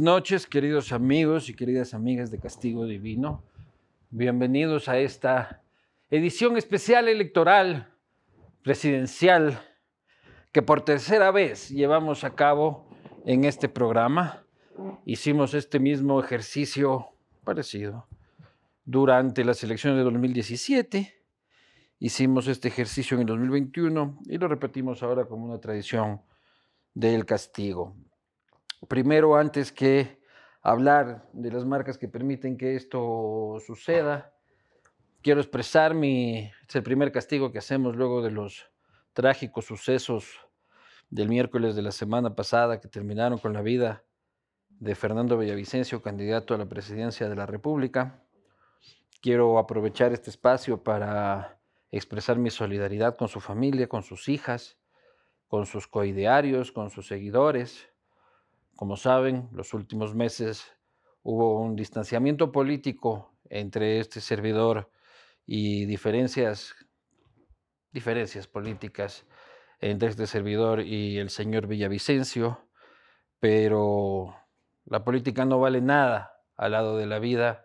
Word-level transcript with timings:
noches, 0.00 0.46
queridos 0.46 0.92
amigos 0.92 1.48
y 1.48 1.54
queridas 1.54 1.94
amigas 1.94 2.30
de 2.30 2.38
Castigo 2.38 2.86
Divino. 2.86 3.42
Bienvenidos 4.10 4.88
a 4.88 4.98
esta 4.98 5.62
edición 6.10 6.56
especial 6.56 7.08
electoral 7.08 7.92
presidencial 8.62 9.60
que 10.52 10.62
por 10.62 10.84
tercera 10.84 11.30
vez 11.30 11.68
llevamos 11.68 12.24
a 12.24 12.34
cabo 12.34 12.88
en 13.24 13.44
este 13.44 13.68
programa. 13.68 14.44
Hicimos 15.04 15.54
este 15.54 15.78
mismo 15.78 16.20
ejercicio 16.20 17.08
parecido 17.44 18.06
durante 18.84 19.44
las 19.44 19.62
elecciones 19.62 19.98
de 19.98 20.04
2017. 20.04 21.14
Hicimos 21.98 22.48
este 22.48 22.68
ejercicio 22.68 23.14
en 23.14 23.22
el 23.22 23.26
2021 23.26 24.20
y 24.26 24.38
lo 24.38 24.48
repetimos 24.48 25.02
ahora 25.02 25.26
como 25.26 25.44
una 25.44 25.60
tradición 25.60 26.22
del 26.94 27.24
castigo. 27.26 27.94
Primero, 28.88 29.36
antes 29.36 29.72
que 29.72 30.20
hablar 30.62 31.28
de 31.32 31.50
las 31.50 31.64
marcas 31.64 31.98
que 31.98 32.08
permiten 32.08 32.56
que 32.56 32.76
esto 32.76 33.56
suceda, 33.64 34.34
quiero 35.22 35.40
expresar 35.40 35.94
mi, 35.94 36.50
es 36.68 36.76
el 36.76 36.82
primer 36.82 37.10
castigo 37.12 37.52
que 37.52 37.58
hacemos 37.58 37.96
luego 37.96 38.22
de 38.22 38.30
los 38.30 38.70
trágicos 39.12 39.64
sucesos 39.64 40.40
del 41.10 41.28
miércoles 41.28 41.74
de 41.74 41.82
la 41.82 41.92
semana 41.92 42.34
pasada 42.34 42.80
que 42.80 42.88
terminaron 42.88 43.38
con 43.38 43.52
la 43.52 43.62
vida 43.62 44.04
de 44.68 44.94
Fernando 44.94 45.38
Villavicencio, 45.38 46.02
candidato 46.02 46.54
a 46.54 46.58
la 46.58 46.66
presidencia 46.66 47.28
de 47.28 47.36
la 47.36 47.46
República. 47.46 48.22
Quiero 49.22 49.58
aprovechar 49.58 50.12
este 50.12 50.30
espacio 50.30 50.82
para 50.82 51.58
expresar 51.90 52.38
mi 52.38 52.50
solidaridad 52.50 53.16
con 53.16 53.28
su 53.28 53.40
familia, 53.40 53.88
con 53.88 54.02
sus 54.02 54.28
hijas, 54.28 54.76
con 55.48 55.64
sus 55.66 55.86
coidearios, 55.86 56.72
con 56.72 56.90
sus 56.90 57.06
seguidores. 57.06 57.88
Como 58.76 58.96
saben, 58.98 59.48
los 59.52 59.72
últimos 59.72 60.14
meses 60.14 60.70
hubo 61.22 61.58
un 61.60 61.76
distanciamiento 61.76 62.52
político 62.52 63.32
entre 63.48 64.00
este 64.00 64.20
servidor 64.20 64.90
y 65.46 65.86
diferencias, 65.86 66.74
diferencias 67.90 68.46
políticas 68.46 69.26
entre 69.80 70.10
este 70.10 70.26
servidor 70.26 70.82
y 70.82 71.16
el 71.18 71.30
señor 71.30 71.66
Villavicencio, 71.66 72.68
pero 73.40 74.36
la 74.84 75.04
política 75.04 75.46
no 75.46 75.58
vale 75.58 75.80
nada 75.80 76.42
al 76.54 76.72
lado 76.72 76.98
de 76.98 77.06
la 77.06 77.18
vida 77.18 77.64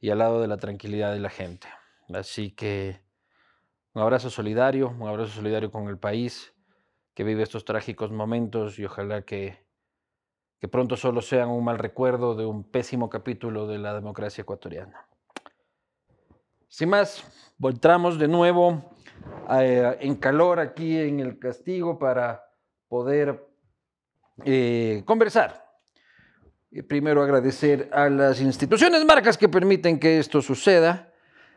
y 0.00 0.08
al 0.08 0.18
lado 0.18 0.40
de 0.40 0.48
la 0.48 0.56
tranquilidad 0.56 1.12
de 1.12 1.20
la 1.20 1.30
gente. 1.30 1.68
Así 2.14 2.50
que 2.52 3.02
un 3.92 4.00
abrazo 4.00 4.30
solidario, 4.30 4.88
un 4.88 5.06
abrazo 5.06 5.32
solidario 5.32 5.70
con 5.70 5.88
el 5.88 5.98
país 5.98 6.54
que 7.12 7.24
vive 7.24 7.42
estos 7.42 7.66
trágicos 7.66 8.10
momentos 8.10 8.78
y 8.78 8.86
ojalá 8.86 9.22
que, 9.22 9.69
que 10.60 10.68
pronto 10.68 10.96
solo 10.96 11.22
sean 11.22 11.48
un 11.48 11.64
mal 11.64 11.78
recuerdo 11.78 12.34
de 12.34 12.44
un 12.44 12.64
pésimo 12.64 13.08
capítulo 13.08 13.66
de 13.66 13.78
la 13.78 13.94
democracia 13.94 14.42
ecuatoriana. 14.42 15.06
Sin 16.68 16.90
más, 16.90 17.24
voltamos 17.56 18.18
de 18.18 18.28
nuevo 18.28 18.92
eh, 19.50 19.96
en 20.00 20.16
calor 20.16 20.60
aquí 20.60 20.98
en 20.98 21.20
el 21.20 21.38
castigo 21.38 21.98
para 21.98 22.44
poder 22.88 23.48
eh, 24.44 25.02
conversar. 25.06 25.66
Primero 26.88 27.22
agradecer 27.22 27.88
a 27.92 28.08
las 28.08 28.40
instituciones 28.40 29.04
marcas 29.04 29.36
que 29.36 29.48
permiten 29.48 29.98
que 29.98 30.18
esto 30.18 30.42
suceda. 30.42 31.12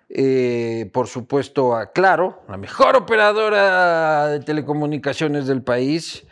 Eh, 0.10 0.90
por 0.94 1.08
supuesto 1.08 1.76
a 1.76 1.92
Claro, 1.92 2.44
la 2.48 2.58
mejor 2.58 2.96
operadora 2.96 4.28
de 4.28 4.40
telecomunicaciones 4.40 5.48
del 5.48 5.64
país. 5.64 6.26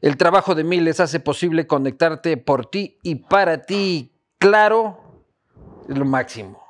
El 0.00 0.16
trabajo 0.16 0.54
de 0.54 0.64
miles 0.64 1.00
hace 1.00 1.20
posible 1.20 1.66
conectarte 1.66 2.36
por 2.36 2.66
ti 2.66 2.98
y 3.02 3.16
para 3.16 3.62
ti. 3.62 4.12
Claro, 4.38 5.24
es 5.88 5.98
lo 5.98 6.04
máximo. 6.04 6.62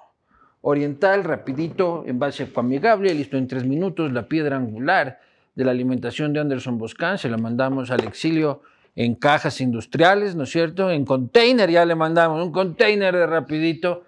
Oriental, 0.63 1.25
rapidito, 1.25 2.05
envase 2.07 2.49
amigable, 2.57 3.15
listo 3.15 3.37
en 3.37 3.47
tres 3.47 3.65
minutos, 3.65 4.13
la 4.13 4.29
piedra 4.29 4.57
angular 4.57 5.21
de 5.55 5.65
la 5.65 5.71
alimentación 5.71 6.33
de 6.33 6.41
Anderson 6.41 6.79
Boscan, 6.79 7.19
se 7.19 7.29
la 7.29 7.37
mandamos 7.37 7.91
al 7.91 8.05
exilio 8.05 8.63
en 8.97 9.15
cajas 9.15 9.61
industriales, 9.61 10.35
¿no 10.35 10.45
es 10.45 10.51
cierto? 10.51 10.91
En 10.91 11.05
container, 11.05 11.71
ya 11.71 11.85
le 11.85 11.95
mandamos 11.95 12.45
un 12.45 12.53
container 12.53 13.15
de 13.15 13.27
rapidito 13.27 14.05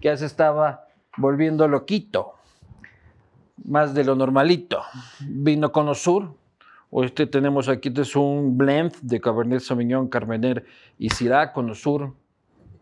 que 0.00 0.08
ya 0.08 0.16
se 0.16 0.26
estaba 0.26 0.86
volviendo 1.16 1.68
loquito, 1.68 2.34
más 3.64 3.94
de 3.94 4.04
lo 4.04 4.14
normalito. 4.14 4.82
Vino 5.20 5.72
con 5.72 5.88
Osur, 5.88 6.24
o 6.24 6.34
este 7.02 7.26
tenemos 7.26 7.68
aquí, 7.68 7.88
este 7.88 8.02
es 8.02 8.14
un 8.14 8.56
blend 8.56 8.94
de 9.00 9.20
Cabernet 9.20 9.60
Sauvignon, 9.60 10.08
Carmener 10.08 10.64
y 10.98 11.10
Syrah 11.10 11.52
con 11.52 11.68
Osur 11.70 12.14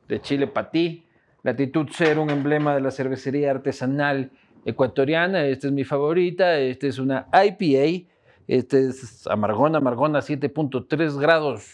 de 0.08 0.20
Chile 0.20 0.46
Patí. 0.46 1.06
Latitud 1.42 1.88
Cero, 1.90 2.22
un 2.22 2.30
emblema 2.30 2.74
de 2.74 2.80
la 2.82 2.90
cervecería 2.90 3.50
artesanal 3.50 4.30
ecuatoriana. 4.64 5.44
Esta 5.46 5.66
es 5.68 5.72
mi 5.72 5.84
favorita. 5.84 6.58
Esta 6.58 6.86
es 6.86 6.98
una 6.98 7.26
IPA. 7.32 8.06
Esta 8.46 8.78
es 8.78 9.26
amargona, 9.26 9.78
amargona, 9.78 10.20
7.3 10.20 11.18
grados 11.18 11.72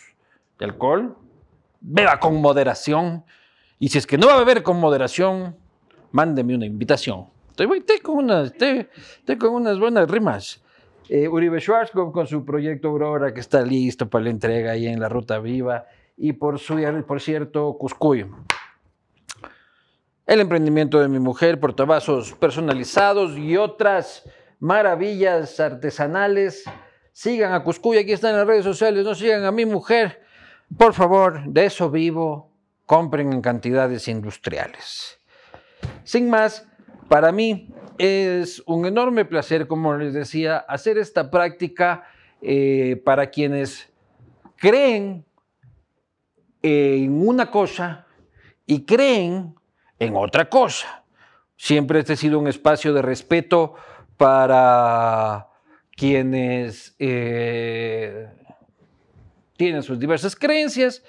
de 0.59 0.65
alcohol. 0.65 1.17
Beba 1.81 2.19
con 2.19 2.41
moderación. 2.41 3.25
Y 3.79 3.89
si 3.89 3.99
es 3.99 4.07
que 4.07 4.17
no 4.17 4.27
va 4.27 4.35
a 4.35 4.39
beber 4.39 4.63
con 4.63 4.81
moderación, 4.81 5.57
mándeme 6.13 6.55
una 6.55 6.67
invitación. 6.67 7.27
Estoy, 7.51 8.01
con, 8.01 8.17
unas, 8.19 8.53
con 9.39 9.55
unas 9.55 9.79
buenas 9.79 10.11
rimas. 10.11 10.63
Eh, 11.09 11.27
Uribe 11.29 11.61
Schwarzkopf 11.61 12.13
con 12.13 12.27
su 12.27 12.45
proyecto 12.45 12.89
Aurora 12.89 13.33
que 13.33 13.41
está 13.41 13.63
listo 13.63 14.09
para 14.09 14.25
la 14.25 14.31
entrega 14.31 14.73
ahí 14.73 14.87
en 14.87 15.01
la 15.01 15.09
Ruta 15.09 15.39
Viva. 15.39 15.87
Y 16.17 16.33
por, 16.35 16.59
su, 16.59 16.77
por 17.07 17.21
cierto, 17.21 17.77
Cuscuy 17.79 18.27
el 20.29 20.41
emprendimiento 20.41 21.01
de 21.01 21.09
mi 21.09 21.19
mujer, 21.19 21.59
portavasos 21.59 22.35
personalizados 22.35 23.39
y 23.39 23.57
otras 23.57 24.29
maravillas 24.61 25.59
artesanales. 25.59 26.65
Sigan 27.13 27.55
a 27.55 27.65
Cuscuy, 27.65 27.97
aquí 27.97 28.13
están 28.13 28.37
las 28.37 28.47
redes 28.47 28.63
sociales, 28.63 29.07
no 29.07 29.15
sigan 29.15 29.45
a 29.47 29.51
mi 29.51 29.65
mujer. 29.65 30.23
Por 30.77 30.93
favor, 30.93 31.45
de 31.47 31.65
eso 31.65 31.91
vivo, 31.91 32.53
compren 32.85 33.33
en 33.33 33.41
cantidades 33.41 34.07
industriales. 34.07 35.19
Sin 36.05 36.29
más, 36.29 36.69
para 37.09 37.33
mí 37.33 37.75
es 37.99 38.63
un 38.67 38.87
enorme 38.87 39.25
placer, 39.25 39.67
como 39.67 39.97
les 39.97 40.15
decía, 40.15 40.59
hacer 40.59 40.99
esta 40.99 41.31
práctica 41.31 42.05
eh, 42.41 43.01
para 43.05 43.31
quienes 43.31 43.93
creen 44.57 45.25
en 46.63 47.27
una 47.27 47.51
cosa 47.51 48.07
y 48.67 48.85
creen 48.85 49.55
en 49.99 50.17
otra 50.17 50.49
cosa. 50.49 51.05
Siempre 51.57 52.01
este 52.01 52.13
ha 52.13 52.17
sido 52.17 52.39
un 52.39 52.47
espacio 52.47 52.93
de 52.93 53.03
respeto 53.03 53.75
para 54.17 55.49
quienes 55.97 56.95
eh, 56.99 58.29
tienen 59.57 59.83
sus 59.83 59.99
diversas 59.99 60.37
creencias 60.37 61.03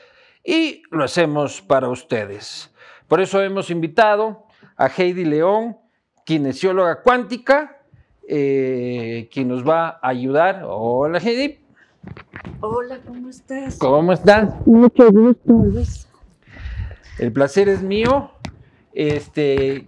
y 0.44 0.82
lo 0.90 1.04
hacemos 1.04 1.62
para 1.62 1.90
ustedes. 1.90 2.74
Por 3.08 3.22
eso 3.22 3.42
hemos 3.42 3.70
invitado 3.70 4.46
a 4.76 4.88
Heidi 4.88 5.26
León, 5.26 5.78
kinesióloga 6.30 7.02
cuántica, 7.02 7.80
eh, 8.28 9.28
quien 9.34 9.48
nos 9.48 9.68
va 9.68 9.98
a 10.00 10.10
ayudar. 10.10 10.62
Hola 10.64 11.18
Heidi. 11.18 11.58
Hola, 12.60 13.00
¿cómo 13.04 13.30
estás? 13.32 13.80
¿Cómo 13.80 14.14
estás? 14.14 14.54
Mucho 14.68 15.12
gusto. 15.12 15.64
El 17.18 17.34
placer 17.34 17.68
es 17.68 17.82
mío. 17.82 18.30
Este, 18.94 19.88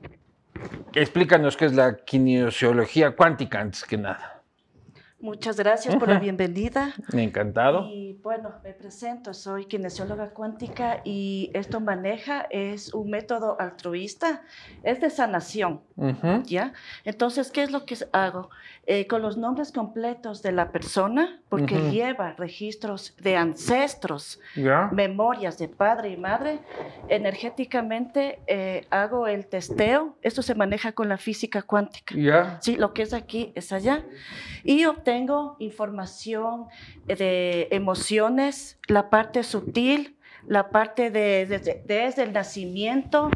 explícanos 0.95 1.55
qué 1.55 1.65
es 1.65 1.75
la 1.75 1.97
kinesiología 1.97 3.15
cuántica 3.15 3.59
antes 3.59 3.83
que 3.83 3.99
nada. 3.99 4.40
Muchas 5.21 5.57
gracias 5.57 5.95
por 5.97 6.09
la 6.09 6.17
bienvenida. 6.17 6.95
Encantado. 7.13 7.87
Y 7.87 8.13
bueno, 8.23 8.53
me 8.63 8.73
presento, 8.73 9.35
soy 9.35 9.65
kinesióloga 9.65 10.31
cuántica 10.31 11.01
y 11.03 11.51
esto 11.53 11.79
maneja, 11.79 12.47
es 12.49 12.91
un 12.93 13.11
método 13.11 13.55
altruista, 13.59 14.41
es 14.81 14.99
de 14.99 15.11
sanación, 15.11 15.81
¿ya? 16.45 16.73
Entonces, 17.05 17.51
¿qué 17.51 17.61
es 17.61 17.71
lo 17.71 17.85
que 17.85 17.97
hago? 18.13 18.49
Eh, 18.87 19.05
con 19.05 19.21
los 19.21 19.37
nombres 19.37 19.71
completos 19.71 20.41
de 20.41 20.53
la 20.53 20.71
persona, 20.71 21.39
porque 21.49 21.91
lleva 21.91 22.33
registros 22.33 23.15
de 23.21 23.37
ancestros, 23.37 24.39
memorias 24.91 25.59
de 25.59 25.67
padre 25.67 26.09
y 26.09 26.17
madre, 26.17 26.59
energéticamente 27.09 28.39
eh, 28.47 28.87
hago 28.89 29.27
el 29.27 29.45
testeo, 29.45 30.15
esto 30.23 30.41
se 30.41 30.55
maneja 30.55 30.93
con 30.93 31.09
la 31.09 31.17
física 31.17 31.61
cuántica. 31.61 32.15
Sí, 32.61 32.75
lo 32.75 32.93
que 32.93 33.03
es 33.03 33.13
aquí 33.13 33.51
es 33.53 33.71
allá. 33.71 34.03
Y 34.63 34.85
obtengo 34.85 35.10
información 35.59 36.65
de 37.05 37.67
emociones, 37.71 38.79
la 38.87 39.09
parte 39.09 39.43
sutil, 39.43 40.17
la 40.47 40.69
parte 40.69 41.11
de, 41.11 41.45
desde 41.85 42.23
el 42.23 42.33
nacimiento, 42.33 43.29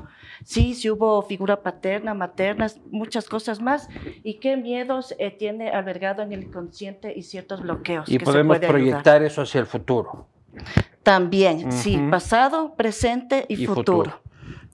sí, 0.44 0.74
si 0.74 0.90
hubo 0.90 1.22
figura 1.22 1.62
paterna, 1.62 2.14
materna, 2.14 2.68
muchas 2.92 3.28
cosas 3.28 3.62
más, 3.62 3.90
y 4.24 4.36
qué 4.36 4.58
miedos 4.58 5.14
eh, 5.20 5.32
tiene 5.32 5.70
albergado 5.70 6.24
en 6.24 6.34
el 6.34 6.44
inconsciente 6.44 7.14
y 7.16 7.24
ciertos 7.24 7.62
bloqueos. 7.62 8.10
Y 8.10 8.20
podemos 8.20 8.58
proyectar 8.60 9.24
eso 9.24 9.42
hacia 9.42 9.60
el 9.62 9.68
futuro. 9.68 10.28
También, 11.04 11.72
sí, 11.72 12.00
pasado, 12.10 12.74
presente 12.76 13.46
y, 13.48 13.68
futuro. 13.68 14.22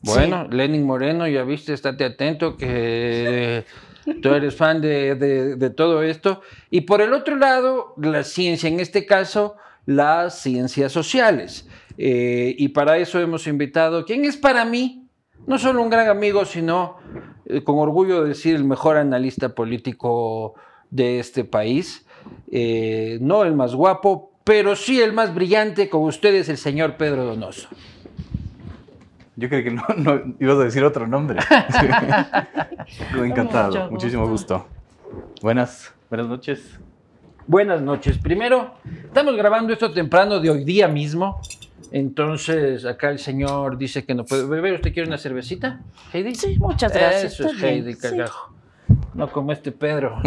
Bueno, 0.03 0.48
Lenin 0.50 0.86
Moreno, 0.86 1.27
ya 1.27 1.44
viste, 1.44 1.74
estate 1.74 2.06
atento 2.06 2.56
que 2.57 3.65
tú 4.21 4.30
eres 4.30 4.56
fan 4.56 4.81
de, 4.81 5.74
todo 5.75 6.03
esto. 6.03 6.42
Y 6.69 6.81
por 6.81 7.01
el 7.01 7.13
otro 7.13 7.36
lado, 7.36 7.94
la 7.98 8.24
ciencia, 8.24 8.69
en 8.69 8.80
este 8.80 9.06
caso, 9.06 9.56
las 9.86 10.42
ciencias 10.42 10.92
sociales. 10.92 11.68
Eh, 11.98 12.56
y 12.57 12.69
para 12.69 12.98
eso 12.98 13.19
hemos 13.19 13.48
invitado, 13.48 14.06
¿quién 14.06 14.25
es 14.25 14.38
para 14.38 14.65
mí? 14.65 15.07
No 15.48 15.57
solo 15.57 15.81
un 15.81 15.89
gran 15.89 16.07
amigo, 16.07 16.45
sino, 16.45 16.98
eh, 17.45 17.63
con 17.63 17.77
orgullo 17.80 18.21
de 18.21 18.30
decir, 18.30 18.56
el 18.56 18.63
mejor 18.63 18.98
analista 18.98 19.56
político 19.56 20.56
de 20.89 21.19
este 21.19 21.44
país. 21.44 22.06
Eh, 22.51 23.18
no 23.21 23.44
el 23.44 23.56
más 23.56 23.74
guapo, 23.74 24.31
pero 24.44 24.75
sí 24.75 25.01
el 25.01 25.13
más 25.13 25.33
brillante 25.33 25.89
con 25.89 26.03
ustedes, 26.03 26.50
el 26.50 26.57
señor 26.57 26.98
Pedro 26.98 27.25
Donoso. 27.25 27.69
Yo 29.36 29.50
creo 29.50 29.63
que 29.63 29.72
no, 29.98 30.36
ibas 30.39 30.57
a 30.57 30.63
decir 30.63 30.83
otro 30.83 31.07
nombre. 31.07 31.39
Encantado, 33.16 33.89
muchísimo 33.89 34.28
gusto. 34.28 34.68
Buenas, 35.42 35.94
buenas 36.10 36.28
noches. 36.28 36.80
Buenas 37.48 37.81
noches. 37.81 38.18
Primero, 38.18 38.75
estamos 39.04 39.36
grabando 39.36 39.74
esto 39.74 39.92
temprano 39.92 40.39
de 40.39 40.50
hoy 40.50 40.63
día 40.63 40.88
mismo. 40.88 41.42
Entonces, 41.92 42.86
acá 42.86 43.10
el 43.10 43.19
señor 43.19 43.78
dice 43.78 44.06
que 44.06 44.13
no 44.13 44.25
puede 44.25 44.45
beber. 44.45 44.75
¿Usted 44.75 44.94
quiere 44.94 45.07
una 45.07 45.18
cervecita, 45.18 45.81
Heidi? 46.13 46.36
Sí, 46.36 46.57
muchas 46.57 46.94
gracias. 46.94 47.34
Eso 47.34 47.50
es 47.50 47.62
Heidi, 47.62 47.95
cagajo. 47.95 48.50
No 49.13 49.31
como 49.31 49.52
este 49.52 49.72
Pedro. 49.72 50.22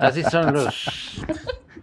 Así 0.00 0.22
son 0.22 0.52
los 0.52 1.22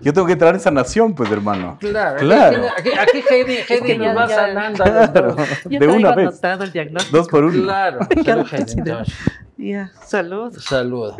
yo 0.02 0.14
tengo 0.14 0.28
que 0.28 0.34
entrar 0.34 0.54
en 0.54 0.60
sanación, 0.60 1.16
pues, 1.16 1.32
hermano. 1.32 1.78
Claro. 1.80 2.20
claro. 2.20 2.68
Aquí, 2.78 2.90
aquí, 2.90 3.24
Heidi, 3.30 3.58
Heidi 3.68 3.98
nos 3.98 4.16
va 4.16 4.28
sanando. 4.28 4.84
Claro. 4.84 5.36
de 5.66 5.88
una 5.88 6.14
vez. 6.14 6.40
el 6.44 6.72
diagnóstico. 6.72 7.18
Dos 7.18 7.28
por 7.28 7.46
uno. 7.46 7.64
Claro. 7.64 8.00
Salud, 8.26 8.48
Heidi, 8.52 9.72
Ya, 9.72 9.92
salud. 10.04 10.54
Salud. 10.60 11.14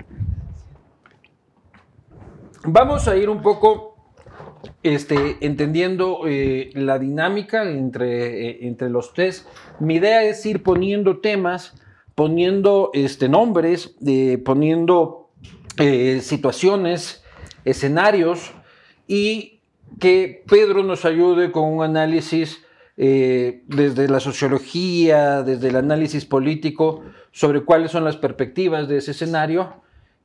Vamos 2.64 3.08
a 3.08 3.16
ir 3.16 3.30
un 3.30 3.42
poco 3.42 3.96
este, 4.84 5.38
entendiendo 5.42 6.22
eh, 6.28 6.72
la 6.74 7.00
dinámica 7.00 7.64
entre, 7.64 8.50
eh, 8.50 8.68
entre 8.68 8.90
los 8.90 9.14
tres. 9.14 9.48
Mi 9.80 9.96
idea 9.96 10.24
es 10.24 10.46
ir 10.46 10.64
poniendo 10.64 11.22
temas, 11.22 11.76
poniendo 12.16 12.90
este, 12.94 13.30
nombres, 13.30 13.96
eh, 14.06 14.38
poniendo 14.38 15.30
situaciones, 16.22 17.22
escenarios 17.66 18.54
y 19.08 19.60
que 20.00 20.44
Pedro 20.48 20.84
nos 20.84 21.06
ayude 21.06 21.52
con 21.52 21.66
un 21.66 21.84
análisis 21.84 22.64
eh, 22.98 23.64
desde 23.68 24.08
la 24.08 24.20
sociología, 24.20 25.44
desde 25.44 25.70
el 25.70 25.76
análisis 25.76 26.26
político, 26.26 27.04
sobre 27.32 27.62
cuáles 27.62 27.92
son 27.92 28.06
las 28.06 28.16
perspectivas 28.18 28.88
de 28.88 28.98
ese 28.98 29.12
escenario 29.12 29.82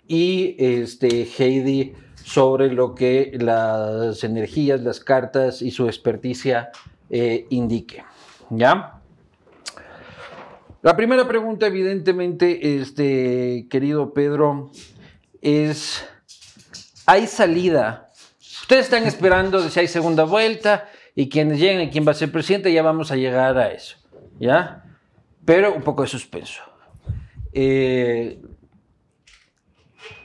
y 0.07 0.55
este, 0.59 1.25
Heidi 1.25 1.95
sobre 2.23 2.73
lo 2.73 2.95
que 2.95 3.33
las 3.41 4.23
energías, 4.23 4.83
las 4.83 5.01
cartas 5.01 5.63
y 5.63 5.71
su 5.71 5.87
experticia 5.87 6.71
eh, 7.09 7.47
indique. 7.51 8.05
¿Ya? 8.51 9.00
La 10.83 10.97
primera 10.97 11.29
pregunta, 11.29 11.67
evidentemente, 11.67 12.77
este, 12.81 13.67
querido 13.69 14.15
Pedro, 14.15 14.71
es, 15.43 16.05
¿hay 17.07 17.27
salida 17.27 18.11
Ustedes 18.71 18.85
están 18.85 19.05
esperando 19.05 19.69
si 19.69 19.81
hay 19.81 19.89
segunda 19.89 20.23
vuelta 20.23 20.89
y 21.17 21.29
quienes 21.29 21.59
lleguen 21.59 21.81
y 21.81 21.91
quién 21.91 22.07
va 22.07 22.13
a 22.13 22.15
ser 22.15 22.31
presidente, 22.31 22.73
ya 22.73 22.85
vamos 22.85 23.11
a 23.11 23.17
llegar 23.17 23.59
a 23.59 23.73
eso. 23.73 23.97
¿Ya? 24.39 24.85
Pero 25.45 25.75
un 25.75 25.83
poco 25.83 26.03
de 26.03 26.09
suspenso. 26.09 26.63
Eh, 27.53 28.41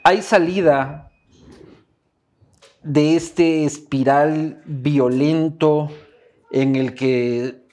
hay 0.04 0.22
salida 0.22 1.12
de 2.84 3.16
este 3.16 3.66
espiral 3.66 4.62
violento 4.66 5.90
en 6.52 6.76
el 6.76 6.94
que 6.94 7.66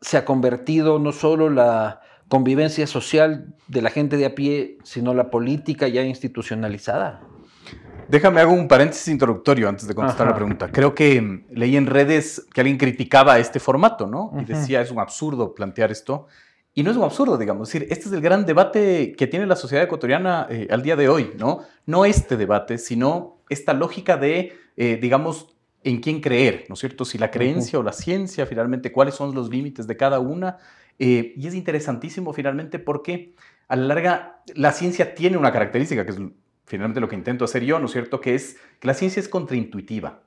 se 0.00 0.16
ha 0.16 0.24
convertido 0.24 0.98
no 0.98 1.12
solo 1.12 1.50
la 1.50 2.00
convivencia 2.34 2.84
social 2.88 3.54
de 3.68 3.80
la 3.80 3.90
gente 3.90 4.16
de 4.16 4.26
a 4.26 4.34
pie, 4.34 4.78
sino 4.82 5.14
la 5.14 5.30
política 5.30 5.86
ya 5.86 6.02
institucionalizada. 6.02 7.20
Déjame 8.08 8.40
hago 8.40 8.52
un 8.52 8.66
paréntesis 8.66 9.06
introductorio 9.06 9.68
antes 9.68 9.86
de 9.86 9.94
contestar 9.94 10.26
la 10.26 10.34
pregunta. 10.34 10.68
Creo 10.72 10.96
que 10.96 11.20
mm, 11.22 11.44
leí 11.50 11.76
en 11.76 11.86
redes 11.86 12.44
que 12.52 12.60
alguien 12.60 12.76
criticaba 12.76 13.38
este 13.38 13.60
formato, 13.60 14.08
¿no? 14.08 14.32
Y 14.36 14.44
decía, 14.46 14.80
es 14.80 14.90
un 14.90 14.98
absurdo 14.98 15.54
plantear 15.54 15.92
esto. 15.92 16.26
Y 16.74 16.82
no 16.82 16.90
es 16.90 16.96
un 16.96 17.04
absurdo, 17.04 17.38
digamos. 17.38 17.68
Es 17.68 17.74
decir, 17.74 17.92
este 17.92 18.08
es 18.08 18.12
el 18.12 18.20
gran 18.20 18.44
debate 18.44 19.14
que 19.16 19.28
tiene 19.28 19.46
la 19.46 19.54
sociedad 19.54 19.84
ecuatoriana 19.84 20.48
eh, 20.50 20.66
al 20.72 20.82
día 20.82 20.96
de 20.96 21.08
hoy, 21.08 21.30
¿no? 21.38 21.60
No 21.86 22.04
este 22.04 22.36
debate, 22.36 22.78
sino 22.78 23.36
esta 23.48 23.74
lógica 23.74 24.16
de, 24.16 24.58
eh, 24.76 24.98
digamos, 25.00 25.54
en 25.84 26.00
quién 26.00 26.20
creer, 26.20 26.64
¿no 26.68 26.72
es 26.72 26.80
cierto? 26.80 27.04
Si 27.04 27.16
la 27.16 27.30
creencia 27.30 27.78
o 27.78 27.84
la 27.84 27.92
ciencia, 27.92 28.44
finalmente, 28.44 28.90
cuáles 28.90 29.14
son 29.14 29.36
los 29.36 29.50
límites 29.50 29.86
de 29.86 29.96
cada 29.96 30.18
una. 30.18 30.58
Eh, 30.98 31.34
y 31.36 31.46
es 31.46 31.54
interesantísimo, 31.54 32.32
finalmente, 32.32 32.78
porque 32.78 33.34
a 33.68 33.76
la 33.76 33.86
larga 33.86 34.42
la 34.54 34.72
ciencia 34.72 35.14
tiene 35.14 35.36
una 35.36 35.52
característica 35.52 36.04
que 36.04 36.12
es 36.12 36.18
finalmente 36.66 37.00
lo 37.00 37.08
que 37.08 37.16
intento 37.16 37.44
hacer 37.44 37.64
yo, 37.64 37.78
¿no 37.78 37.86
es 37.86 37.92
cierto? 37.92 38.20
Que 38.20 38.34
es 38.34 38.56
que 38.80 38.86
la 38.86 38.94
ciencia 38.94 39.20
es 39.20 39.28
contraintuitiva. 39.28 40.22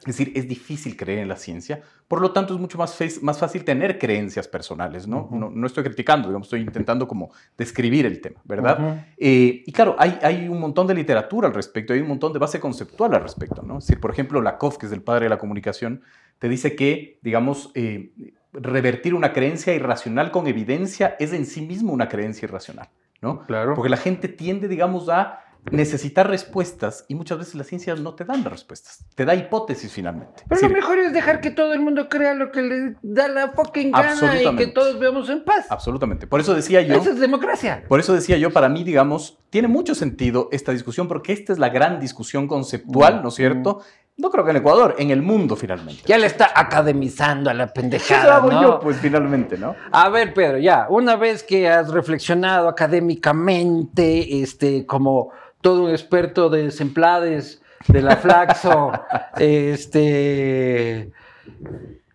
Es 0.00 0.16
decir, 0.16 0.32
es 0.34 0.48
difícil 0.48 0.96
creer 0.96 1.20
en 1.20 1.28
la 1.28 1.36
ciencia, 1.36 1.80
por 2.08 2.20
lo 2.20 2.32
tanto 2.32 2.54
es 2.54 2.60
mucho 2.60 2.76
más, 2.76 2.98
más 3.22 3.38
fácil 3.38 3.64
tener 3.64 4.00
creencias 4.00 4.48
personales, 4.48 5.06
¿no? 5.06 5.28
¿no? 5.30 5.64
estoy 5.64 5.84
criticando, 5.84 6.26
digamos, 6.26 6.46
estoy 6.48 6.60
intentando 6.60 7.06
como 7.06 7.30
describir 7.56 8.04
el 8.04 8.20
tema, 8.20 8.40
¿verdad? 8.42 9.06
Eh, 9.16 9.62
y 9.64 9.70
claro, 9.70 9.94
hay, 9.96 10.18
hay 10.22 10.48
un 10.48 10.58
montón 10.58 10.88
de 10.88 10.94
literatura 10.94 11.46
al 11.46 11.54
respecto, 11.54 11.92
hay 11.92 12.00
un 12.00 12.08
montón 12.08 12.32
de 12.32 12.40
base 12.40 12.58
conceptual 12.58 13.14
al 13.14 13.22
respecto, 13.22 13.62
¿no? 13.62 13.78
Es 13.78 13.86
decir, 13.86 14.00
por 14.00 14.10
ejemplo, 14.10 14.42
Lakoff, 14.42 14.76
que 14.76 14.86
es 14.86 14.92
el 14.92 15.02
padre 15.02 15.26
de 15.26 15.30
la 15.30 15.38
comunicación, 15.38 16.02
te 16.40 16.48
dice 16.48 16.74
que, 16.74 17.20
digamos, 17.22 17.70
eh, 17.74 18.10
revertir 18.52 19.14
una 19.14 19.32
creencia 19.32 19.74
irracional 19.74 20.30
con 20.30 20.46
evidencia 20.46 21.16
es 21.18 21.32
en 21.32 21.46
sí 21.46 21.62
mismo 21.62 21.92
una 21.92 22.08
creencia 22.08 22.46
irracional, 22.46 22.88
¿no? 23.20 23.46
Claro. 23.46 23.74
Porque 23.74 23.90
la 23.90 23.96
gente 23.96 24.28
tiende, 24.28 24.68
digamos, 24.68 25.08
a 25.08 25.40
necesitar 25.70 26.28
respuestas 26.28 27.04
y 27.08 27.14
muchas 27.14 27.38
veces 27.38 27.54
la 27.54 27.64
ciencia 27.64 27.94
no 27.94 28.14
te 28.14 28.24
dan 28.24 28.44
respuestas, 28.44 29.06
te 29.14 29.24
da 29.24 29.34
hipótesis 29.34 29.92
finalmente. 29.92 30.42
Pero 30.48 30.60
lo 30.62 30.70
mejor 30.70 30.98
es 30.98 31.12
dejar 31.12 31.40
que 31.40 31.50
todo 31.50 31.72
el 31.72 31.80
mundo 31.80 32.08
crea 32.08 32.34
lo 32.34 32.50
que 32.50 32.62
le 32.62 32.96
da 33.02 33.28
la 33.28 33.52
fucking 33.52 33.92
gana 33.92 34.42
y 34.42 34.56
que 34.56 34.66
todos 34.66 34.98
veamos 34.98 35.28
en 35.30 35.44
paz. 35.44 35.66
Absolutamente. 35.70 36.26
Por 36.26 36.40
eso 36.40 36.54
decía 36.54 36.82
yo. 36.82 36.96
Eso 36.96 37.10
es 37.10 37.20
democracia. 37.20 37.84
Por 37.88 38.00
eso 38.00 38.12
decía 38.12 38.36
yo, 38.38 38.50
para 38.50 38.68
mí, 38.68 38.82
digamos, 38.82 39.38
tiene 39.50 39.68
mucho 39.68 39.94
sentido 39.94 40.48
esta 40.50 40.72
discusión 40.72 41.06
porque 41.06 41.32
esta 41.32 41.52
es 41.52 41.58
la 41.58 41.68
gran 41.68 42.00
discusión 42.00 42.48
conceptual, 42.48 43.22
¿no 43.22 43.28
es 43.28 43.34
cierto? 43.34 43.82
No 44.16 44.30
creo 44.30 44.44
que 44.44 44.50
en 44.50 44.58
Ecuador, 44.58 44.94
en 44.98 45.10
el 45.10 45.22
mundo 45.22 45.56
finalmente. 45.56 46.02
Ya 46.06 46.18
le 46.18 46.26
está 46.26 46.52
academizando 46.54 47.50
a 47.50 47.54
la 47.54 47.66
pendejada. 47.68 48.22
Eso 48.22 48.32
hago 48.32 48.50
yo, 48.62 48.80
pues 48.80 48.98
finalmente, 48.98 49.56
¿no? 49.56 49.74
A 49.90 50.08
ver, 50.10 50.34
Pedro, 50.34 50.58
ya, 50.58 50.86
una 50.90 51.16
vez 51.16 51.42
que 51.42 51.68
has 51.68 51.90
reflexionado 51.90 52.68
académicamente, 52.68 54.42
este, 54.42 54.86
como 54.86 55.30
todo 55.60 55.84
un 55.84 55.90
experto 55.90 56.50
de 56.50 56.64
desemplades, 56.64 57.62
de 57.88 58.02
la 58.02 58.16
Flaxo. 58.16 58.92
este, 59.38 61.10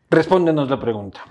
respóndenos 0.10 0.70
la 0.70 0.80
pregunta. 0.80 1.22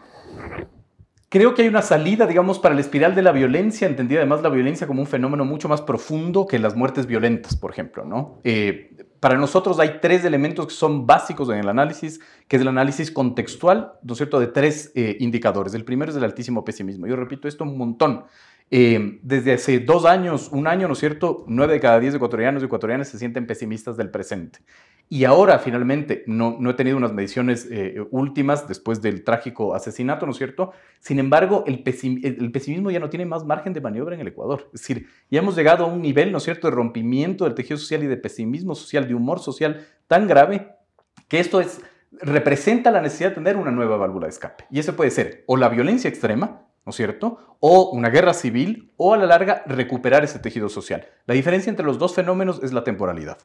Creo 1.28 1.54
que 1.54 1.62
hay 1.62 1.68
una 1.68 1.82
salida, 1.82 2.26
digamos, 2.26 2.58
para 2.58 2.75
la 2.75 2.80
espiral 2.80 3.14
de 3.14 3.23
la 3.23 3.32
violencia, 3.32 3.87
entendida 3.87 4.20
además 4.20 4.42
la 4.42 4.49
violencia 4.49 4.87
como 4.87 5.00
un 5.00 5.06
fenómeno 5.06 5.44
mucho 5.44 5.68
más 5.68 5.82
profundo 5.82 6.46
que 6.46 6.58
las 6.58 6.76
muertes 6.76 7.06
violentas, 7.06 7.56
por 7.56 7.73
ejemplo, 7.73 8.04
¿no? 8.04 8.40
Eh, 8.44 8.96
para 9.26 9.38
nosotros 9.38 9.80
hay 9.80 9.99
tres 10.00 10.25
elementos 10.25 10.68
que 10.68 10.73
son 10.73 11.04
básicos 11.04 11.49
en 11.49 11.56
el 11.56 11.68
análisis, 11.68 12.21
que 12.47 12.54
es 12.54 12.62
el 12.62 12.68
análisis 12.68 13.11
contextual, 13.11 13.95
¿no 14.04 14.12
es 14.12 14.18
cierto?, 14.18 14.38
de 14.38 14.47
tres 14.47 14.92
eh, 14.95 15.16
indicadores. 15.18 15.75
El 15.75 15.85
primero 15.85 16.12
es 16.12 16.16
el 16.16 16.23
altísimo 16.23 16.64
pesimismo. 16.64 17.09
Yo 17.09 17.16
repito 17.16 17.49
esto 17.49 17.64
un 17.64 17.76
montón. 17.76 18.26
Eh, 18.70 19.20
desde 19.23 19.52
hace 19.52 19.78
dos 19.78 20.04
años, 20.04 20.49
un 20.50 20.66
año, 20.66 20.88
¿no 20.88 20.94
es 20.94 20.99
cierto? 20.99 21.44
Nueve 21.46 21.75
de 21.75 21.80
cada 21.80 22.00
diez 22.00 22.14
ecuatorianos 22.14 22.62
y 22.62 22.66
ecuatorianas 22.66 23.08
se 23.08 23.18
sienten 23.18 23.46
pesimistas 23.46 23.96
del 23.96 24.11
presente. 24.11 24.61
Y 25.08 25.25
ahora, 25.25 25.61
finalmente, 25.61 26.25
no, 26.26 26.56
no 26.58 26.70
he 26.70 26.75
tenido 26.75 26.96
unas 26.96 27.12
mediciones 27.12 27.68
eh, 27.70 28.04
últimas 28.11 28.66
después 28.66 29.00
del 29.00 29.23
trágico 29.23 29.73
asesinato, 29.73 30.26
¿no 30.26 30.32
es 30.32 30.38
cierto? 30.38 30.73
Sin 30.99 31.20
embargo, 31.20 31.62
el, 31.68 31.80
pesimismo 31.85 32.90
ya 32.90 32.99
no 32.99 33.08
tiene 33.08 33.25
más 33.25 33.44
margen 33.44 33.73
de 33.73 33.80
maniobra 33.80 34.16
en 34.16 34.20
el 34.20 34.28
Ecuador. 34.28 34.68
Es 34.75 34.80
decir, 34.80 35.06
ya 35.30 35.38
hemos 35.38 35.54
llegado 35.54 35.85
a 35.85 35.87
un 35.87 36.02
nivel, 36.02 36.32
¿no 36.32 36.38
es 36.38 36.44
cierto?, 36.44 36.68
de 36.68 36.75
rompimiento 36.75 37.44
del 37.44 37.54
tejido 37.54 37.78
social 37.78 38.02
y 38.02 38.08
de 38.08 38.16
pesimismo 38.16 38.75
social, 38.75 39.06
de 39.06 39.14
humor 39.14 39.38
social 39.38 39.87
tan 40.08 40.26
grave 40.26 40.73
que 41.28 41.38
esto 41.38 41.61
es, 41.61 41.80
representa 42.20 42.90
la 42.90 43.00
necesidad 43.00 43.28
de 43.28 43.37
tener 43.37 43.56
una 43.56 43.70
nueva 43.70 43.96
válvula 43.96 44.26
de 44.26 44.30
escape. 44.30 44.64
Y 44.73 44.80
eso 44.80 44.96
puede 44.96 45.12
ser 45.12 45.44
o 45.46 45.56
la 45.56 45.68
violencia 45.68 46.08
extrema, 46.08 46.66
¿no 46.87 46.90
es 46.90 46.97
cierto? 46.97 47.59
O 47.61 47.90
una 47.90 48.09
guerra 48.09 48.33
civil, 48.33 48.93
o 48.97 49.12
a 49.12 49.16
la 49.19 49.26
larga 49.26 49.64
recuperar 49.66 50.25
ese 50.25 50.38
tejido 50.38 50.69
social. 50.69 51.05
La 51.26 51.35
diferencia 51.35 51.69
entre 51.69 51.85
los 51.85 51.99
dos 51.99 52.14
fenómenos 52.14 52.62
es 52.62 52.73
la 52.73 52.85
temporalidad. 52.85 53.38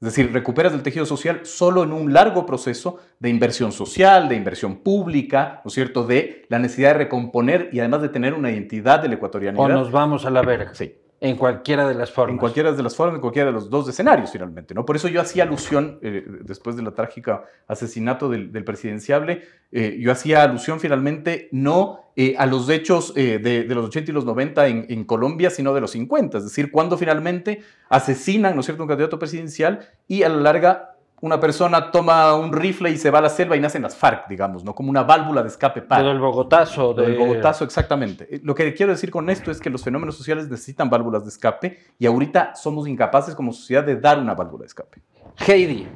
Es 0.00 0.06
decir, 0.06 0.32
recuperas 0.32 0.72
el 0.72 0.82
tejido 0.82 1.04
social 1.04 1.44
solo 1.44 1.84
en 1.84 1.92
un 1.92 2.12
largo 2.12 2.46
proceso 2.46 2.98
de 3.18 3.28
inversión 3.28 3.70
social, 3.70 4.28
de 4.28 4.34
inversión 4.34 4.76
pública, 4.78 5.60
¿no 5.62 5.68
es 5.68 5.74
cierto?, 5.74 6.06
de 6.06 6.46
la 6.48 6.58
necesidad 6.58 6.92
de 6.92 6.98
recomponer 6.98 7.68
y 7.70 7.80
además 7.80 8.02
de 8.02 8.08
tener 8.08 8.34
una 8.34 8.50
identidad 8.50 9.00
del 9.00 9.12
ecuatorianidad. 9.12 9.64
O 9.64 9.68
nos 9.68 9.92
vamos 9.92 10.24
a 10.24 10.30
la 10.30 10.42
verga. 10.42 10.74
Sí. 10.74 10.94
En 11.22 11.36
cualquiera 11.36 11.86
de 11.86 11.94
las 11.94 12.10
formas. 12.10 12.32
En 12.32 12.38
cualquiera 12.38 12.72
de 12.72 12.82
las 12.82 12.96
formas, 12.96 13.16
en 13.16 13.20
cualquiera 13.20 13.46
de 13.48 13.52
los 13.52 13.68
dos 13.68 13.86
escenarios, 13.86 14.32
finalmente. 14.32 14.74
¿no? 14.74 14.86
Por 14.86 14.96
eso 14.96 15.06
yo 15.06 15.20
hacía 15.20 15.42
alusión, 15.42 15.98
eh, 16.00 16.24
después 16.42 16.76
del 16.76 16.90
trágico 16.94 17.42
asesinato 17.68 18.30
del, 18.30 18.64
presidenciable, 18.64 19.42
eh, 19.70 19.98
yo 20.00 20.12
hacía 20.12 20.42
alusión 20.42 20.80
finalmente 20.80 21.50
no 21.52 22.12
eh, 22.16 22.34
a 22.38 22.46
los 22.46 22.68
hechos 22.70 23.12
de, 23.14 23.66
los 23.68 23.86
80 23.86 24.10
y 24.10 24.14
los 24.14 24.24
90 24.24 24.66
en, 24.68 24.86
en, 24.88 25.04
Colombia, 25.04 25.50
sino 25.50 25.74
de 25.74 25.82
los 25.82 25.90
50. 25.90 26.38
Es 26.38 26.44
decir, 26.44 26.70
cuando 26.72 26.96
finalmente 26.96 27.62
asesinan, 27.90 28.54
¿no 28.54 28.60
es 28.60 28.66
cierto?, 28.66 28.82
un 28.82 28.88
candidato 28.88 29.18
presidencial 29.18 29.88
y 30.08 30.22
a 30.22 30.30
la 30.30 30.36
larga 30.36 30.96
una 31.22 31.38
persona 31.38 31.90
toma 31.90 32.34
un 32.34 32.52
rifle 32.52 32.90
y 32.90 32.96
se 32.96 33.10
va 33.10 33.18
a 33.18 33.22
la 33.22 33.28
selva 33.28 33.56
y 33.56 33.60
nacen 33.60 33.82
las 33.82 33.94
FARC, 33.94 34.28
digamos, 34.28 34.64
¿no? 34.64 34.74
Como 34.74 34.88
una 34.90 35.02
válvula 35.02 35.42
de 35.42 35.48
escape 35.48 35.82
para. 35.82 36.02
Del 36.02 36.18
Bogotazo. 36.18 36.94
Del 36.94 37.16
Bogotazo, 37.16 37.64
exactamente. 37.64 38.26
Eh, 38.30 38.40
lo 38.42 38.54
que 38.54 38.72
quiero 38.72 38.92
decir 38.92 39.10
con 39.10 39.28
esto 39.28 39.50
es 39.50 39.60
que 39.60 39.68
los 39.68 39.84
fenómenos 39.84 40.16
sociales 40.16 40.48
necesitan 40.48 40.88
válvulas 40.88 41.24
de 41.24 41.28
escape 41.28 41.78
y 41.98 42.06
ahorita 42.06 42.54
somos 42.54 42.88
incapaces 42.88 43.34
como 43.34 43.52
sociedad 43.52 43.84
de 43.84 43.96
dar 43.96 44.18
una 44.18 44.34
válvula 44.34 44.62
de 44.62 44.68
escape. 44.68 45.02
Heidi, 45.46 45.86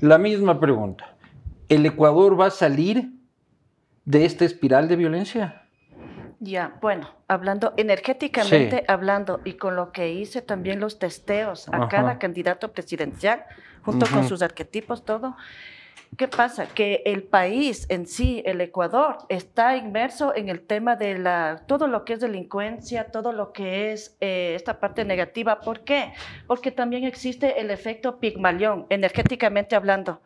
la 0.00 0.18
misma 0.18 0.60
pregunta. 0.60 1.14
¿El 1.68 1.84
Ecuador 1.86 2.38
va 2.38 2.46
a 2.46 2.50
salir 2.50 3.10
de 4.04 4.24
esta 4.24 4.44
espiral 4.44 4.88
de 4.88 4.96
violencia? 4.96 5.62
Ya, 6.38 6.76
bueno, 6.82 7.08
hablando 7.28 7.72
energéticamente, 7.78 8.84
hablando 8.88 9.40
y 9.44 9.54
con 9.54 9.74
lo 9.74 9.90
que 9.90 10.12
hice 10.12 10.42
también 10.42 10.80
los 10.80 10.98
testeos 10.98 11.66
a 11.72 11.88
cada 11.88 12.18
candidato 12.18 12.72
presidencial, 12.72 13.44
junto 13.86 14.06
con 14.06 14.28
sus 14.28 14.42
arquetipos, 14.42 15.04
todo. 15.04 15.36
¿Qué 16.16 16.28
pasa? 16.28 16.66
Que 16.66 17.02
el 17.04 17.22
país 17.22 17.86
en 17.88 18.06
sí, 18.06 18.42
el 18.46 18.60
Ecuador, 18.60 19.18
está 19.28 19.76
inmerso 19.76 20.34
en 20.34 20.48
el 20.48 20.60
tema 20.60 20.96
de 20.96 21.18
la, 21.18 21.62
todo 21.66 21.88
lo 21.88 22.04
que 22.04 22.14
es 22.14 22.20
delincuencia, 22.20 23.10
todo 23.10 23.32
lo 23.32 23.52
que 23.52 23.92
es 23.92 24.16
eh, 24.20 24.54
esta 24.54 24.80
parte 24.80 25.04
negativa. 25.04 25.60
¿Por 25.60 25.80
qué? 25.80 26.12
Porque 26.46 26.70
también 26.70 27.04
existe 27.04 27.60
el 27.60 27.70
efecto 27.70 28.18
Pigmalión, 28.18 28.86
energéticamente 28.88 29.76
hablando. 29.76 30.20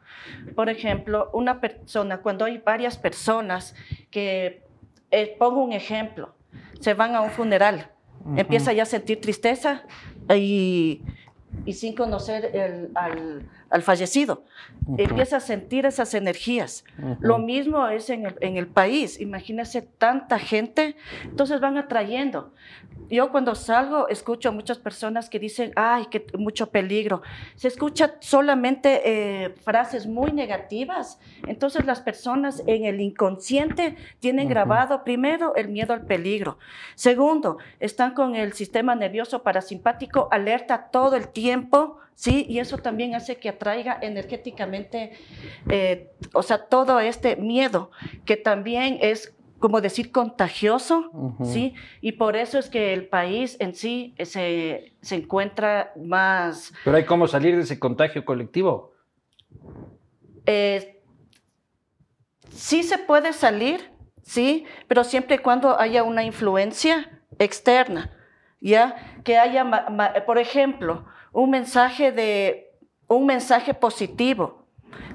Por 0.55 0.69
ejemplo, 0.69 1.31
una 1.33 1.61
persona, 1.61 2.19
cuando 2.19 2.45
hay 2.45 2.59
varias 2.59 2.97
personas 2.97 3.75
que, 4.11 4.63
eh, 5.11 5.37
pongo 5.39 5.63
un 5.63 5.73
ejemplo, 5.73 6.35
se 6.81 6.95
van 6.95 7.15
a 7.15 7.21
un 7.21 7.31
funeral, 7.31 7.91
empieza 8.37 8.73
ya 8.73 8.85
a 8.85 8.87
sentir 8.87 9.21
tristeza 9.21 9.83
y 10.29 11.03
y 11.65 11.73
sin 11.73 11.95
conocer 11.95 12.51
el, 12.55 12.91
al, 12.95 13.43
al, 13.71 13.83
fallecido. 13.83 14.45
Empieza 14.99 15.39
a 15.39 15.41
sentir 15.41 15.87
esas 15.87 16.15
energías. 16.15 16.85
Lo 17.21 17.39
mismo 17.39 17.87
es 17.89 18.11
en 18.11 18.27
el, 18.27 18.37
en 18.41 18.57
el 18.57 18.67
país. 18.67 19.21
Imagínense 19.21 19.83
tanta 19.83 20.39
gente, 20.39 20.97
entonces 21.25 21.61
van 21.61 21.77
atrayendo. 21.77 22.53
Yo 23.11 23.33
cuando 23.33 23.57
salgo 23.57 24.09
escucho 24.09 24.51
a 24.51 24.53
muchas 24.53 24.79
personas 24.79 25.29
que 25.29 25.41
dicen, 25.41 25.73
ay, 25.75 26.07
que 26.07 26.25
mucho 26.39 26.71
peligro. 26.71 27.23
Se 27.57 27.67
escucha 27.67 28.15
solamente 28.21 29.03
eh, 29.05 29.55
frases 29.65 30.07
muy 30.07 30.31
negativas. 30.33 31.19
Entonces 31.49 31.87
las 31.87 32.01
personas 32.01 32.63
en 32.67 32.85
el 32.85 33.01
inconsciente 33.01 33.97
tienen 34.21 34.49
grabado 34.49 35.03
primero 35.03 35.57
el 35.57 35.69
miedo 35.69 35.93
al 35.93 36.07
peligro. 36.07 36.59
Segundo, 36.95 37.59
están 37.81 38.15
con 38.15 38.37
el 38.37 38.53
sistema 38.53 38.95
nervioso 38.95 39.43
parasimpático 39.43 40.29
alerta 40.31 40.91
todo 40.93 41.17
el 41.17 41.29
tiempo. 41.29 41.99
¿Sí? 42.21 42.45
Y 42.51 42.59
eso 42.59 42.77
también 42.77 43.15
hace 43.15 43.37
que 43.37 43.49
atraiga 43.49 43.99
energéticamente, 44.03 45.13
eh, 45.71 46.11
o 46.35 46.43
sea, 46.43 46.67
todo 46.67 47.01
este 47.01 47.37
miedo, 47.37 47.91
que 48.27 48.37
también 48.37 48.99
es 49.01 49.35
como 49.59 49.81
decir, 49.81 50.11
contagioso, 50.11 51.11
¿sí? 51.45 51.75
Y 52.01 52.13
por 52.13 52.35
eso 52.35 52.59
es 52.59 52.71
que 52.71 52.95
el 52.95 53.09
país 53.09 53.59
en 53.61 53.75
sí 53.75 54.15
se, 54.23 54.95
se, 55.03 55.17
encuentra 55.17 55.93
más... 56.03 56.73
Pero 56.83 56.97
hay 56.97 57.05
cómo 57.05 57.29
salir 57.29 57.57
de 57.57 57.63
ese 57.63 57.79
contagio 57.79 58.25
colectivo. 58.25 58.93
Eh, 60.47 61.03
sí 62.49 62.83
se 62.83 62.97
puede 62.97 63.35
salir, 63.35 63.91
sí, 64.23 64.65
pero 64.89 65.05
siempre 65.05 65.37
y 65.37 65.41
cuando 65.41 65.79
haya 65.79 66.05
una 66.05 66.25
influencia 66.25 67.21
externa, 67.39 68.11
¿ya? 68.63 69.21
Que 69.25 69.37
haya, 69.37 69.63
por 70.25 70.39
ejemplo, 70.39 71.05
un 71.33 71.51
mensaje 71.51 72.13
de, 72.13 72.73
un 73.09 73.27
mensaje 73.27 73.75
positivo, 73.75 74.65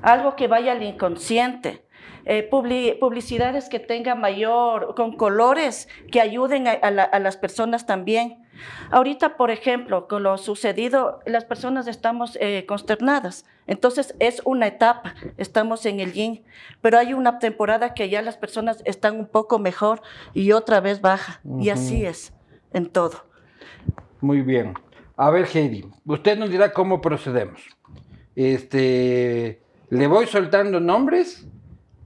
algo 0.02 0.36
que 0.36 0.48
vaya 0.48 0.74
al 0.74 0.84
inconsciente, 0.84 1.86
eh, 2.26 2.44
publicidades 2.44 3.70
que 3.70 3.80
tengan 3.80 4.20
mayor, 4.20 4.96
con 4.96 5.16
colores 5.16 5.88
que 6.12 6.22
ayuden 6.22 6.68
a, 6.68 7.20
las 7.20 7.38
personas 7.38 7.86
también. 7.86 8.44
Ahorita, 8.90 9.38
por 9.38 9.52
ejemplo, 9.52 10.08
con 10.08 10.24
lo 10.24 10.38
sucedido, 10.38 11.20
las 11.26 11.46
personas 11.46 11.88
estamos 11.88 12.38
eh, 12.42 12.66
consternadas. 12.68 13.46
Entonces, 13.68 14.16
es 14.20 14.42
una 14.44 14.68
etapa, 14.68 15.14
estamos 15.38 15.86
en 15.86 16.00
el 16.00 16.14
yin, 16.14 16.44
pero 16.82 16.98
hay 16.98 17.14
una 17.14 17.38
temporada 17.38 17.94
que 17.94 18.10
ya 18.10 18.22
las 18.22 18.38
personas 18.38 18.82
están 18.86 19.20
un 19.20 19.28
poco 19.28 19.60
mejor 19.60 20.02
y 20.34 20.52
otra 20.52 20.80
vez 20.80 21.02
baja. 21.02 21.42
Y 21.60 21.70
así 21.70 22.06
es 22.06 22.34
en 22.74 22.88
todo. 22.88 23.26
Muy 24.22 24.42
bien. 24.42 24.74
A 25.18 25.30
ver, 25.30 25.48
Heidi, 25.54 25.86
usted 26.06 26.38
nos 26.38 26.50
dirá 26.50 26.72
cómo 26.72 27.02
procedemos. 27.02 27.62
Este, 28.36 29.62
le 29.90 30.08
voy 30.08 30.28
soltando 30.28 30.80
nombres 30.80 31.48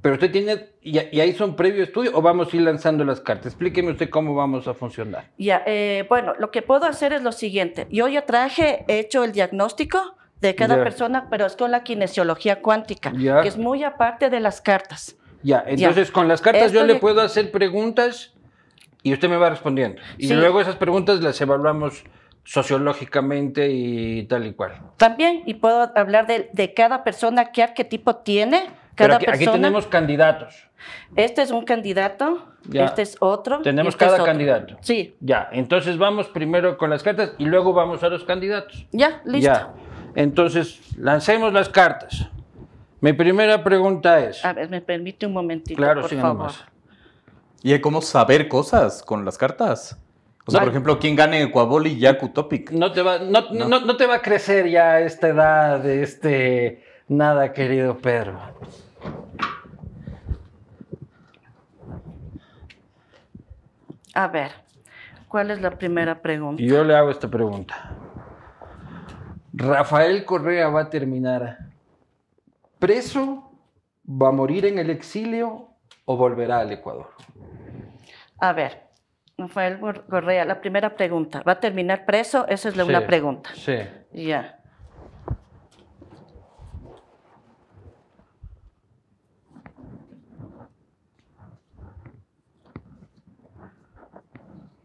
pero 0.01 0.15
usted 0.15 0.31
tiene, 0.31 0.69
¿ya, 0.81 1.25
hizo 1.25 1.43
un 1.43 1.55
previo 1.55 1.83
estudio 1.83 2.11
o 2.13 2.21
vamos 2.21 2.53
a 2.53 2.55
ir 2.55 2.61
lanzando 2.61 3.03
las 3.03 3.19
cartas? 3.19 3.47
Explíqueme 3.47 3.91
usted 3.91 4.09
cómo 4.09 4.33
vamos 4.33 4.67
a 4.67 4.73
funcionar. 4.73 5.25
Ya, 5.37 5.61
eh, 5.65 6.05
bueno, 6.07 6.33
lo 6.39 6.51
que 6.51 6.61
puedo 6.61 6.85
hacer 6.85 7.11
es 7.11 7.21
lo 7.21 7.33
siguiente. 7.33 7.85
Yo 7.91 8.07
ya 8.07 8.25
traje, 8.25 8.85
he 8.87 8.99
hecho 8.99 9.25
el 9.25 9.33
diagnóstico 9.33 10.15
de 10.39 10.55
cada 10.55 10.81
persona, 10.81 11.27
pero 11.29 11.45
es 11.45 11.57
con 11.57 11.71
la 11.71 11.83
kinesiología 11.83 12.61
cuántica, 12.61 13.11
que 13.11 13.47
es 13.47 13.57
muy 13.57 13.83
aparte 13.83 14.29
de 14.29 14.39
las 14.39 14.61
cartas. 14.61 15.17
Ya, 15.43 15.63
entonces 15.67 16.11
con 16.11 16.29
las 16.29 16.41
cartas 16.41 16.71
yo 16.71 16.85
le 16.85 16.95
puedo 16.95 17.19
hacer 17.19 17.51
preguntas 17.51 18.33
y 19.03 19.11
usted 19.11 19.29
me 19.29 19.35
va 19.35 19.49
respondiendo. 19.49 20.01
Y 20.17 20.33
luego 20.33 20.61
esas 20.61 20.77
preguntas 20.77 21.19
las 21.19 21.41
evaluamos 21.41 22.05
sociológicamente 22.49 23.69
y 23.69 24.23
tal 24.23 24.47
y 24.47 24.53
cual. 24.53 24.73
También, 24.97 25.43
y 25.45 25.53
puedo 25.55 25.91
hablar 25.95 26.25
de, 26.25 26.49
de 26.51 26.73
cada 26.73 27.03
persona, 27.03 27.51
qué 27.51 27.61
arquetipo 27.61 28.15
tiene 28.15 28.69
pero 28.99 29.15
aquí, 29.15 29.45
tenemos 29.45 29.87
candidatos. 29.87 30.67
Este 31.15 31.41
es 31.41 31.51
un 31.51 31.63
candidato, 31.63 32.43
este 32.73 33.01
es 33.01 33.17
otro. 33.19 33.61
Tenemos 33.61 33.93
este 33.93 34.05
cada 34.05 34.23
candidato. 34.23 34.77
Sí. 34.81 35.15
Ya, 35.19 35.49
entonces 35.51 35.97
vamos 35.97 36.27
primero 36.27 36.77
con 36.77 36.89
las 36.89 37.03
cartas 37.03 37.33
y 37.37 37.45
luego 37.45 37.73
vamos 37.73 38.03
a 38.03 38.09
los 38.09 38.23
candidatos. 38.23 38.85
Ya, 38.91 39.21
listo. 39.25 39.51
Ya. 39.51 39.73
Entonces, 40.15 40.79
lancemos 40.97 41.53
las 41.53 41.69
cartas. 41.69 42.29
Mi 42.99 43.13
primera 43.13 43.63
pregunta 43.63 44.19
es. 44.19 44.43
A 44.43 44.53
ver, 44.53 44.69
me 44.69 44.81
permite 44.81 45.25
un 45.25 45.33
momentito. 45.33 45.77
Claro, 45.77 46.01
por 46.01 46.09
sí, 46.09 46.17
favor. 46.17 46.51
¿Y 47.61 47.73
hay 47.73 47.81
cómo 47.81 48.01
saber 48.01 48.47
cosas 48.47 49.03
con 49.03 49.23
las 49.23 49.37
cartas? 49.37 49.97
O 50.49 50.51
sea, 50.51 50.61
por 50.61 50.69
ejemplo, 50.69 50.97
¿quién 50.97 51.15
gane 51.15 51.43
Ecuabol 51.43 51.85
y 51.85 51.99
Yaku 51.99 52.29
Topic? 52.29 52.71
No 52.71 52.91
te, 52.91 53.03
va, 53.03 53.19
no, 53.19 53.51
no. 53.51 53.81
no 53.81 53.97
te 53.97 54.07
va 54.07 54.15
a 54.15 54.21
crecer 54.23 54.67
ya 54.67 54.93
a 54.93 55.01
esta 55.01 55.27
edad, 55.27 55.85
este, 55.85 56.83
nada, 57.07 57.53
querido 57.53 57.99
Pedro. 57.99 58.39
A 64.15 64.27
ver, 64.27 64.49
¿cuál 65.27 65.51
es 65.51 65.61
la 65.61 65.69
primera 65.69 66.19
pregunta? 66.19 66.63
Yo 66.63 66.83
le 66.83 66.95
hago 66.95 67.11
esta 67.11 67.27
pregunta. 67.27 67.95
¿Rafael 69.53 70.25
Correa 70.25 70.69
va 70.69 70.81
a 70.81 70.89
terminar 70.89 71.59
preso? 72.79 73.51
¿Va 74.09 74.29
a 74.29 74.31
morir 74.31 74.65
en 74.65 74.79
el 74.79 74.89
exilio 74.89 75.67
o 76.05 76.17
volverá 76.17 76.61
al 76.61 76.71
Ecuador? 76.71 77.11
A 78.39 78.51
ver, 78.51 78.88
Rafael 79.39 79.79
Correa, 79.79 80.43
la 80.45 80.59
primera 80.59 80.95
pregunta. 80.95 81.41
¿Va 81.47 81.53
a 81.53 81.59
terminar 81.59 82.05
preso? 82.05 82.45
Esa 82.47 82.69
es 82.69 82.75
la 82.75 82.83
una 82.83 83.07
pregunta. 83.07 83.49
Sí. 83.55 83.77
Ya. 84.11 84.59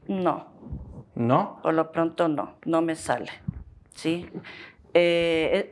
No. 0.07 0.47
¿No? 1.15 1.61
Por 1.63 1.75
lo 1.75 1.91
pronto 1.91 2.29
no, 2.29 2.57
no 2.65 2.83
me 2.83 2.95
sale. 2.95 3.31
¿Sí? 3.95 4.29
Eh, 4.93 5.71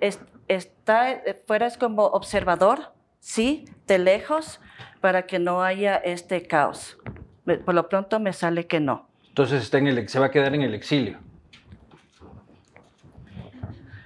está 0.48 1.22
fuera 1.46 1.66
es 1.66 1.76
como 1.76 2.06
observador, 2.06 2.92
sí, 3.20 3.66
de 3.86 3.98
lejos, 3.98 4.60
para 5.00 5.26
que 5.26 5.38
no 5.38 5.62
haya 5.62 5.96
este 5.96 6.46
caos. 6.46 6.98
Por 7.44 7.74
lo 7.74 7.88
pronto 7.88 8.20
me 8.20 8.32
sale 8.32 8.66
que 8.66 8.80
no. 8.80 9.06
Entonces 9.28 9.62
está 9.62 9.78
en 9.78 9.88
el, 9.88 10.08
se 10.08 10.18
va 10.18 10.26
a 10.26 10.30
quedar 10.30 10.54
en 10.54 10.62
el 10.62 10.74
exilio. 10.74 11.18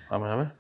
Vamos 0.09 0.29
a 0.29 0.37
ver. 0.37 0.53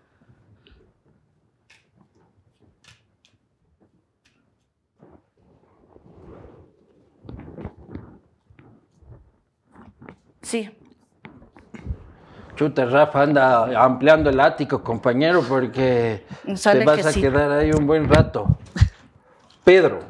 Sí. 10.42 10.70
Chuta, 12.54 12.86
Rafa 12.86 13.22
anda 13.22 13.84
ampliando 13.84 14.30
el 14.30 14.40
ático, 14.40 14.82
compañero, 14.82 15.42
porque 15.42 16.24
te 16.44 16.84
vas 16.84 17.06
a 17.06 17.12
quedar 17.12 17.50
ahí 17.50 17.70
un 17.70 17.86
buen 17.86 18.08
rato. 18.08 18.58
Pedro, 19.64 20.00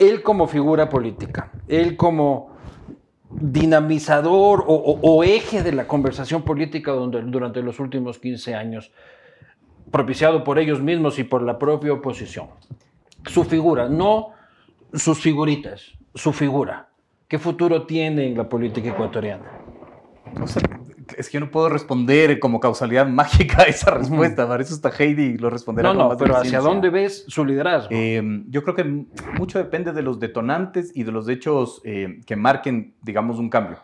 él 0.00 0.22
como 0.22 0.48
figura 0.48 0.88
política, 0.88 1.52
él 1.68 1.96
como 1.96 2.50
dinamizador 3.30 4.64
o, 4.66 5.22
eje 5.22 5.62
de 5.62 5.72
la 5.72 5.86
conversación 5.86 6.42
política 6.42 6.90
durante 6.92 7.62
los 7.62 7.78
últimos 7.78 8.18
15 8.18 8.54
años, 8.56 8.92
propiciado 9.92 10.42
por 10.42 10.58
ellos 10.58 10.80
mismos 10.80 11.18
y 11.18 11.24
por 11.24 11.42
la 11.42 11.58
propia 11.58 11.92
oposición. 11.92 12.48
Su 13.26 13.44
figura, 13.44 13.88
no 13.88 14.30
sus 14.94 15.20
figuritas, 15.20 15.92
su 16.14 16.32
figura. 16.32 16.88
¿Qué 17.28 17.38
futuro 17.38 17.86
tiene 17.86 18.26
en 18.26 18.36
la 18.36 18.48
política 18.48 18.88
ecuatoriana? 18.88 19.44
Es 21.16 21.28
que 21.28 21.34
yo 21.34 21.40
no 21.40 21.50
puedo 21.50 21.68
responder 21.68 22.38
como 22.38 22.60
causalidad 22.60 23.06
mágica 23.08 23.62
a 23.62 23.64
esa 23.64 23.90
respuesta. 23.92 24.46
Para 24.48 24.62
eso 24.62 24.74
está 24.74 24.90
Heidi 24.90 25.22
y 25.22 25.38
lo 25.38 25.50
responderá 25.50 25.88
No, 25.88 25.94
con 25.94 26.02
no, 26.02 26.08
más 26.10 26.18
pero 26.18 26.36
¿hacia 26.36 26.60
dónde 26.60 26.90
ves 26.90 27.24
su 27.28 27.44
liderazgo? 27.44 27.88
Eh, 27.90 28.22
yo 28.48 28.62
creo 28.62 28.74
que 28.74 28.84
mucho 28.84 29.58
depende 29.58 29.92
de 29.92 30.02
los 30.02 30.20
detonantes 30.20 30.92
y 30.94 31.04
de 31.04 31.12
los 31.12 31.28
hechos 31.28 31.80
eh, 31.84 32.20
que 32.26 32.36
marquen, 32.36 32.94
digamos, 33.02 33.38
un 33.38 33.50
cambio. 33.50 33.78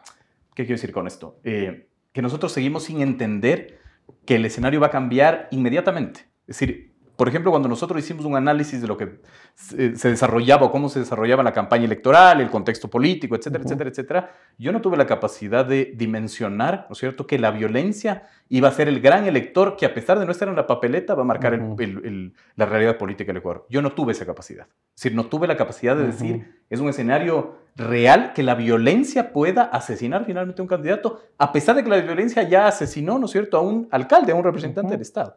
¿Qué 0.54 0.64
quiero 0.64 0.76
decir 0.76 0.92
con 0.92 1.06
esto? 1.06 1.38
Eh, 1.44 1.88
que 2.12 2.22
nosotros 2.22 2.52
seguimos 2.52 2.84
sin 2.84 3.02
entender 3.02 3.78
que 4.24 4.36
el 4.36 4.44
escenario 4.46 4.80
va 4.80 4.86
a 4.86 4.90
cambiar 4.90 5.48
inmediatamente. 5.50 6.20
Es 6.46 6.58
decir, 6.58 6.95
por 7.16 7.28
ejemplo, 7.28 7.50
cuando 7.50 7.68
nosotros 7.68 7.98
hicimos 8.02 8.24
un 8.26 8.36
análisis 8.36 8.80
de 8.82 8.86
lo 8.88 8.96
que 8.96 9.20
se, 9.54 9.96
se 9.96 10.08
desarrollaba 10.10 10.66
o 10.66 10.70
cómo 10.72 10.88
se 10.88 10.98
desarrollaba 11.00 11.42
la 11.42 11.52
campaña 11.52 11.84
electoral, 11.84 12.40
el 12.40 12.50
contexto 12.50 12.88
político, 12.88 13.34
etcétera, 13.36 13.64
etcétera, 13.64 13.90
etcétera, 13.90 14.30
yo 14.58 14.72
no 14.72 14.80
tuve 14.80 14.96
la 14.96 15.06
capacidad 15.06 15.64
de 15.64 15.92
dimensionar, 15.96 16.86
¿no 16.88 16.92
es 16.92 16.98
cierto?, 16.98 17.26
que 17.26 17.38
la 17.38 17.50
violencia 17.50 18.24
iba 18.48 18.68
a 18.68 18.72
ser 18.72 18.88
el 18.88 19.00
gran 19.00 19.26
elector 19.26 19.76
que 19.76 19.86
a 19.86 19.94
pesar 19.94 20.18
de 20.18 20.26
no 20.26 20.32
estar 20.32 20.46
en 20.48 20.56
la 20.56 20.66
papeleta 20.66 21.14
va 21.14 21.22
a 21.22 21.24
marcar 21.24 21.54
el- 21.54 22.04
el- 22.04 22.34
la 22.54 22.66
realidad 22.66 22.96
política 22.98 23.28
del 23.32 23.38
Ecuador. 23.38 23.66
Yo 23.70 23.82
no 23.82 23.92
tuve 23.92 24.12
esa 24.12 24.24
capacidad. 24.26 24.66
Es 24.94 25.02
decir, 25.02 25.16
no 25.16 25.26
tuve 25.26 25.46
la 25.46 25.56
capacidad 25.56 25.96
de 25.96 26.06
decir, 26.06 26.60
es 26.70 26.80
un 26.80 26.88
escenario 26.88 27.56
real 27.76 28.32
que 28.34 28.42
la 28.42 28.54
violencia 28.54 29.32
pueda 29.32 29.62
asesinar 29.64 30.24
finalmente 30.24 30.60
a 30.60 30.64
un 30.64 30.68
candidato, 30.68 31.20
a 31.38 31.52
pesar 31.52 31.76
de 31.76 31.82
que 31.84 31.90
la 31.90 31.98
violencia 32.00 32.42
ya 32.44 32.66
asesinó, 32.66 33.18
¿no 33.18 33.26
es 33.26 33.32
cierto?, 33.32 33.56
a 33.58 33.60
un 33.60 33.88
alcalde, 33.90 34.32
a 34.32 34.34
un 34.34 34.44
representante 34.44 34.92
del 34.92 35.02
Estado. 35.02 35.36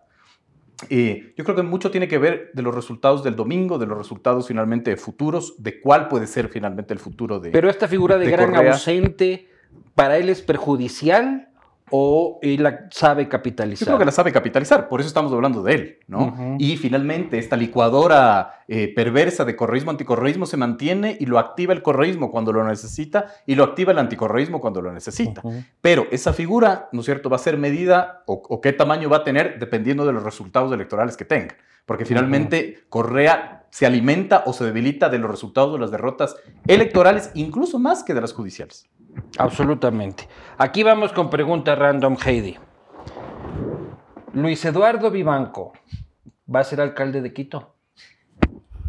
Eh, 0.89 1.33
yo 1.35 1.43
creo 1.43 1.55
que 1.55 1.63
mucho 1.63 1.91
tiene 1.91 2.07
que 2.07 2.17
ver 2.17 2.51
de 2.53 2.61
los 2.61 2.73
resultados 2.73 3.23
del 3.23 3.35
domingo, 3.35 3.77
de 3.77 3.85
los 3.85 3.97
resultados 3.97 4.47
finalmente 4.47 4.95
futuros, 4.97 5.55
de 5.57 5.81
cuál 5.81 6.07
puede 6.07 6.27
ser 6.27 6.47
finalmente 6.47 6.93
el 6.93 6.99
futuro 6.99 7.39
de... 7.39 7.51
Pero 7.51 7.69
esta 7.69 7.87
figura 7.87 8.17
de, 8.17 8.25
de 8.25 8.31
gran 8.31 8.51
Correa. 8.53 8.71
ausente, 8.71 9.49
¿para 9.95 10.17
él 10.17 10.29
es 10.29 10.41
perjudicial 10.41 11.48
o 11.91 12.39
la 12.41 12.87
sabe 12.91 13.23
Yo 13.23 13.29
capitalizar? 13.29 13.87
creo 13.87 13.99
que 13.99 14.05
la 14.05 14.11
sabe 14.11 14.31
capitalizar, 14.31 14.87
por 14.87 14.99
eso 14.99 15.07
estamos 15.07 15.31
hablando 15.33 15.63
de 15.63 15.73
él, 15.73 15.97
¿no? 16.07 16.55
Y 16.59 16.77
finalmente 16.77 17.37
esta 17.37 17.55
licuadora 17.55 18.63
eh, 18.67 18.93
perversa 18.93 19.45
de 19.45 19.55
correísmo 19.55 19.91
anticorreísmo 19.91 20.45
se 20.45 20.57
mantiene 20.57 21.17
y 21.19 21.25
lo 21.25 21.39
activa 21.39 21.73
el 21.73 21.81
correísmo 21.81 22.31
cuando 22.31 22.53
lo 22.53 22.63
necesita 22.63 23.27
y 23.45 23.55
lo 23.55 23.63
activa 23.63 23.91
el 23.91 23.99
anticorreísmo 23.99 24.61
cuando 24.61 24.81
lo 24.81 24.91
necesita. 24.91 25.41
Pero 25.81 26.07
esa 26.11 26.33
figura, 26.33 26.89
¿no 26.91 26.99
es 26.99 27.05
cierto?, 27.05 27.29
va 27.29 27.37
a 27.37 27.39
ser 27.39 27.57
medida 27.57 28.23
o, 28.25 28.41
o 28.47 28.61
qué 28.61 28.73
tamaño 28.73 29.09
va 29.09 29.17
a 29.17 29.23
tener 29.23 29.59
dependiendo 29.59 30.05
de 30.05 30.13
los 30.13 30.23
resultados 30.23 30.71
electorales 30.71 31.17
que 31.17 31.25
tenga. 31.25 31.55
Porque 31.85 32.05
finalmente 32.05 32.83
Correa 32.89 33.65
se 33.71 33.85
alimenta 33.85 34.43
o 34.45 34.53
se 34.53 34.63
debilita 34.63 35.09
de 35.09 35.17
los 35.17 35.29
resultados 35.29 35.73
de 35.73 35.79
las 35.79 35.91
derrotas 35.91 36.35
electorales, 36.67 37.31
incluso 37.33 37.79
más 37.79 38.03
que 38.03 38.13
de 38.13 38.21
las 38.21 38.33
judiciales. 38.33 38.87
Absolutamente. 39.37 40.27
Aquí 40.57 40.83
vamos 40.83 41.13
con 41.13 41.29
pregunta 41.29 41.75
random, 41.75 42.17
Heidi. 42.25 42.57
Luis 44.33 44.63
Eduardo 44.65 45.09
Vivanco, 45.09 45.73
¿va 46.53 46.59
a 46.59 46.63
ser 46.63 46.81
alcalde 46.81 47.21
de 47.21 47.33
Quito? 47.33 47.73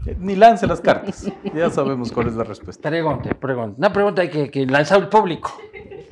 Eh, 0.06 0.16
Ni 0.18 0.36
lance 0.36 0.66
las 0.66 0.80
cartas. 0.80 1.30
Ya 1.54 1.70
sabemos 1.70 2.12
cuál 2.12 2.28
es 2.28 2.34
la 2.34 2.44
respuesta. 2.44 2.88
Pregunte, 2.90 3.34
pregunte. 3.34 3.76
Una 3.78 3.92
pregunta 3.92 4.28
que, 4.28 4.50
que 4.50 4.66
al 4.90 5.08
público. 5.08 5.52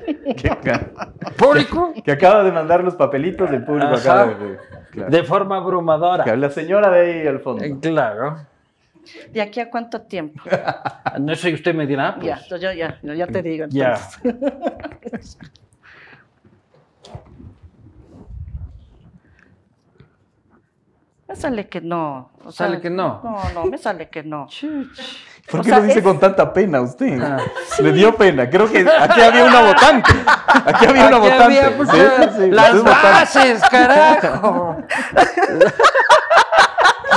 Que, 0.07 0.51
¿Público? 1.37 1.93
que 2.03 2.13
acaba 2.13 2.43
de 2.43 2.51
mandar 2.53 2.83
los 2.83 2.95
papelitos 2.97 3.51
del 3.51 3.65
público. 3.65 3.95
Acaba 3.95 4.27
de, 4.27 4.35
de- 4.35 4.59
claro. 4.91 5.11
De 5.11 5.23
forma 5.23 5.57
abrumadora. 5.59 6.25
Que 6.25 6.37
la 6.37 6.51
señora 6.51 6.91
de 6.91 7.01
ahí 7.01 7.27
al 7.27 7.41
fondo. 7.41 7.63
Eh, 7.65 7.77
Claro. 7.81 8.37
¿De 9.33 9.41
aquí 9.43 9.61
a 9.61 9.71
cuánto 9.71 10.03
tiempo? 10.03 10.43
No 11.21 11.35
sé, 11.35 11.53
usted 11.55 11.75
me 11.75 11.87
dirá. 11.87 12.15
pues. 12.15 12.27
Ya, 12.27 12.41
yo 12.59 12.73
ya, 12.73 12.99
yo 13.03 13.15
ya 13.15 13.27
te 13.27 13.43
digo. 13.43 13.67
Ya. 13.71 13.99
Me 21.29 21.37
sale 21.37 21.69
que 21.69 21.81
no. 21.83 22.31
o 22.45 22.51
sea, 22.51 22.67
¿Sale 22.69 22.81
que 22.81 22.89
no? 22.89 23.21
No, 23.23 23.53
no, 23.53 23.65
me 23.67 23.77
sale 23.77 24.09
que 24.09 24.23
no. 24.23 24.49
¿Por 25.51 25.61
O 25.61 25.63
qué 25.63 25.69
sea, 25.71 25.79
lo 25.79 25.85
dice 25.85 25.99
es- 26.01 26.05
con 26.05 26.19
tanta 26.21 26.53
pena 26.53 26.81
usted? 26.81 27.21
Ah. 27.23 27.39
Le 27.81 27.93
dio 27.93 28.15
pena. 28.17 28.49
Creo 28.51 28.71
que 28.71 28.87
aquí 29.01 29.21
había 29.21 29.45
una 29.45 29.63
votante. 29.63 30.11
Aquí 30.67 30.87
había 30.87 31.07
una 31.09 31.17
Aquí 31.17 31.29
votante. 31.31 31.45
había, 31.61 31.77
pues, 31.77 31.89
Sí, 31.91 31.97
sí, 31.99 32.29
sí, 32.45 32.51
las 32.51 32.77
votante. 32.79 33.07
bases, 33.09 33.63
carajo. 33.71 34.77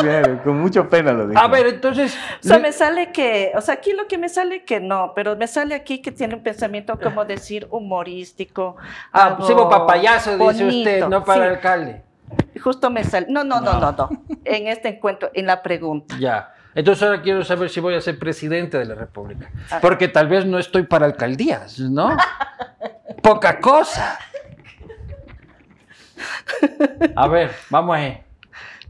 Claro, 0.02 0.42
con 0.44 0.60
mucha 0.60 0.88
pena 0.88 1.12
lo 1.12 1.28
dijo. 1.28 1.40
A 1.40 1.48
ver, 1.48 1.68
entonces. 1.68 2.16
O 2.44 2.48
sea, 2.48 2.58
me 2.60 2.72
sale 2.72 3.12
que, 3.12 3.52
o 3.56 3.62
sea, 3.62 3.76
aquí 3.76 3.94
lo 3.94 4.08
que 4.08 4.18
me 4.18 4.30
sale 4.30 4.64
que 4.64 4.80
no, 4.80 5.12
pero 5.16 5.36
me 5.36 5.46
sale 5.48 5.76
aquí 5.76 6.02
que 6.02 6.12
tiene 6.12 6.34
un 6.34 6.42
pensamiento, 6.42 6.98
como 7.00 7.24
decir, 7.26 7.68
humorístico. 7.70 8.78
Ah, 9.12 9.36
pues 9.38 9.52
papayazo, 9.52 10.38
dice 10.38 10.66
usted, 10.66 10.66
bonito, 11.02 11.10
no 11.10 11.24
para 11.24 11.44
sí. 11.44 11.50
alcalde. 11.50 12.02
Justo 12.64 12.90
me 12.90 13.04
sale. 13.04 13.28
No, 13.30 13.44
no, 13.44 13.60
no, 13.62 13.80
no, 13.80 13.92
no. 13.92 14.10
En 14.44 14.68
este 14.68 14.88
encuentro, 14.90 15.30
en 15.34 15.46
la 15.46 15.62
pregunta. 15.62 16.16
Ya. 16.20 16.52
Entonces 16.74 17.04
ahora 17.04 17.22
quiero 17.22 17.44
saber 17.44 17.70
si 17.70 17.80
voy 17.80 17.96
a 17.96 18.02
ser 18.02 18.18
presidente 18.18 18.78
de 18.78 18.86
la 18.86 18.96
República. 18.96 19.50
Ah. 19.70 19.80
Porque 19.82 20.08
tal 20.08 20.28
vez 20.28 20.46
no 20.46 20.58
estoy 20.58 20.84
para 20.84 21.06
alcaldías, 21.06 21.80
¿no? 21.80 22.16
Poca 23.22 23.60
cosa. 23.60 24.18
A 27.16 27.28
ver, 27.28 27.52
vamos 27.70 27.96
ahí. 27.96 28.24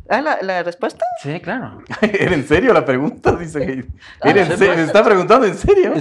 Ah, 0.09 0.19
¿la, 0.21 0.39
la 0.41 0.63
respuesta? 0.63 1.05
Sí, 1.21 1.39
claro. 1.39 1.81
¿Era 2.01 2.33
en 2.35 2.45
serio 2.47 2.73
la 2.73 2.83
pregunta? 2.83 3.31
Dice 3.35 3.59
que. 3.65 3.85
Ah, 4.21 4.29
¿Era 4.29 4.41
en 4.41 4.57
serio? 4.57 4.75
¿Me 4.75 4.83
está 4.83 5.03
preguntando 5.03 5.45
en 5.47 5.55
serio? 5.55 5.93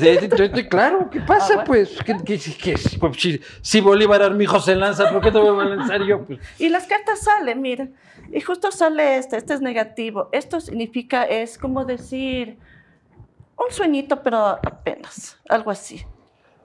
Claro. 0.69 1.09
¿Qué 1.11 1.21
pasa, 1.21 1.45
Ah, 1.45 1.55
bueno. 1.57 1.65
pues? 1.67 1.99
¿Qué, 2.05 2.17
qué- 2.25 2.39
qué- 2.39 2.75
pues, 2.99 3.17
si, 3.21 3.41
si 3.63 3.81
Bolívar 3.81 4.23
Armijo 4.23 4.59
se 4.61 4.75
lanza, 4.75 5.11
¿por 5.11 5.23
qué 5.23 5.31
me 5.31 5.41
voy 5.41 5.65
a 5.65 5.69
lanzar 5.77 6.03
yo? 6.03 6.25
Pues, 6.25 6.41
Y 6.59 6.69
las 6.71 6.87
cartas 6.87 7.21
salen, 7.21 7.61
mira. 7.63 7.89
Y 8.33 8.41
justo 8.41 8.71
sale 8.73 9.17
este, 9.19 9.37
este 9.37 9.55
es 9.55 9.61
negativo. 9.61 10.29
Esto 10.33 10.61
significa, 10.61 11.25
es 11.25 11.57
como 11.59 11.85
decir, 11.85 12.59
un 13.57 13.71
sueñito, 13.73 14.23
pero 14.23 14.39
apenas, 14.47 15.39
algo 15.49 15.71
así. 15.71 16.05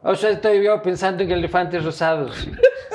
O 0.07 0.15
sea, 0.15 0.29
estoy 0.29 0.63
yo 0.63 0.79
pensando 0.83 1.23
en 1.23 1.31
elefantes 1.31 1.83
rosados. 1.83 2.47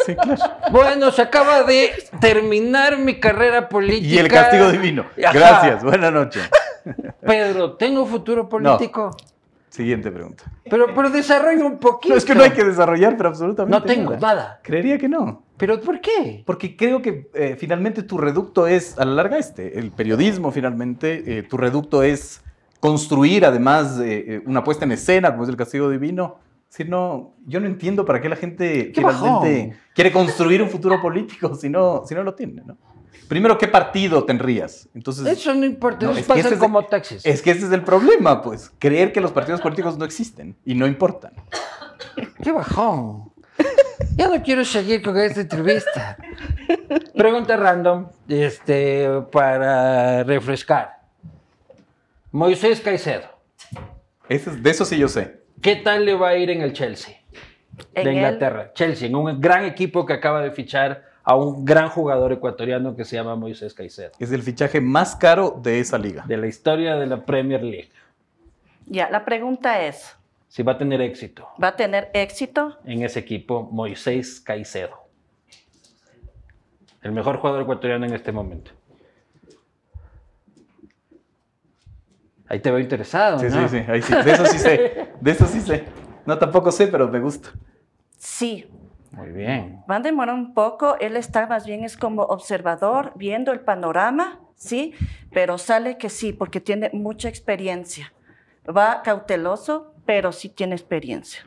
Sí, 0.06 0.14
claro. 0.14 0.42
Bueno, 0.70 1.10
se 1.10 1.22
acaba 1.22 1.64
de 1.64 1.90
terminar 2.20 2.96
mi 2.98 3.18
carrera 3.18 3.68
política. 3.68 4.14
Y 4.14 4.18
el 4.18 4.28
castigo 4.28 4.70
divino. 4.70 5.04
Ajá. 5.22 5.32
Gracias. 5.32 5.84
Buenas 5.84 6.12
noches. 6.12 6.48
Pedro, 7.20 7.72
¿tengo 7.74 8.06
futuro 8.06 8.48
político? 8.48 9.10
Siguiente 9.68 10.10
pregunta. 10.10 10.44
Pero, 10.70 10.94
pero 10.94 11.10
desarrollo 11.10 11.66
un 11.66 11.78
poquito. 11.78 12.14
No, 12.14 12.18
es 12.18 12.24
que 12.24 12.34
no 12.34 12.44
hay 12.44 12.50
que 12.52 12.64
desarrollar, 12.64 13.16
pero 13.16 13.28
absolutamente 13.28 13.78
No 13.78 13.84
tengo 13.84 14.16
nada. 14.16 14.60
Creería 14.62 14.96
que 14.96 15.08
no. 15.08 15.42
¿Pero 15.56 15.80
por 15.80 16.00
qué? 16.00 16.44
Porque 16.46 16.76
creo 16.76 17.02
que 17.02 17.28
eh, 17.34 17.56
finalmente 17.58 18.04
tu 18.04 18.18
reducto 18.18 18.66
es, 18.68 18.98
a 18.98 19.04
la 19.04 19.14
larga, 19.14 19.36
este, 19.36 19.78
el 19.78 19.90
periodismo 19.90 20.52
finalmente, 20.52 21.38
eh, 21.38 21.42
tu 21.42 21.56
reducto 21.56 22.02
es 22.02 22.42
construir 22.78 23.44
además 23.44 24.00
eh, 24.02 24.42
una 24.46 24.64
puesta 24.64 24.84
en 24.84 24.92
escena, 24.92 25.32
como 25.32 25.42
es 25.42 25.48
el 25.48 25.56
castigo 25.56 25.90
divino. 25.90 26.38
Si 26.70 26.84
no, 26.84 27.34
yo 27.46 27.58
no 27.58 27.66
entiendo 27.66 28.04
para 28.04 28.20
qué 28.20 28.28
la 28.28 28.36
gente 28.36 28.92
Qué 28.92 29.00
bajón. 29.02 29.74
quiere 29.92 30.12
construir 30.12 30.62
un 30.62 30.70
futuro 30.70 31.02
político 31.02 31.54
si 31.56 31.68
no, 31.68 32.04
si 32.06 32.14
no 32.14 32.22
lo 32.22 32.34
tiene, 32.34 32.62
¿no? 32.64 32.78
Primero, 33.28 33.58
¿qué 33.58 33.66
partido 33.66 34.22
tendrías? 34.24 34.88
Entonces, 34.94 35.26
Eso 35.26 35.52
no 35.52 35.64
importa, 35.66 36.06
No, 36.06 36.12
es 36.12 36.26
que 36.26 36.38
ese 36.40 36.54
es- 36.54 36.58
como 36.60 36.84
taxis. 36.86 37.26
es 37.26 37.42
que 37.42 37.50
ese 37.50 37.66
es 37.66 37.72
el 37.72 37.82
problema, 37.82 38.40
pues, 38.40 38.70
creer 38.78 39.12
que 39.12 39.20
los 39.20 39.32
partidos 39.32 39.60
políticos 39.60 39.98
no 39.98 40.04
existen 40.04 40.56
y 40.64 40.74
no 40.74 40.86
importan. 40.86 41.32
¡Qué 42.42 42.52
bajón! 42.52 43.32
Ya 44.16 44.28
no 44.28 44.40
quiero 44.42 44.64
seguir 44.64 45.02
con 45.02 45.16
esta 45.18 45.40
entrevista. 45.40 46.16
Pregunta 47.14 47.56
random, 47.56 48.06
este, 48.28 49.08
para 49.32 50.22
refrescar. 50.22 51.00
Moisés 52.30 52.80
Caicedo, 52.80 53.26
de 54.28 54.70
eso 54.70 54.84
sí 54.84 54.96
yo 54.98 55.08
sé. 55.08 55.39
¿Qué 55.62 55.76
tal 55.76 56.04
le 56.04 56.14
va 56.14 56.28
a 56.30 56.36
ir 56.36 56.50
en 56.50 56.60
el 56.62 56.72
Chelsea 56.72 57.16
En 57.94 58.04
de 58.04 58.10
el- 58.10 58.16
Inglaterra? 58.16 58.72
Chelsea, 58.74 59.08
en 59.08 59.14
un 59.16 59.40
gran 59.40 59.64
equipo 59.64 60.04
que 60.06 60.12
acaba 60.14 60.40
de 60.42 60.50
fichar 60.50 61.04
a 61.22 61.36
un 61.36 61.64
gran 61.64 61.88
jugador 61.90 62.32
ecuatoriano 62.32 62.96
que 62.96 63.04
se 63.04 63.16
llama 63.16 63.36
Moisés 63.36 63.74
Caicedo, 63.74 64.12
Es 64.18 64.32
el 64.32 64.42
fichaje 64.42 64.80
más 64.80 65.14
caro 65.16 65.60
de 65.62 65.78
esa 65.80 65.98
liga. 65.98 66.24
de 66.26 66.36
la 66.36 66.46
historia 66.46 66.96
de 66.96 67.06
la 67.06 67.24
Premier 67.24 67.62
League. 67.62 67.90
Ya, 68.86 69.08
la 69.10 69.24
pregunta 69.24 69.82
es, 69.82 70.16
si 70.48 70.62
va 70.64 70.72
a 70.72 70.78
tener 70.78 71.00
éxito. 71.00 71.46
Va 71.62 71.68
a 71.68 71.76
tener 71.76 72.10
éxito. 72.14 72.78
En 72.84 73.02
ese 73.02 73.20
equipo, 73.20 73.68
Moisés 73.70 74.40
Caicedo. 74.40 74.96
El 77.02 77.12
mejor 77.12 77.36
jugador 77.38 77.62
ecuatoriano 77.62 78.04
en 78.06 78.14
este 78.14 78.32
momento. 78.32 78.72
Ahí 82.50 82.58
te 82.58 82.68
veo 82.68 82.80
interesado. 82.80 83.38
Sí, 83.38 83.48
sí, 83.48 83.58
sí, 83.68 83.76
ahí 83.86 84.02
sí. 84.02 84.12
De 84.12 84.32
eso 84.32 84.44
sí 84.44 84.58
sé. 84.58 85.08
De 85.20 85.30
eso 85.30 85.46
sí 85.46 85.60
sé. 85.60 85.84
No, 86.26 86.36
tampoco 86.36 86.72
sé, 86.72 86.88
pero 86.88 87.06
me 87.06 87.20
gusta. 87.20 87.50
Sí. 88.18 88.68
Muy 89.12 89.30
bien. 89.30 89.84
Va 89.88 89.96
a 89.96 90.00
demorar 90.00 90.34
un 90.34 90.52
poco. 90.52 90.96
Él 90.98 91.16
está 91.16 91.46
más 91.46 91.64
bien 91.64 91.84
es 91.84 91.96
como 91.96 92.22
observador, 92.22 93.12
viendo 93.14 93.52
el 93.52 93.60
panorama, 93.60 94.40
sí, 94.56 94.94
pero 95.32 95.58
sale 95.58 95.96
que 95.96 96.08
sí, 96.10 96.32
porque 96.32 96.60
tiene 96.60 96.90
mucha 96.92 97.28
experiencia. 97.28 98.12
Va 98.68 99.02
cauteloso, 99.02 99.94
pero 100.04 100.32
sí 100.32 100.48
tiene 100.48 100.74
experiencia. 100.74 101.42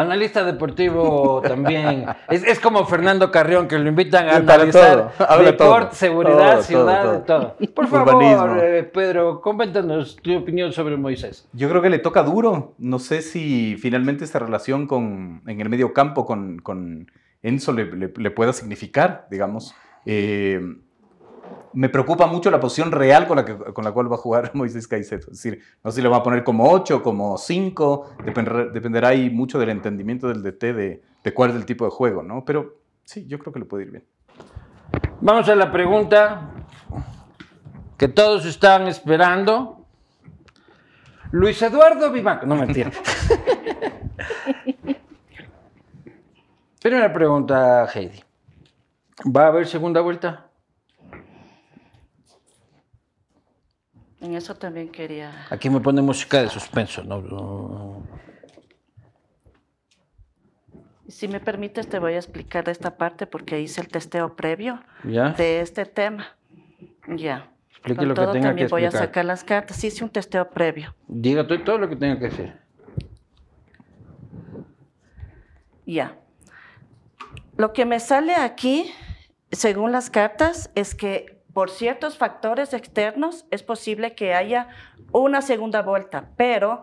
Analista 0.00 0.44
deportivo 0.44 1.42
también. 1.42 2.06
Es, 2.28 2.60
como 2.60 2.84
Fernando 2.86 3.30
Carrión, 3.30 3.66
que 3.66 3.78
lo 3.78 3.88
invitan 3.88 4.28
a 4.28 4.36
analizar 4.36 5.12
deporte, 5.44 5.96
seguridad, 5.96 6.62
ciudad, 6.62 7.24
todo, 7.24 7.56
Por 7.74 7.88
favor, 7.88 8.62
eh, 8.62 8.84
Pedro, 8.84 9.40
coméntanos 9.40 10.16
tu 10.16 10.36
opinión 10.36 10.72
sobre 10.72 10.96
Moisés. 10.96 11.48
Yo 11.52 11.68
creo 11.68 11.82
que 11.82 11.90
le 11.90 11.98
toca 11.98 12.22
duro. 12.22 12.74
No 12.78 12.98
sé 12.98 13.22
si 13.22 13.76
finalmente 13.76 14.24
esta 14.24 14.38
relación 14.38 14.86
con, 14.86 15.42
en 15.46 15.60
el 15.60 15.68
medio 15.68 15.92
campo 15.92 16.24
con, 16.24 16.58
con 16.58 17.10
Enzo 17.42 17.72
le, 17.72 17.86
le, 18.16 18.30
pueda 18.30 18.52
significar, 18.52 19.26
digamos. 19.30 19.74
Eh, 20.06 20.60
me 21.74 21.88
preocupa 21.88 22.26
mucho 22.26 22.50
la 22.50 22.60
posición 22.60 22.92
real 22.92 23.26
con 23.26 23.36
la, 23.36 23.44
que, 23.44 23.56
con 23.56 23.84
la 23.84 23.92
cual 23.92 24.10
va 24.10 24.16
a 24.16 24.18
jugar 24.18 24.50
Moisés 24.54 24.86
Caicedo. 24.88 25.30
Es 25.30 25.42
decir, 25.42 25.62
no 25.82 25.90
sé 25.90 25.96
si 25.96 26.02
lo 26.02 26.10
va 26.10 26.18
a 26.18 26.22
poner 26.22 26.44
como 26.44 26.70
8, 26.70 27.02
como 27.02 27.38
5, 27.38 28.16
dependerá, 28.72 29.08
ahí 29.08 29.30
mucho 29.30 29.58
del 29.58 29.70
entendimiento 29.70 30.28
del 30.28 30.42
DT 30.42 30.62
de, 30.74 31.02
cuál 31.34 31.50
es 31.50 31.56
el 31.56 31.66
tipo 31.66 31.84
de 31.84 31.90
juego, 31.90 32.22
¿no? 32.22 32.44
Pero 32.44 32.78
sí, 33.04 33.26
yo 33.26 33.38
creo 33.38 33.52
que 33.52 33.58
le 33.58 33.66
puede 33.66 33.84
ir 33.84 33.90
bien. 33.90 34.04
Vamos 35.20 35.48
a 35.48 35.54
la 35.54 35.70
pregunta 35.70 36.52
que 37.98 38.08
todos 38.08 38.46
están 38.46 38.86
esperando. 38.86 39.84
Luis 41.32 41.60
Eduardo 41.60 42.10
Vivanco. 42.10 42.46
No 42.46 42.56
mentira. 42.56 42.90
Primera 46.80 47.12
pregunta, 47.12 47.86
Heidi. 47.92 48.22
¿Va 49.26 49.44
a 49.44 49.48
haber 49.48 49.66
segunda 49.66 50.00
vuelta? 50.00 50.47
En 54.20 54.34
eso 54.34 54.54
también 54.54 54.88
quería... 54.88 55.46
Aquí 55.50 55.70
me 55.70 55.80
pone 55.80 56.02
música 56.02 56.42
de 56.42 56.48
suspenso, 56.48 57.04
¿no? 57.04 58.02
Si 61.06 61.28
me 61.28 61.40
permites, 61.40 61.88
te 61.88 61.98
voy 61.98 62.14
a 62.14 62.16
explicar 62.16 62.68
esta 62.68 62.96
parte 62.96 63.26
porque 63.26 63.60
hice 63.60 63.80
el 63.80 63.88
testeo 63.88 64.36
previo 64.36 64.82
de 65.02 65.60
este 65.60 65.86
tema. 65.86 66.36
Ya. 67.06 67.50
Explique 67.70 68.04
lo 68.04 68.14
que 68.14 68.26
tenga 68.26 68.48
también 68.48 68.68
voy 68.68 68.84
a 68.84 68.90
sacar 68.90 69.24
las 69.24 69.44
cartas. 69.44 69.82
Hice 69.82 70.04
un 70.04 70.10
testeo 70.10 70.50
previo. 70.50 70.94
Diga 71.06 71.46
todo 71.46 71.78
lo 71.78 71.88
que 71.88 71.96
tenga 71.96 72.18
que 72.18 72.24
decir. 72.24 72.52
Ya. 75.86 76.18
Lo 77.56 77.72
que 77.72 77.86
me 77.86 78.00
sale 78.00 78.34
aquí, 78.34 78.92
según 79.50 79.92
las 79.92 80.10
cartas, 80.10 80.70
es 80.74 80.94
que 80.94 81.37
por 81.58 81.70
ciertos 81.70 82.16
factores 82.16 82.72
externos 82.72 83.44
es 83.50 83.64
posible 83.64 84.14
que 84.14 84.32
haya 84.32 84.68
una 85.10 85.42
segunda 85.42 85.82
vuelta, 85.82 86.30
pero 86.36 86.82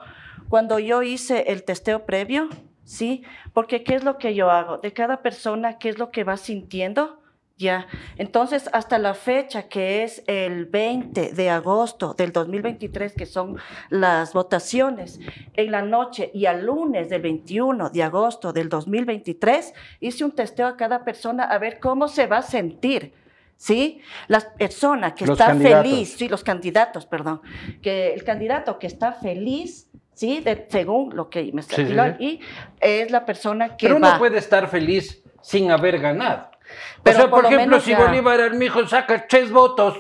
cuando 0.49 0.79
yo 0.79 1.01
hice 1.01 1.53
el 1.53 1.63
testeo 1.63 2.05
previo, 2.05 2.49
¿sí? 2.83 3.23
Porque 3.53 3.85
¿qué 3.85 3.95
es 3.95 4.03
lo 4.03 4.17
que 4.17 4.35
yo 4.35 4.51
hago? 4.51 4.79
De 4.79 4.91
cada 4.91 5.21
persona, 5.21 5.77
¿qué 5.77 5.87
es 5.87 5.97
lo 5.97 6.11
que 6.11 6.25
va 6.25 6.35
sintiendo? 6.35 7.21
Ya, 7.57 7.87
entonces 8.17 8.69
hasta 8.73 8.99
la 8.99 9.13
fecha 9.13 9.69
que 9.69 10.03
es 10.03 10.25
el 10.27 10.65
20 10.65 11.31
de 11.31 11.49
agosto 11.49 12.13
del 12.13 12.33
2023, 12.33 13.13
que 13.13 13.25
son 13.25 13.55
las 13.89 14.33
votaciones, 14.33 15.21
en 15.53 15.71
la 15.71 15.83
noche 15.83 16.31
y 16.33 16.47
al 16.47 16.65
lunes 16.65 17.07
del 17.07 17.21
21 17.21 17.91
de 17.91 18.03
agosto 18.03 18.51
del 18.51 18.67
2023, 18.67 19.73
hice 20.01 20.25
un 20.25 20.33
testeo 20.33 20.67
a 20.67 20.75
cada 20.75 21.05
persona 21.05 21.45
a 21.45 21.57
ver 21.59 21.79
cómo 21.79 22.09
se 22.09 22.27
va 22.27 22.39
a 22.39 22.41
sentir 22.41 23.13
¿sí? 23.57 24.01
La 24.27 24.39
persona 24.39 25.15
que 25.15 25.25
está 25.25 25.55
feliz, 25.55 26.15
sí, 26.17 26.27
los 26.27 26.43
candidatos, 26.43 27.05
perdón, 27.05 27.41
que 27.81 28.13
el 28.13 28.23
candidato 28.23 28.79
que 28.79 28.87
está 28.87 29.13
feliz, 29.13 29.89
¿sí? 30.13 30.43
según 30.69 31.15
lo 31.15 31.29
que 31.29 31.51
me 31.53 31.61
está 31.61 31.81
y 32.19 32.39
es 32.79 33.11
la 33.11 33.25
persona 33.25 33.77
que 33.77 33.87
Pero 33.87 33.97
uno 33.97 34.17
puede 34.17 34.37
estar 34.37 34.67
feliz 34.67 35.23
sin 35.41 35.71
haber 35.71 35.99
ganado. 35.99 36.49
Pero 37.03 37.17
o 37.17 37.21
sea, 37.21 37.29
por, 37.29 37.45
ejemplo, 37.45 37.79
si 37.79 37.93
Bolívar 37.93 38.41
Armijo 38.41 38.87
saca 38.87 39.27
tres 39.27 39.51
votos, 39.51 39.99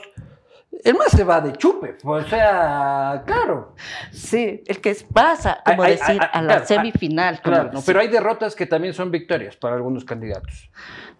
el 0.83 0.95
más 0.95 1.11
se 1.11 1.23
va 1.23 1.41
de 1.41 1.53
chupe, 1.53 1.97
o 2.03 2.21
sea, 2.23 3.23
claro. 3.25 3.73
Sí, 4.11 4.63
el 4.65 4.81
que 4.81 4.95
pasa, 5.11 5.61
como 5.65 5.83
decir, 5.83 6.19
a 6.31 6.41
la 6.41 6.65
semifinal. 6.65 7.41
Claro, 7.41 7.71
pero 7.85 7.99
hay 7.99 8.07
derrotas 8.07 8.55
que 8.55 8.65
también 8.65 8.93
son 8.93 9.11
victorias 9.11 9.55
para 9.55 9.75
algunos 9.75 10.03
candidatos. 10.03 10.69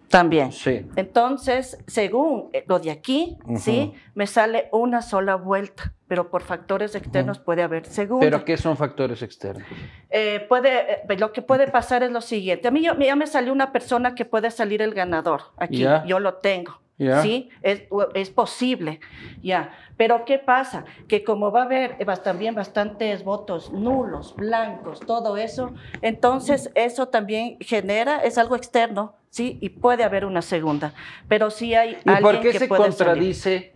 También. 0.08 0.52
Sí. 0.52 0.86
Entonces, 0.96 1.78
según 1.86 2.50
eh, 2.52 2.64
lo 2.68 2.78
de 2.78 2.90
aquí, 2.90 3.36
sí, 3.58 3.92
me 4.14 4.26
sale 4.26 4.68
una 4.72 5.02
sola 5.02 5.34
vuelta, 5.34 5.94
pero 6.06 6.30
por 6.30 6.42
factores 6.42 6.94
externos 6.94 7.38
puede 7.38 7.62
haber 7.62 7.86
segunda. 7.86 8.24
¿Pero 8.24 8.44
qué 8.44 8.56
son 8.56 8.76
factores 8.76 9.22
externos? 9.22 9.66
Eh, 10.10 10.44
puede, 10.48 10.92
eh, 10.92 11.18
lo 11.18 11.32
que 11.32 11.42
puede 11.42 11.68
pasar 11.68 12.02
es 12.02 12.10
lo 12.10 12.20
siguiente. 12.20 12.68
A 12.68 12.70
mí 12.70 12.82
ya 12.82 13.16
me 13.16 13.26
salió 13.26 13.52
una 13.52 13.72
persona 13.72 14.14
que 14.14 14.24
puede 14.24 14.50
salir 14.50 14.80
el 14.82 14.94
ganador. 14.94 15.42
Aquí 15.56 15.84
yo 16.06 16.20
lo 16.20 16.34
tengo. 16.34 16.85
Sí, 16.98 17.50
es, 17.60 17.82
es, 18.14 18.30
posible, 18.30 19.00
ya. 19.42 19.70
Pero 19.98 20.24
¿qué 20.24 20.38
pasa? 20.38 20.86
Que 21.08 21.24
como 21.24 21.52
va 21.52 21.62
a 21.62 21.64
haber 21.64 21.98
también 22.22 22.54
bastantes 22.54 23.22
votos 23.22 23.70
nulos, 23.70 24.34
blancos, 24.34 25.00
todo 25.00 25.36
eso, 25.36 25.74
entonces 26.00 26.70
eso 26.74 27.08
también 27.08 27.58
genera, 27.60 28.20
es 28.20 28.38
algo 28.38 28.56
externo, 28.56 29.14
¿sí? 29.28 29.58
Y 29.60 29.70
puede 29.70 30.04
haber 30.04 30.24
una 30.24 30.40
segunda. 30.40 30.94
Pero 31.28 31.50
sí 31.50 31.74
hay 31.74 31.98
¿Y 32.02 32.22
por 32.22 32.40
qué 32.40 32.58
se 32.58 32.66
contradice 32.66 33.74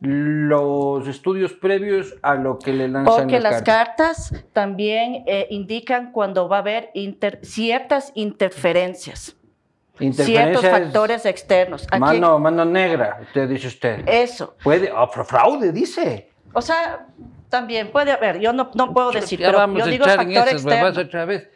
los 0.00 1.06
estudios 1.06 1.52
previos 1.52 2.16
a 2.22 2.34
lo 2.34 2.58
que 2.58 2.72
le 2.72 2.88
lanzan 2.88 3.14
Porque 3.14 3.38
las 3.38 3.62
cartas, 3.62 4.44
también 4.52 5.24
eh, 5.26 5.46
indican 5.50 6.10
cuando 6.10 6.48
va 6.48 6.56
a 6.56 6.60
haber 6.60 6.90
ciertas 7.42 8.12
interferencias. 8.14 9.36
Ciertos 10.10 10.62
factores 10.66 11.26
externos. 11.26 11.86
mano, 11.98 12.38
mano 12.38 12.64
negra, 12.64 13.18
usted 13.22 13.48
dice 13.48 13.68
usted. 13.68 14.02
Eso. 14.06 14.56
Puede, 14.62 14.90
oh, 14.90 15.06
fraude, 15.06 15.72
dice. 15.72 16.30
O 16.52 16.60
sea, 16.60 17.06
también 17.48 17.90
puede 17.90 18.12
haber, 18.12 18.40
yo 18.40 18.52
no, 18.52 18.70
no 18.74 18.92
puedo 18.92 19.12
decir, 19.12 19.40
pero 19.40 19.72
yo 19.76 19.86
digo 19.86 20.04
factor 20.04 20.48
externo. 20.48 21.00
otra 21.00 21.24
vez. 21.24 21.48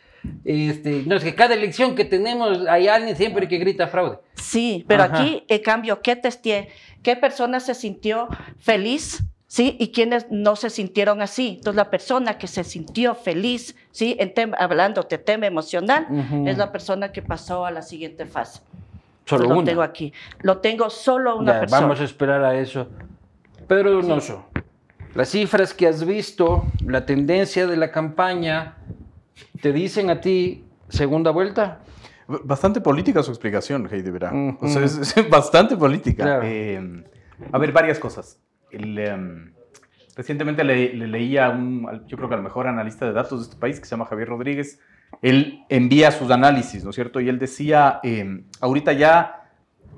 Este, 0.45 1.05
no, 1.07 1.17
es 1.17 1.25
que 1.25 1.35
cada 1.35 1.55
elección 1.55 1.95
que 1.95 2.05
tenemos 2.05 2.67
hay 2.69 2.89
alguien 2.89 3.17
siempre 3.17 3.49
que 3.49 3.59
grita 3.59 3.87
fraude. 3.87 4.19
Sí, 4.35 4.85
pero 4.89 5.03
aquí, 5.05 5.45
en 5.49 5.63
cambio, 5.63 6.01
¿qué 6.03 6.17
testé? 6.17 6.69
¿Qué 7.03 7.17
persona 7.17 7.61
se 7.61 7.75
sintió 7.75 8.29
feliz? 8.59 9.23
¿Sí? 9.47 9.77
Y 9.79 9.93
quienes 9.93 10.27
no 10.31 10.57
se 10.57 10.71
sintieron 10.71 11.23
así. 11.23 11.57
Entonces, 11.59 11.77
la 11.77 11.91
persona 11.91 12.37
que 12.37 12.47
se 12.47 12.65
sintió 12.65 13.15
feliz, 13.15 13.77
¿sí? 13.93 14.17
En 14.19 14.35
tema, 14.35 14.57
hablando 14.59 15.03
de 15.03 15.19
tema 15.19 15.47
emocional, 15.47 16.07
es 16.47 16.59
la 16.59 16.73
persona 16.73 17.13
que 17.13 17.23
pasó 17.23 17.65
a 17.65 17.71
la 17.71 17.83
siguiente 17.83 18.27
fase. 18.27 18.61
Solo 19.25 19.55
Lo 19.55 19.65
tengo 19.65 19.83
aquí. 19.83 20.13
Lo 20.41 20.59
tengo 20.59 20.91
solo 20.91 21.37
una 21.37 21.61
persona. 21.61 21.83
Vamos 21.83 22.01
a 22.01 22.05
esperar 22.05 22.45
a 22.45 22.59
eso. 22.59 22.89
Pedro 23.69 23.93
Donoso, 23.93 24.47
las 25.15 25.29
cifras 25.29 25.75
que 25.75 25.89
has 25.89 26.05
visto, 26.05 26.65
la 26.85 27.05
tendencia 27.05 27.67
de 27.67 27.77
la 27.77 27.91
campaña, 27.91 28.77
¿Te 29.61 29.73
dicen 29.73 30.11
a 30.11 30.21
ti 30.21 30.65
segunda 30.89 31.31
vuelta? 31.31 31.81
Bastante 32.27 32.81
política 32.81 33.23
su 33.23 33.31
explicación, 33.31 33.89
Heidi 33.91 34.11
Verá. 34.11 34.33
O 34.61 34.69
sea, 34.69 34.83
es, 34.83 35.15
bastante 35.31 35.77
política. 35.77 36.41
Eh, 36.43 37.05
a 37.53 37.59
ver, 37.59 37.73
varias 37.73 37.99
cosas. 37.99 38.41
Em, 38.77 39.53
recientemente 40.15 40.65
le, 40.65 40.95
leía 40.95 41.47
a 41.47 41.51
un, 41.51 42.05
yo 42.07 42.17
creo 42.17 42.29
que 42.29 42.35
al 42.35 42.43
mejor 42.43 42.67
analista 42.67 43.07
de 43.07 43.13
datos 43.13 43.41
de 43.41 43.45
este 43.45 43.57
país, 43.57 43.79
que 43.79 43.87
se 43.87 43.91
llama 43.91 44.07
Javier 44.07 44.29
Rodríguez. 44.29 44.81
Él 45.23 45.65
envía 45.69 46.11
sus 46.11 46.31
análisis, 46.31 46.85
¿no 46.85 46.91
es 46.91 46.97
cierto? 46.97 47.21
Y 47.21 47.29
él 47.29 47.39
decía, 47.39 48.01
em, 48.03 48.45
ahorita 48.61 48.93
ya 48.93 49.47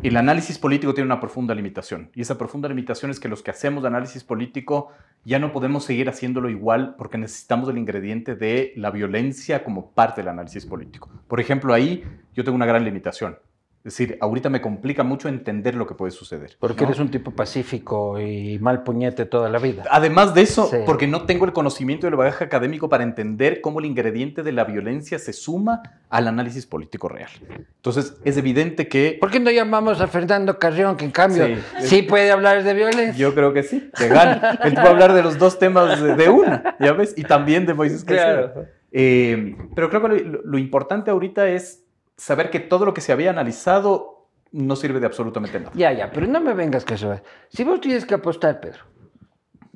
el 0.02 0.16
análisis 0.16 0.58
político 0.58 0.94
tiene 0.94 1.06
una 1.06 1.18
profunda 1.18 1.54
limitación. 1.54 2.10
Y 2.14 2.20
esa 2.20 2.38
profunda 2.38 2.68
limitación 2.68 3.10
es 3.10 3.18
que 3.18 3.28
los 3.28 3.42
que 3.42 3.50
hacemos 3.50 3.84
análisis 3.84 4.22
político 4.22 4.92
ya 5.24 5.38
no 5.38 5.52
podemos 5.52 5.84
seguir 5.84 6.08
haciéndolo 6.08 6.48
igual 6.48 6.94
porque 6.96 7.18
necesitamos 7.18 7.68
el 7.68 7.78
ingrediente 7.78 8.36
de 8.36 8.72
la 8.76 8.90
violencia 8.90 9.64
como 9.64 9.90
parte 9.90 10.20
del 10.20 10.28
análisis 10.28 10.66
político. 10.66 11.10
Por 11.26 11.40
ejemplo, 11.40 11.74
ahí 11.74 12.04
yo 12.32 12.44
tengo 12.44 12.54
una 12.54 12.66
gran 12.66 12.84
limitación. 12.84 13.38
Es 13.84 13.96
decir, 13.96 14.18
ahorita 14.20 14.50
me 14.50 14.60
complica 14.60 15.02
mucho 15.04 15.28
entender 15.28 15.74
lo 15.74 15.86
que 15.86 15.94
puede 15.94 16.10
suceder. 16.10 16.56
Porque 16.58 16.82
¿no? 16.82 16.88
eres 16.88 17.00
un 17.00 17.10
tipo 17.10 17.30
pacífico 17.30 18.20
y 18.20 18.58
mal 18.58 18.82
puñete 18.82 19.24
toda 19.24 19.48
la 19.48 19.58
vida. 19.58 19.84
Además 19.90 20.34
de 20.34 20.42
eso, 20.42 20.66
Sí. 20.66 20.78
porque 20.84 21.06
no 21.06 21.22
tengo 21.26 21.44
el 21.46 21.52
conocimiento 21.52 22.06
del 22.06 22.16
bagaje 22.16 22.44
académico 22.44 22.88
para 22.88 23.04
entender 23.04 23.60
cómo 23.60 23.78
el 23.80 23.86
ingrediente 23.86 24.42
de 24.42 24.52
la 24.52 24.64
violencia 24.64 25.18
se 25.18 25.32
suma 25.32 25.80
al 26.10 26.26
anílisis 26.28 26.66
político 26.66 27.08
real. 27.08 27.30
Entonces, 27.76 28.16
es 28.24 28.36
evidente 28.36 28.88
que 28.88 29.16
¿Por 29.20 29.30
qué 29.30 29.40
no 29.40 29.50
llamamos 29.50 30.00
a 30.00 30.06
Fernando 30.08 30.58
Carrión, 30.58 30.96
que 30.96 31.04
en 31.04 31.10
cambio 31.12 31.46
sí, 31.78 31.86
Sí. 31.86 32.02
puede 32.02 32.30
hablar 32.30 32.64
de 32.64 32.74
violencia? 32.74 33.14
yo 33.14 33.34
creo 33.34 33.52
que 33.52 33.62
sí, 33.62 33.90
que 33.96 34.08
gana. 34.08 34.58
Él 34.64 34.74
puede 34.74 34.88
hablar 34.88 35.12
de 35.14 35.22
los 35.22 35.38
dos 35.38 35.58
temas 35.58 36.00
de, 36.02 36.28
una, 36.28 36.76
¿ya 36.80 36.92
ves? 36.92 37.14
Y 37.16 37.22
también 37.22 37.64
de 37.64 37.74
Moisés. 37.74 38.04
Claro. 38.04 38.66
Eh, 38.90 39.56
pero 39.74 39.88
creo 39.88 40.02
que 40.02 40.08
lo, 40.24 40.42
lo 40.44 40.58
importante 40.58 41.10
ahorita 41.10 41.48
es 41.48 41.84
saber 42.18 42.50
que 42.50 42.61
todo 42.61 42.85
lo 42.85 42.92
que 42.92 43.00
se 43.00 43.12
había 43.12 43.31
analizado 43.31 44.26
no 44.52 44.76
sirve 44.76 45.00
de 45.00 45.07
absolutamente 45.07 45.59
nada. 45.59 45.72
Ya, 45.74 45.92
ya, 45.92 46.11
pero 46.12 46.26
no 46.26 46.40
me 46.40 46.52
vengas 46.52 46.85
que 46.85 46.94
eso 46.94 47.12
es. 47.12 47.22
Si 47.48 47.64
vos 47.64 47.81
tienes 47.81 48.04
que 48.04 48.14
apostar, 48.14 48.61
Pedro, 48.61 48.81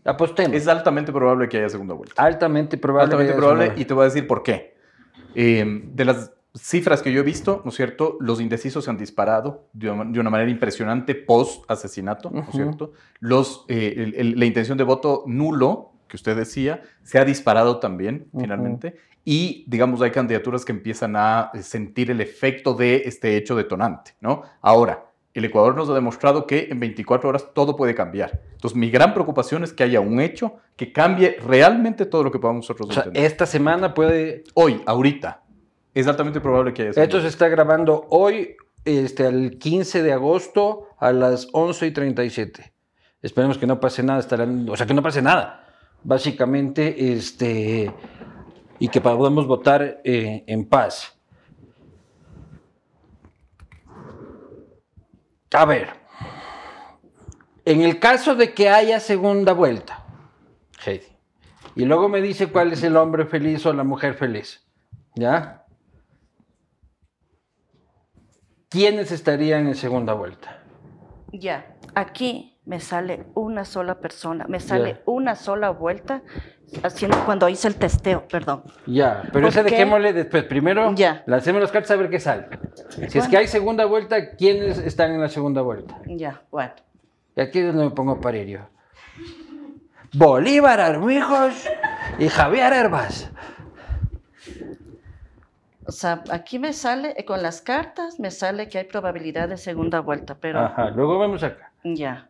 apostemos. 0.04 0.56
Es 0.56 0.68
altamente 0.68 1.12
probable 1.12 1.48
que 1.48 1.58
haya 1.58 1.68
segunda 1.68 1.94
vuelta. 1.94 2.20
altamente 2.22 2.76
probable. 2.76 3.04
altamente 3.12 3.34
probable 3.34 3.64
segunda 3.66 3.80
y 3.82 3.84
te 3.84 3.94
voy 3.94 4.02
a 4.02 4.04
decir 4.06 4.26
por 4.26 4.42
qué. 4.42 4.74
Eh, 5.34 5.64
de 5.94 6.04
las 6.04 6.32
cifras 6.54 7.00
que 7.00 7.12
yo 7.12 7.20
he 7.20 7.24
visto, 7.24 7.62
¿no 7.64 7.70
es 7.70 7.76
cierto? 7.76 8.18
Los 8.20 8.40
indecisos 8.40 8.84
se 8.84 8.90
han 8.90 8.98
disparado 8.98 9.68
de 9.72 9.90
una, 9.90 10.28
manera 10.30 10.50
impresionante 10.50 11.14
post 11.14 11.64
asesinato, 11.70 12.30
¿no 12.30 12.40
es 12.42 12.50
cierto? 12.50 12.92
Los, 13.20 13.64
eh, 13.68 13.94
el- 13.96 14.14
el- 14.14 14.38
la 14.38 14.44
intención 14.44 14.76
de 14.76 14.84
voto 14.84 15.22
nulo, 15.26 15.92
que 16.08 16.16
usted 16.16 16.36
decía, 16.36 16.82
se 17.02 17.18
ha 17.18 17.24
disparado 17.24 17.78
también, 17.78 18.26
finalmente. 18.38 18.96
Y, 19.24 19.64
digamos, 19.68 20.02
hay 20.02 20.10
candidaturas 20.10 20.64
que 20.64 20.72
empiezan 20.72 21.14
a 21.16 21.50
eh, 21.54 21.62
sentir 21.62 22.10
el 22.10 22.20
efecto 22.20 22.74
de 22.74 23.02
este 23.04 23.36
hecho 23.36 23.54
detonante, 23.54 24.14
¿no? 24.20 24.42
Ahora, 24.60 25.06
el 25.34 25.44
Ecuador 25.44 25.74
nos 25.74 25.88
ha 25.88 25.94
demostrado 25.94 26.46
que 26.46 26.68
en 26.70 26.80
24 26.80 27.28
horas 27.28 27.46
todo 27.54 27.76
puede 27.76 27.94
cambiar. 27.94 28.42
Entonces, 28.52 28.76
mi 28.76 28.90
gran 28.90 29.14
preocupación 29.14 29.64
es 29.64 29.72
que 29.72 29.84
haya 29.84 30.00
un 30.00 30.20
hecho 30.20 30.56
que 30.76 30.92
cambie 30.92 31.36
realmente 31.46 32.04
todo 32.04 32.24
lo 32.24 32.30
que 32.30 32.38
podamos 32.38 32.64
nosotros 32.64 32.90
O 32.90 32.92
sea, 32.92 33.04
entender. 33.04 33.24
esta 33.24 33.46
semana 33.46 33.94
puede. 33.94 34.44
Hoy, 34.54 34.82
ahorita, 34.84 35.42
es 35.94 36.06
altamente 36.06 36.40
probable 36.40 36.74
que 36.74 36.82
haya 36.82 37.02
Esto 37.02 37.20
se 37.20 37.28
está 37.28 37.48
grabando 37.48 38.06
hoy, 38.10 38.56
este, 38.84 39.26
el 39.26 39.58
15 39.58 40.02
de 40.02 40.12
agosto 40.12 40.88
a 40.98 41.12
las 41.12 41.48
11 41.52 41.86
y 41.86 41.90
37. 41.92 42.72
Esperemos 43.22 43.56
que 43.56 43.66
no 43.66 43.78
pase 43.80 44.02
nada, 44.02 44.18
estarán, 44.18 44.68
o 44.68 44.76
sea, 44.76 44.86
que 44.86 44.94
no 44.94 45.02
pase 45.02 45.22
nada. 45.22 45.66
Básicamente, 46.02 47.12
este, 47.12 47.92
y 48.82 48.88
que 48.88 49.00
podamos 49.00 49.46
votar 49.46 50.00
eh, 50.02 50.42
en 50.44 50.68
paz. 50.68 51.16
A 55.52 55.64
ver, 55.64 55.90
en 57.64 57.82
el 57.82 58.00
caso 58.00 58.34
de 58.34 58.52
que 58.52 58.68
haya 58.70 58.98
segunda 58.98 59.52
vuelta, 59.52 60.04
Heidi, 60.84 61.06
y 61.76 61.84
luego 61.84 62.08
me 62.08 62.20
dice 62.20 62.48
cuál 62.48 62.72
es 62.72 62.82
el 62.82 62.96
hombre 62.96 63.24
feliz 63.24 63.64
o 63.66 63.72
la 63.72 63.84
mujer 63.84 64.14
feliz, 64.14 64.66
¿ya? 65.14 65.64
¿Quiénes 68.68 69.12
estarían 69.12 69.68
en 69.68 69.76
segunda 69.76 70.12
vuelta? 70.14 70.60
Ya, 71.30 71.76
aquí 71.94 72.58
me 72.64 72.80
sale 72.80 73.26
una 73.34 73.64
sola 73.64 74.00
persona, 74.00 74.46
me 74.48 74.58
sale 74.58 75.02
una 75.06 75.36
sola 75.36 75.70
vuelta 75.70 76.24
haciendo 76.82 77.24
cuando 77.24 77.48
hice 77.48 77.68
el 77.68 77.74
testeo, 77.76 78.26
perdón. 78.28 78.62
Ya, 78.86 79.20
pero 79.32 79.32
¿Por 79.32 79.44
esa 79.46 79.64
qué? 79.64 79.70
dejémosle 79.70 80.12
después. 80.12 80.44
Primero, 80.44 80.94
Ya. 80.94 81.22
lancemos 81.26 81.60
las 81.62 81.70
cartas 81.72 81.90
a 81.92 81.96
ver 81.96 82.10
qué 82.10 82.20
sale. 82.20 82.46
Si 83.08 83.18
es 83.18 83.28
que 83.28 83.36
hay 83.36 83.46
segunda 83.46 83.84
vuelta, 83.86 84.30
¿quiénes 84.36 84.78
están 84.78 85.12
en 85.12 85.20
la 85.20 85.28
segunda 85.28 85.62
vuelta? 85.62 85.96
Ya, 86.06 86.42
bueno. 86.50 86.72
Y 87.36 87.40
aquí 87.40 87.58
es 87.60 87.66
donde 87.66 87.84
me 87.84 87.90
pongo 87.90 88.20
parerio. 88.20 88.68
Bolívar 90.14 90.80
Armijos 90.80 91.68
y 92.18 92.28
Javier 92.28 92.72
Herbas. 92.72 93.30
O 95.86 95.90
sea, 95.92 96.22
aquí 96.30 96.58
me 96.58 96.72
sale, 96.72 97.14
eh, 97.16 97.24
con 97.24 97.42
las 97.42 97.60
cartas, 97.60 98.20
me 98.20 98.30
sale 98.30 98.68
que 98.68 98.78
hay 98.78 98.84
probabilidad 98.84 99.48
de 99.48 99.56
segunda 99.56 100.00
vuelta, 100.00 100.36
pero 100.40 100.60
Ajá, 100.60 100.90
luego 100.90 101.18
vemos 101.18 101.42
acá. 101.42 101.72
ya, 101.82 102.28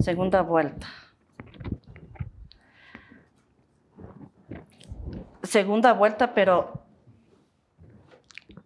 segunda 0.00 0.40
vuelta. 0.42 0.86
Segunda 5.46 5.92
vuelta, 5.92 6.34
pero 6.34 6.82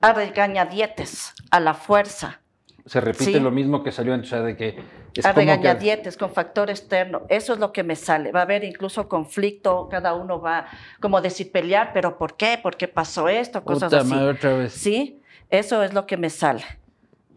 a 0.00 0.12
regañadietes, 0.12 1.34
a 1.50 1.60
la 1.60 1.74
fuerza, 1.74 2.40
Se 2.86 2.98
repite 3.00 3.24
Sí. 3.34 3.40
lo 3.40 3.50
mismo 3.50 3.82
que 3.84 3.92
salió 3.92 4.14
antes, 4.14 4.32
o 4.32 4.36
sea, 4.36 4.42
de 4.42 4.56
que 4.56 4.82
es 5.14 5.24
a 5.26 5.32
que- 5.34 5.40
regañadietes 5.40 6.16
con 6.16 6.30
factor 6.32 6.70
externo. 6.70 7.22
Eso 7.28 7.52
es 7.52 7.58
lo 7.60 7.72
que 7.72 7.84
me 7.84 7.94
sale. 7.94 8.32
Va 8.32 8.40
a 8.40 8.42
haber 8.44 8.64
incluso 8.64 9.06
conflicto, 9.06 9.88
cada 9.90 10.14
uno 10.14 10.40
va 10.40 10.66
como 10.98 11.20
decir 11.20 11.52
pelear, 11.52 11.92
pero 11.92 12.16
¿por 12.16 12.36
qué? 12.38 12.58
¿Por 12.60 12.76
qué 12.76 12.88
pasó 12.88 13.28
esto? 13.28 13.62
Cosas 13.62 13.90
Puta 13.90 14.00
así. 14.02 14.10
madre, 14.14 14.30
otra 14.30 14.54
vez. 14.54 14.72
Sí, 14.72 15.20
eso 15.50 15.82
es 15.84 15.92
lo 15.92 16.06
que 16.06 16.16
me 16.16 16.30
sale 16.30 16.64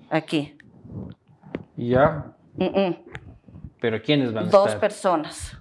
aquí. 0.10 0.58
Ya, 1.76 2.32
Mm, 2.56 2.64
mm. 2.80 2.98
pero 3.82 4.02
¿quiénes 4.02 4.34
van 4.34 4.46
a 4.48 4.50
Dos 4.50 4.68
estar? 4.68 4.80
personas. 4.80 5.58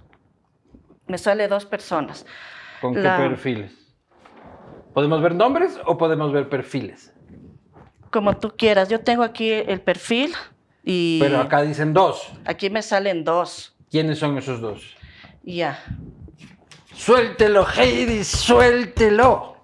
Me 1.08 1.18
sale 1.18 1.48
dos 1.48 1.66
personas. 1.66 2.24
¿Con 2.82 2.94
qué 2.94 3.00
perfiles? 3.02 3.72
¿Podemos 4.92 5.22
ver 5.22 5.34
nombres 5.34 5.78
o 5.86 5.96
podemos 5.96 6.32
ver 6.32 6.48
perfiles? 6.48 7.14
Como 8.10 8.36
tú 8.36 8.52
quieras. 8.58 8.88
Yo 8.90 9.00
tengo 9.00 9.22
aquí 9.22 9.48
el 9.50 9.80
perfil 9.80 10.32
y 10.84 11.18
Pero 11.20 11.40
acá 11.40 11.62
dicen 11.62 11.94
dos. 11.94 12.30
aquí 12.44 12.68
me 12.68 12.82
salen 12.82 13.24
dos. 13.24 13.74
¿Quiénes 13.90 14.18
son 14.18 14.36
esos 14.36 14.60
dos? 14.60 14.96
Ya. 15.44 15.78
Suéltelo, 16.94 17.66
Heidi, 17.66 18.22
suéltelo. 18.24 19.56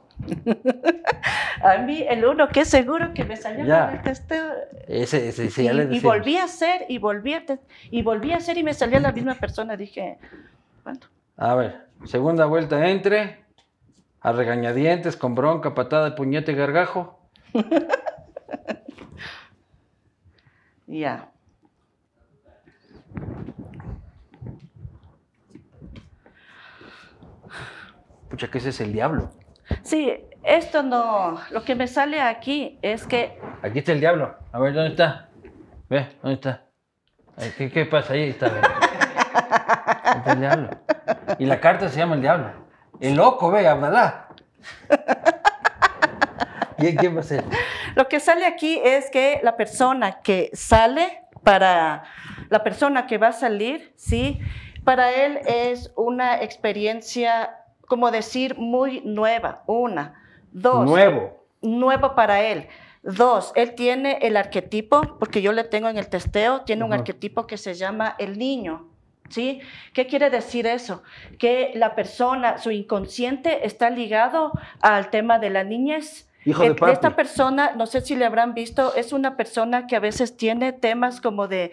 A 1.62 1.78
mí 1.78 2.04
el 2.08 2.24
uno 2.24 2.48
que 2.48 2.60
es 2.60 2.68
seguro 2.68 3.12
que 3.14 3.24
me 3.24 3.36
salió 3.36 3.64
Ya. 3.64 3.86
con 3.86 3.96
el 3.96 4.02
testeo. 4.02 4.52
Ese, 4.86 5.28
ese, 5.28 5.46
ese, 5.46 5.64
ya 5.64 5.72
y, 5.72 5.76
le 5.76 5.96
y 5.96 6.00
volví 6.00 6.36
a 6.36 6.44
hacer 6.44 6.86
y 6.88 6.98
volví 6.98 7.34
a 7.34 7.44
y 7.90 8.02
volví 8.02 8.32
a 8.32 8.36
hacer 8.36 8.58
y 8.58 8.62
me 8.62 8.74
salió 8.74 8.98
la 9.00 9.12
misma 9.12 9.34
persona. 9.34 9.76
Dije, 9.76 10.18
bueno, 10.84 11.00
A 11.36 11.54
ver, 11.54 11.87
segunda 12.04 12.46
vuelta 12.46 12.88
entre, 12.88 13.44
a 14.20 14.32
regañadientes, 14.32 15.16
con 15.16 15.34
bronca, 15.34 15.74
patada, 15.74 16.14
puñete, 16.14 16.54
gargajo. 16.54 17.18
ya. 20.86 21.30
Pucha, 28.28 28.50
que 28.50 28.58
ese 28.58 28.68
es 28.70 28.80
el 28.80 28.92
diablo. 28.92 29.30
Sí, 29.82 30.12
esto 30.44 30.82
no. 30.82 31.38
Lo 31.50 31.64
que 31.64 31.74
me 31.74 31.88
sale 31.88 32.20
aquí 32.20 32.78
es 32.82 33.06
que 33.06 33.38
Aquí 33.62 33.78
está 33.80 33.92
el 33.92 34.00
diablo. 34.00 34.34
A 34.52 34.58
ver, 34.58 34.74
¿dónde 34.74 34.90
está? 34.90 35.28
Ve, 35.88 36.08
¿dónde 36.22 36.34
está? 36.34 36.64
¿Qué, 37.56 37.70
qué 37.70 37.86
pasa? 37.86 38.14
Ahí 38.14 38.30
Está, 38.30 38.50
el 40.26 40.40
diablo. 40.40 40.70
Y 41.38 41.46
la 41.46 41.60
carta 41.60 41.88
se 41.88 41.98
llama 41.98 42.14
el 42.14 42.20
diablo. 42.20 42.52
El 43.00 43.16
loco, 43.16 43.50
ve, 43.50 43.66
Abdalá. 43.66 44.28
¿Y 46.78 46.94
quién 46.96 47.16
va 47.16 47.20
a 47.20 47.24
ser? 47.24 47.44
Lo 47.94 48.08
que 48.08 48.20
sale 48.20 48.46
aquí 48.46 48.80
es 48.84 49.10
que 49.10 49.40
la 49.42 49.56
persona 49.56 50.20
que 50.20 50.50
sale 50.52 51.22
para 51.42 52.04
la 52.50 52.62
persona 52.62 53.06
que 53.06 53.18
va 53.18 53.28
a 53.28 53.32
salir, 53.32 53.92
sí, 53.96 54.40
para 54.84 55.12
él 55.12 55.40
es 55.46 55.92
una 55.96 56.42
experiencia, 56.42 57.56
como 57.86 58.10
decir, 58.10 58.56
muy 58.56 59.02
nueva. 59.04 59.62
Una, 59.66 60.22
dos. 60.52 60.84
Nuevo. 60.86 61.36
Nuevo 61.60 62.14
para 62.14 62.42
él. 62.42 62.68
Dos, 63.02 63.52
él 63.54 63.74
tiene 63.74 64.18
el 64.22 64.36
arquetipo, 64.36 65.18
porque 65.18 65.42
yo 65.42 65.52
le 65.52 65.64
tengo 65.64 65.88
en 65.88 65.98
el 65.98 66.08
testeo, 66.08 66.62
tiene 66.62 66.84
un 66.84 66.92
arquetipo 66.92 67.46
que 67.46 67.56
se 67.56 67.74
llama 67.74 68.14
el 68.18 68.38
niño. 68.38 68.88
¿Sí? 69.28 69.60
¿Qué 69.92 70.06
quiere 70.06 70.30
decir 70.30 70.66
eso? 70.66 71.02
Que 71.38 71.72
la 71.74 71.94
persona, 71.94 72.58
su 72.58 72.70
inconsciente 72.70 73.66
está 73.66 73.90
ligado 73.90 74.52
al 74.80 75.10
tema 75.10 75.38
de 75.38 75.50
la 75.50 75.64
niñez. 75.64 76.28
Hijo 76.44 76.62
de 76.62 76.68
Eh, 76.70 76.74
papi. 76.74 76.92
Esta 76.92 77.14
persona, 77.14 77.72
no 77.76 77.86
sé 77.86 78.00
si 78.00 78.16
le 78.16 78.24
habrán 78.24 78.54
visto, 78.54 78.94
es 78.94 79.12
una 79.12 79.36
persona 79.36 79.86
que 79.86 79.96
a 79.96 80.00
veces 80.00 80.36
tiene 80.36 80.72
temas 80.72 81.20
como 81.20 81.46
de, 81.46 81.72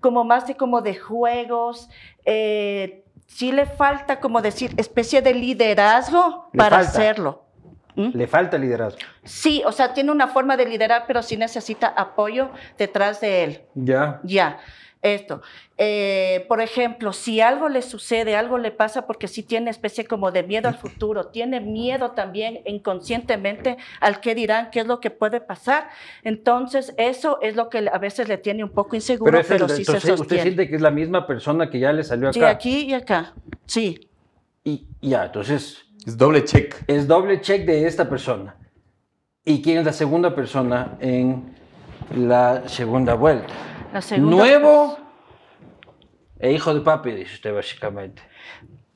como 0.00 0.24
más 0.24 0.46
de 0.46 0.56
como 0.56 0.82
de 0.82 0.94
juegos. 0.96 1.88
eh, 2.26 3.02
sí 3.26 3.52
le 3.52 3.64
falta 3.64 4.18
como 4.20 4.42
decir 4.42 4.72
especie 4.76 5.22
de 5.22 5.32
liderazgo 5.34 6.48
Le 6.52 6.58
para 6.58 6.76
falta. 6.78 6.90
hacerlo. 6.90 7.44
¿Mm? 7.94 8.10
Le 8.14 8.26
falta 8.26 8.58
liderazgo. 8.58 8.98
Sí, 9.24 9.62
o 9.64 9.72
sea, 9.72 9.94
tiene 9.94 10.10
una 10.12 10.26
forma 10.28 10.56
de 10.56 10.64
liderar, 10.66 11.04
pero 11.06 11.22
sí 11.22 11.36
necesita 11.36 11.86
apoyo 11.88 12.50
detrás 12.76 13.20
de 13.20 13.44
él. 13.44 13.62
Ya. 13.74 14.20
Ya. 14.24 14.58
Esto, 15.02 15.40
eh, 15.78 16.44
por 16.46 16.60
ejemplo, 16.60 17.14
si 17.14 17.40
algo 17.40 17.70
le 17.70 17.80
sucede, 17.80 18.36
algo 18.36 18.58
le 18.58 18.70
pasa 18.70 19.06
porque 19.06 19.28
sí 19.28 19.42
tiene 19.42 19.70
especie 19.70 20.04
como 20.04 20.30
de 20.30 20.42
miedo 20.42 20.68
al 20.68 20.76
futuro, 20.76 21.28
tiene 21.28 21.58
miedo 21.60 22.10
también 22.10 22.60
inconscientemente 22.66 23.78
al 24.00 24.20
qué 24.20 24.34
dirán, 24.34 24.68
qué 24.70 24.80
es 24.80 24.86
lo 24.86 25.00
que 25.00 25.10
puede 25.10 25.40
pasar. 25.40 25.88
Entonces, 26.22 26.92
eso 26.98 27.38
es 27.40 27.56
lo 27.56 27.70
que 27.70 27.88
a 27.90 27.96
veces 27.96 28.28
le 28.28 28.36
tiene 28.36 28.62
un 28.62 28.70
poco 28.70 28.94
inseguro, 28.94 29.40
pero, 29.48 29.70
sí 29.70 29.86
se 29.86 29.92
sostiene. 29.92 30.20
¿Usted 30.20 30.42
siente 30.42 30.68
que 30.68 30.76
es 30.76 30.82
la 30.82 30.90
misma 30.90 31.26
persona 31.26 31.70
que 31.70 31.80
ya 31.80 31.94
le 31.94 32.04
salió 32.04 32.28
acá? 32.28 32.34
Sí, 32.34 32.44
aquí 32.44 32.80
y 32.90 32.92
acá, 32.92 33.32
sí. 33.64 34.06
Y 34.64 34.86
ya, 35.00 35.24
entonces... 35.24 35.78
Es 36.06 36.16
doble 36.16 36.44
check. 36.44 36.74
Es 36.86 37.06
doble 37.06 37.40
check 37.40 37.64
de 37.64 37.86
esta 37.86 38.08
persona. 38.08 38.54
¿Y 39.46 39.62
quién 39.62 39.78
es 39.78 39.84
la 39.86 39.92
segunda 39.94 40.34
persona 40.34 40.98
en 41.00 41.54
la 42.14 42.68
segunda 42.68 43.14
vuelta? 43.14 43.69
Nuevo 44.18 44.98
e 46.38 46.52
hijo 46.52 46.72
de 46.74 46.80
papi, 46.80 47.12
dice 47.12 47.34
usted 47.34 47.54
básicamente. 47.54 48.22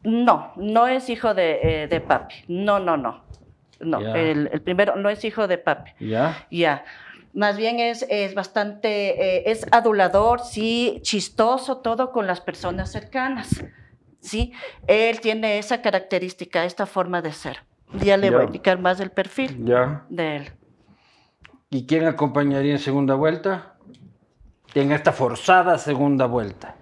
No, 0.02 0.52
no 0.56 0.86
es 0.86 1.08
hijo 1.08 1.34
de, 1.34 1.84
eh, 1.84 2.00
papi. 2.00 2.34
No, 2.48 2.78
no, 2.78 2.96
no. 2.96 3.24
No, 3.80 4.14
el, 4.14 4.62
primero 4.62 4.96
no 4.96 5.10
es 5.10 5.24
hijo 5.24 5.46
de 5.46 5.58
papi. 5.58 5.90
Ya. 6.00 6.46
Ya. 6.50 6.84
Más 7.34 7.56
bien 7.56 7.80
es, 7.80 8.06
es 8.08 8.34
bastante, 8.34 9.38
eh, 9.38 9.50
es 9.50 9.66
adulador, 9.72 10.40
sí, 10.40 11.00
chistoso, 11.02 11.78
todo 11.78 12.12
con 12.12 12.26
las 12.26 12.40
personas 12.40 12.92
cercanas. 12.92 13.64
Sí, 14.20 14.52
él 14.86 15.20
tiene 15.20 15.58
esa 15.58 15.82
característica, 15.82 16.64
esta 16.64 16.86
forma 16.86 17.20
de 17.20 17.32
ser. 17.32 17.58
Ya 18.00 18.16
le 18.16 18.30
voy 18.30 18.40
a 18.40 18.42
explicar 18.44 18.78
más 18.78 18.98
del 18.98 19.10
perfil 19.10 19.64
de 20.08 20.36
él. 20.36 20.52
¿Y 21.70 21.86
quién 21.86 22.06
acompañaría 22.06 22.72
en 22.72 22.78
segunda 22.78 23.16
vuelta? 23.16 23.73
En 24.80 24.92
esta 24.92 25.12
forzada 25.12 25.78
segunda 25.78 26.26
vuelta. 26.26 26.74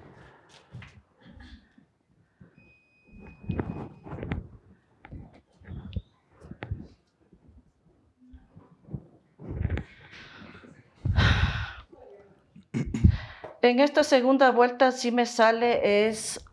En 13.61 13.79
esta 13.79 14.03
segunda 14.03 14.51
vuelta 14.51 14.91
sí 14.91 15.13
me 15.13 15.25
sale 15.25 16.09
es 16.09 16.45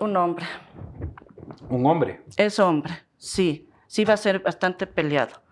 un 0.00 0.16
hombre. 0.16 0.44
¿Un 1.70 1.86
hombre? 1.86 2.22
Es 2.36 2.58
hombre, 2.58 2.92
sí. 3.16 3.68
Sí 3.86 4.04
va 4.04 4.14
a 4.14 4.18
ser 4.18 4.40
bastante 4.40 4.86
peleado. 4.86 5.42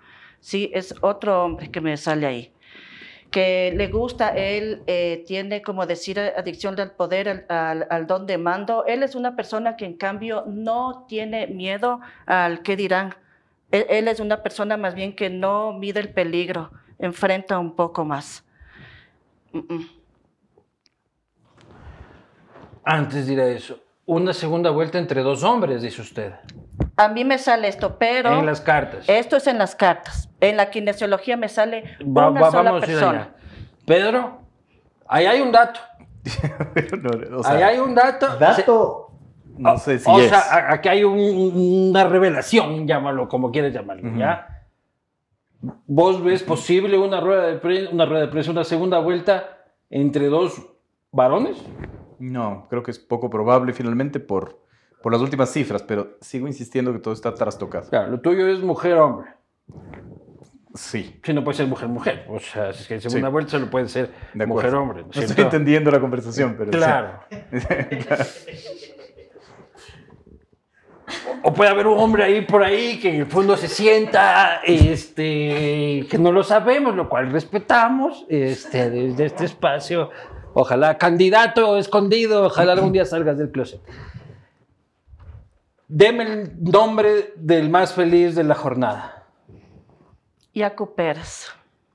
Sí, 0.41 0.71
es 0.75 0.95
otro 1.01 1.43
hombre 1.43 1.71
que 1.71 1.81
me 1.81 1.97
sale 1.97 2.27
ahí 2.27 2.55
que 3.35 3.73
le 3.75 3.89
gusta, 3.89 4.29
él 4.29 4.85
eh, 4.87 5.25
tiene, 5.27 5.61
como 5.61 5.87
decir, 5.87 6.21
adicción 6.21 6.79
al 6.79 6.93
poder, 6.93 7.47
al, 7.49 8.07
don 8.07 8.29
de 8.29 8.39
mando. 8.39 8.85
Él 8.87 9.03
es 9.03 9.17
una 9.17 9.35
persona 9.35 9.75
que 9.75 9.87
en 9.87 9.97
cambio 9.97 10.45
no 10.47 11.05
tiene 11.09 11.49
miedo 11.49 11.99
al 12.27 12.63
qué 12.63 12.77
dirán. 12.77 13.17
Él, 13.73 14.07
es 14.07 14.21
una 14.21 14.45
persona 14.45 14.77
más 14.77 14.95
bien 14.95 15.17
que 15.17 15.31
no 15.31 15.73
mide 15.73 15.99
el 15.99 16.11
peligro, 16.11 16.71
enfrenta 17.01 17.59
un 17.59 17.75
poco 17.75 18.05
más. 18.05 18.45
Antes 22.85 23.27
diré 23.27 23.57
eso, 23.57 23.81
una 24.07 24.33
segunda 24.33 24.71
vuelta 24.71 24.97
entre 24.97 25.23
dos 25.25 25.43
hombres, 25.43 25.83
dice 25.83 26.03
usted. 26.03 26.35
A 26.97 27.09
mí 27.09 27.25
me 27.25 27.39
sale 27.39 27.69
esto, 27.69 27.99
pero... 27.99 28.39
En 28.39 28.47
las 28.47 28.61
cartas. 28.61 29.05
Esto 29.09 29.37
es 29.37 29.47
en 29.47 29.59
las 29.59 29.75
cartas. 29.75 30.29
En 30.41 30.57
la 30.57 30.71
kinesiología 30.71 31.37
me 31.37 31.49
sale 31.49 31.97
una 32.05 32.51
sola 32.51 32.79
persona. 32.81 33.31
Pedro, 33.87 34.41
ahí 35.07 35.27
hay 35.27 35.41
un 35.41 35.53
dato. 35.53 35.81
ahí 37.45 37.63
hay 37.63 37.79
un 37.79 37.95
dato. 37.95 38.37
Dato. 38.37 39.11
No 39.57 39.79
sé 39.79 39.99
si 39.99 40.11
o 40.11 40.19
sea, 40.19 40.73
aquí 40.73 40.89
hay 40.89 41.05
una 41.05 42.05
revelación, 42.05 42.89
llámalo 42.89 43.29
como 43.29 43.53
quieres 43.53 43.73
llamarlo, 43.73 44.17
¿ya? 44.19 44.67
¿Vos 45.87 46.23
ves 46.23 46.43
posible 46.43 46.99
una 46.99 47.21
rueda 47.21 47.47
de 47.47 47.57
prensa, 47.57 47.93
una 47.93 48.05
rueda 48.05 48.23
de 48.23 48.29
prensa, 48.29 48.51
una 48.51 48.65
segunda 48.65 48.99
vuelta 48.99 49.59
entre 49.91 50.27
dos 50.27 50.67
varones? 51.13 51.57
No, 52.19 52.67
creo 52.69 52.83
que 52.83 52.91
es 52.91 52.99
poco 52.99 53.31
probable 53.31 53.73
finalmente 53.73 54.19
por, 54.19 54.64
por 55.05 55.13
las 55.13 55.21
últimas 55.21 55.53
cifras, 55.53 55.83
pero 55.83 56.17
sigo 56.23 56.49
insistiendo 56.49 56.91
que 56.91 56.99
todo 56.99 57.13
está 57.13 57.35
trastocado. 57.35 57.91
Claro, 57.91 58.11
lo 58.11 58.21
tuyo 58.23 58.49
es 58.49 58.61
mujer-hombre. 58.61 59.33
Sí. 60.73 61.21
Sí, 61.23 61.35
no 61.35 61.45
puede 61.45 61.59
ser 61.59 61.67
mujer-mujer. 61.67 62.25
O 62.31 62.41
sea, 62.41 62.71
es 62.71 62.89
que 62.89 62.95
en 62.95 63.03
segunda 63.03 63.29
vuelta 63.29 63.51
solo 63.51 63.69
puede 63.69 63.87
ser 63.89 64.11
mujer-hombre. 64.33 65.03
¿no, 65.03 65.21
estoy 65.21 65.45
entendiendo 65.45 65.91
la 65.91 66.01
conversación, 66.01 66.55
pero. 66.57 66.71
Claro. 66.71 67.21
O 71.43 71.53
puede 71.53 71.71
haber 71.71 71.87
un 71.87 71.99
hombre 71.99 72.25
ahí 72.25 72.41
por 72.41 72.65
ahí 72.65 72.99
que 72.99 73.11
en 73.11 73.21
el 73.21 73.27
fondo 73.27 73.59
se 73.59 73.69
sienta, 73.69 74.63
este, 74.65 76.07
que 76.09 76.17
no 76.19 76.33
lo 76.33 76.43
sabemos, 76.43 76.97
lo 76.97 77.11
cual 77.11 77.31
respetamos 77.31 78.25
este, 78.31 78.89
desde 78.89 79.27
este 79.27 79.45
espacio. 79.45 80.09
Ojalá, 80.55 80.97
candidato 80.97 81.77
escondido, 81.77 82.47
ojalá 82.47 82.73
algún 82.73 82.93
día 82.93 83.05
salgas 83.05 83.37
del 83.37 83.51
closet. 83.51 83.83
Deme 85.97 86.25
el 86.25 86.53
nombre 86.61 87.33
del 87.37 87.71
más 87.71 87.95
feliz 87.95 88.35
de 88.35 88.43
la 88.43 88.57
jornada. 88.57 89.29
Yacu 90.53 90.93
Pérez. 90.93 91.47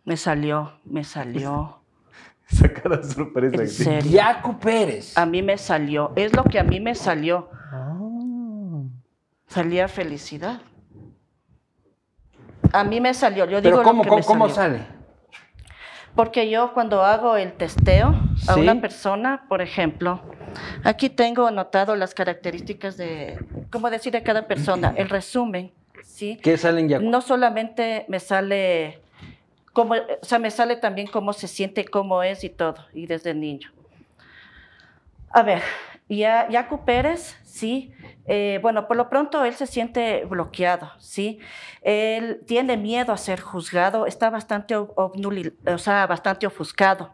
Me 0.06 0.16
salió, 0.16 0.72
me 0.86 1.04
salió. 1.04 1.82
Sacada 2.48 3.04
sorpresa. 3.04 3.62
¿En 3.62 3.68
serio? 3.68 4.10
Yacu 4.10 4.58
Pérez. 4.58 5.18
A 5.18 5.26
mí 5.26 5.42
me 5.42 5.58
salió. 5.58 6.14
Es 6.16 6.34
lo 6.34 6.46
que 6.46 6.60
a 6.60 6.64
mí 6.64 6.80
me 6.80 6.96
salió. 6.96 7.50
Ah. 7.74 8.00
Salía 9.48 9.90
felicidad. 9.90 10.62
A 12.72 12.86
mí 12.86 13.02
me 13.02 13.14
salió. 13.14 13.48
Yo 13.48 13.60
digo 13.60 13.84
cómo, 13.84 14.06
lo 14.06 14.16
que 14.16 14.24
cómo, 14.24 14.48
sale? 14.48 14.80
Porque 16.16 16.50
yo 16.50 16.74
cuando 16.74 17.04
hago 17.04 17.36
el 17.36 17.52
testeo 17.52 18.16
a 18.48 18.56
una 18.56 18.80
persona, 18.80 19.46
por 19.50 19.62
ejemplo, 19.62 20.22
aquí 20.84 21.10
tengo 21.10 21.48
anotado 21.48 21.96
las 21.96 22.14
características 22.14 22.98
de, 22.98 23.40
¿cómo 23.72 23.90
decir 23.90 24.14
de 24.14 24.24
cada 24.24 24.48
persona? 24.48 24.94
El 24.96 25.10
resumen 25.10 25.72
¿sí? 26.04 26.38
¿Qué 26.42 26.58
salen 26.58 26.90
ya? 26.90 27.00
No 27.00 27.22
solamente 27.22 28.06
me 28.08 28.20
sale, 28.20 29.02
o 29.74 29.96
sea, 30.22 30.40
me 30.40 30.52
sale 30.52 30.76
también 30.76 31.08
cómo 31.08 31.34
se 31.34 31.48
siente, 31.48 31.86
cómo 31.86 32.24
es 32.24 32.44
y 32.44 32.50
todo, 32.50 32.86
y 32.94 33.08
desde 33.08 33.34
niño. 33.34 33.72
A 35.32 35.44
ver, 35.44 35.62
ya, 36.08 36.50
Yacu 36.50 36.86
Pérez, 36.86 37.38
sí, 37.44 37.94
eh, 38.26 38.60
bueno, 38.62 38.88
por 38.88 38.98
lo 38.98 39.10
pronto 39.10 39.46
él 39.46 39.54
se 39.54 39.68
siente 39.68 40.26
bloqueado, 40.26 40.92
sí, 40.98 41.40
él 41.82 42.42
tiene 42.48 42.78
miedo 42.78 43.14
a 43.14 43.18
ser 43.18 43.40
juzgado, 43.40 44.06
está 44.06 44.30
bastante, 44.30 44.76
o 44.76 45.78
sea, 45.78 46.08
bastante 46.08 46.48
ofuscado. 46.48 47.12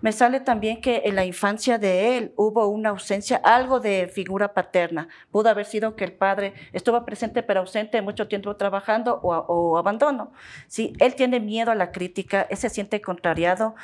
Me 0.00 0.12
sale 0.12 0.40
también 0.40 0.80
que 0.80 1.02
en 1.04 1.16
la 1.16 1.24
infancia 1.24 1.78
de 1.78 2.16
él 2.16 2.32
hubo 2.36 2.66
una 2.68 2.90
ausencia, 2.90 3.40
algo 3.42 3.80
de 3.80 4.08
figura 4.08 4.54
paterna. 4.54 5.08
Pudo 5.30 5.48
haber 5.48 5.64
sido 5.64 5.96
que 5.96 6.04
el 6.04 6.12
padre 6.12 6.54
estuvo 6.72 7.04
presente 7.04 7.42
pero 7.42 7.60
ausente 7.60 8.02
mucho 8.02 8.28
tiempo 8.28 8.56
trabajando 8.56 9.20
o, 9.22 9.78
abandono. 9.78 10.32
Sí, 10.68 10.92
él 10.98 11.14
tiene 11.14 11.40
miedo 11.40 11.70
a 11.70 11.74
la 11.74 11.92
crítica, 11.92 12.46
él 12.50 12.56
se 12.56 12.68
siente 12.68 13.00
contrariado, 13.00 13.74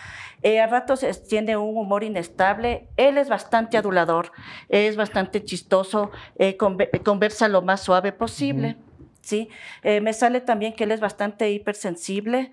eh, 0.43 0.61
a 0.61 0.67
ratos 0.67 1.05
tiene 1.29 1.57
un 1.57 1.77
humor 1.77 2.05
inestable, 2.05 2.89
él 2.97 3.19
es 3.19 3.29
bastante 3.29 3.77
adulador, 3.77 4.33
es 4.69 4.97
bastante 4.97 5.45
chistoso, 5.45 6.11
eh, 6.39 6.57
conversa 6.57 7.49
lo 7.49 7.63
más 7.63 7.81
suave 7.83 8.13
posible. 8.13 8.77
¿sí? 9.23 9.49
Eh, 9.83 10.01
me 10.01 10.13
sale 10.13 10.41
también 10.41 10.75
que 10.75 10.85
él 10.85 10.91
es 10.91 11.01
bastante 11.01 11.51
hipersensible, 11.51 12.53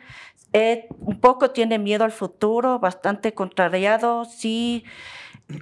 eh, 0.54 0.88
un 1.00 1.20
poco 1.20 1.52
tiene 1.52 1.80
miedo 1.80 2.04
al 2.04 2.12
futuro, 2.12 2.80
bastante 2.80 3.34
contrariado, 3.34 4.26
sí. 4.26 4.84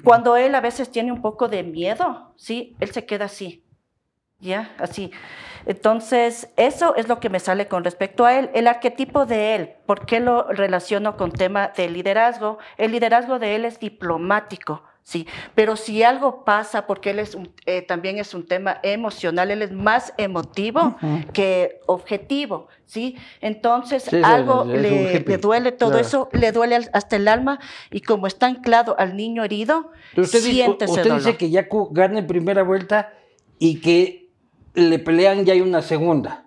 Cuando 0.03 0.35
él 0.38 0.55
a 0.55 0.61
veces 0.61 0.91
tiene 0.91 1.11
un 1.11 1.21
poco 1.21 1.47
de 1.47 1.63
miedo, 1.63 2.33
sí, 2.35 2.75
él 2.79 2.91
se 2.91 3.05
queda 3.05 3.25
así, 3.25 3.63
¿ya? 4.39 4.75
Así. 4.79 5.11
Entonces, 5.65 6.49
eso 6.55 6.95
es 6.95 7.09
lo 7.09 7.19
que 7.19 7.29
me 7.29 7.39
sale 7.39 7.67
con 7.67 7.83
respecto 7.83 8.25
a 8.25 8.39
él. 8.39 8.49
El 8.53 8.67
arquetipo 8.67 9.25
de 9.25 9.55
él, 9.55 9.73
¿por 9.85 10.05
qué 10.05 10.21
lo 10.21 10.43
relaciono 10.43 11.17
con 11.17 11.31
tema 11.31 11.69
de 11.75 11.89
liderazgo? 11.89 12.57
El 12.77 12.93
liderazgo 12.93 13.39
de 13.39 13.55
él 13.55 13.65
es 13.65 13.79
diplomático, 13.79 14.83
Sí, 15.08 15.26
pero 15.55 15.78
si 15.78 16.03
algo 16.03 16.43
pasa, 16.43 16.86
porque 16.86 17.12
él 17.12 17.20
es 17.20 17.38
eh, 17.66 17.82
también 17.82 18.18
es 18.18 18.34
un 18.34 18.45
tema 18.45 18.78
emocional, 18.84 19.51
él 19.51 19.62
es 19.62 19.72
más 19.72 20.14
emotivo 20.18 20.97
que 21.32 21.80
objetivo, 21.86 22.68
¿sí? 22.86 23.16
Entonces 23.39 24.14
algo 24.22 24.66
le, 24.66 25.22
duele 25.38 25.72
todo 25.72 25.97
eso, 25.97 26.28
le 26.34 26.51
duele 26.51 26.89
hasta 26.91 27.16
el 27.16 27.30
alma 27.30 27.58
y 27.89 28.01
como 28.01 28.28
está 28.28 28.47
anclado 28.47 28.99
al 28.99 29.16
niño 29.16 29.45
herido, 29.45 29.91
usted 30.18 30.39
siente 30.39 30.88
dice, 30.88 30.99
Usted 30.99 31.16
dice 31.16 31.38
que 31.38 31.51
Yaku 31.51 31.88
gana 31.93 32.20
en 32.20 32.28
primera 32.28 32.64
vuelta 32.64 33.14
y 33.60 33.80
que 33.80 34.30
le 34.74 34.99
pelean 34.99 35.45
ya 35.45 35.53
hay 35.53 35.62
una 35.62 35.84
segunda. 35.84 36.46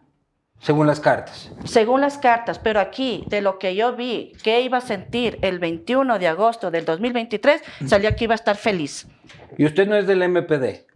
Según 0.61 0.87
las 0.87 1.01
cartas. 1.01 1.51
Según 1.65 2.03
las 2.03 2.19
cartas, 2.19 2.59
pero 2.59 2.81
aquí, 2.81 3.25
de 3.29 3.41
lo 3.41 3.59
que 3.59 3.75
yo 3.75 3.97
vi, 3.97 4.33
que 4.45 4.61
iba 4.61 4.79
a 4.79 4.83
sentir 4.83 5.39
el 5.43 5.59
21 5.59 6.19
de 6.19 6.29
agosto 6.29 6.71
del 6.71 6.85
2023, 6.85 7.63
salió 7.87 8.15
que 8.15 8.25
iba 8.25 8.35
a 8.35 8.37
estar 8.37 8.57
feliz. 8.57 9.09
¿Y 9.57 9.65
usted 9.65 9.89
no 9.89 9.97
es 9.97 10.07
del 10.07 10.29
MPD? 10.29 10.87